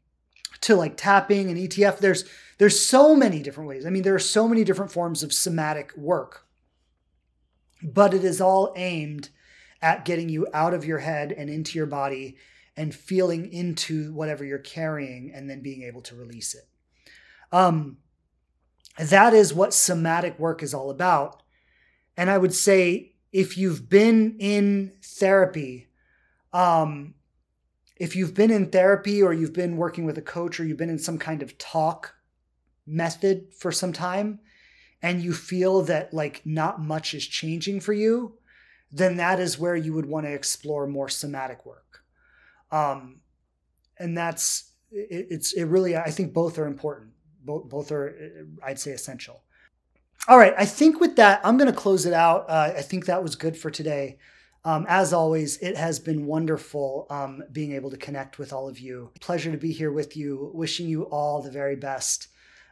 [0.61, 2.25] to like tapping and EFT there's
[2.59, 3.87] there's so many different ways.
[3.87, 6.47] I mean there are so many different forms of somatic work.
[7.83, 9.31] But it is all aimed
[9.83, 12.37] at getting you out of your head and into your body
[12.77, 16.69] and feeling into whatever you're carrying and then being able to release it.
[17.53, 17.99] Um,
[18.99, 21.43] that is what somatic work is all about.
[22.17, 25.89] And I would say if you've been in therapy,
[26.53, 27.15] um,
[27.97, 30.91] if you've been in therapy or you've been working with a coach or you've been
[30.91, 32.15] in some kind of talk
[32.87, 34.39] method for some time
[35.03, 38.39] and you feel that like not much is changing for you,
[38.97, 42.05] then that is where you would want to explore more somatic work.
[42.71, 43.21] Um,
[43.99, 47.13] and that's it, it's it really I think both are important.
[47.45, 48.17] Both both are
[48.65, 49.43] I'd say essential.
[50.29, 52.49] All right, I think with that I'm going to close it out.
[52.49, 54.19] Uh, I think that was good for today.
[54.65, 58.81] Um, as always, it has been wonderful um, being able to connect with all of
[58.81, 59.13] you.
[59.21, 60.51] Pleasure to be here with you.
[60.55, 62.29] Wishing you all the very best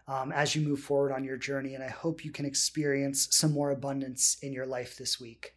[0.08, 3.52] um, as you move forward on your journey, and I hope you can experience some
[3.52, 5.54] more abundance in your life this week.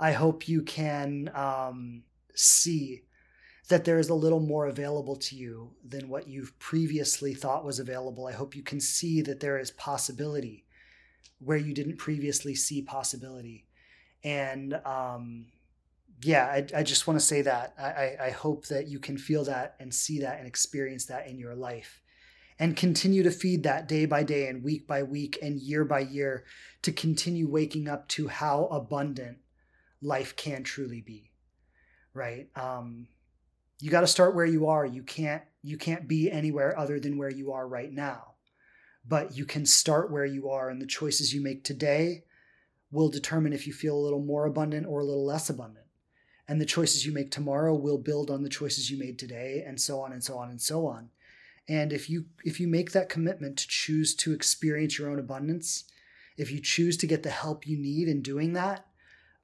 [0.00, 2.04] I hope you can um,
[2.34, 3.02] see
[3.68, 7.78] that there is a little more available to you than what you've previously thought was
[7.78, 8.26] available.
[8.26, 10.64] I hope you can see that there is possibility
[11.38, 13.66] where you didn't previously see possibility.
[14.24, 15.46] And um,
[16.22, 17.74] yeah, I, I just want to say that.
[17.78, 21.38] I, I hope that you can feel that and see that and experience that in
[21.38, 22.00] your life
[22.58, 26.00] and continue to feed that day by day and week by week and year by
[26.00, 26.44] year
[26.82, 29.38] to continue waking up to how abundant
[30.02, 31.30] life can truly be
[32.14, 32.48] right?
[32.56, 33.06] Um,
[33.80, 34.84] you got to start where you are.
[34.84, 38.34] You can't you can't be anywhere other than where you are right now.
[39.06, 42.24] But you can start where you are and the choices you make today
[42.90, 45.86] will determine if you feel a little more abundant or a little less abundant.
[46.48, 49.80] And the choices you make tomorrow will build on the choices you made today and
[49.80, 51.10] so on and so on and so on.
[51.68, 55.84] And if you if you make that commitment to choose to experience your own abundance
[56.36, 58.86] if you choose to get the help you need in doing that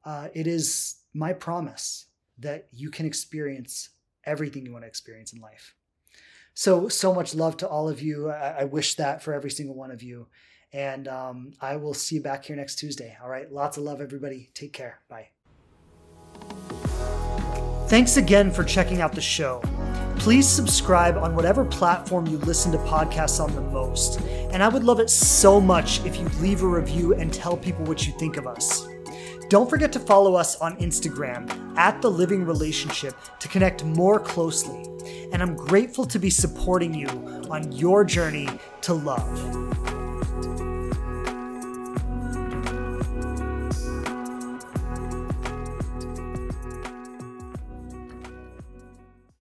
[0.06, 2.06] uh, it is my promise
[2.38, 3.90] that you can experience
[4.24, 5.74] everything you want to experience in life.
[6.54, 8.30] So, so much love to all of you.
[8.30, 10.28] I, I wish that for every single one of you.
[10.72, 13.16] And um, I will see you back here next Tuesday.
[13.22, 13.50] All right.
[13.52, 14.50] Lots of love, everybody.
[14.54, 15.00] Take care.
[15.08, 15.28] Bye.
[17.88, 19.62] Thanks again for checking out the show.
[20.18, 24.20] Please subscribe on whatever platform you listen to podcasts on the most.
[24.50, 27.84] And I would love it so much if you leave a review and tell people
[27.84, 28.88] what you think of us.
[29.48, 31.48] Don't forget to follow us on Instagram
[31.78, 34.82] at The Living Relationship to connect more closely.
[35.32, 37.06] And I'm grateful to be supporting you
[37.48, 38.48] on your journey
[38.82, 40.05] to love.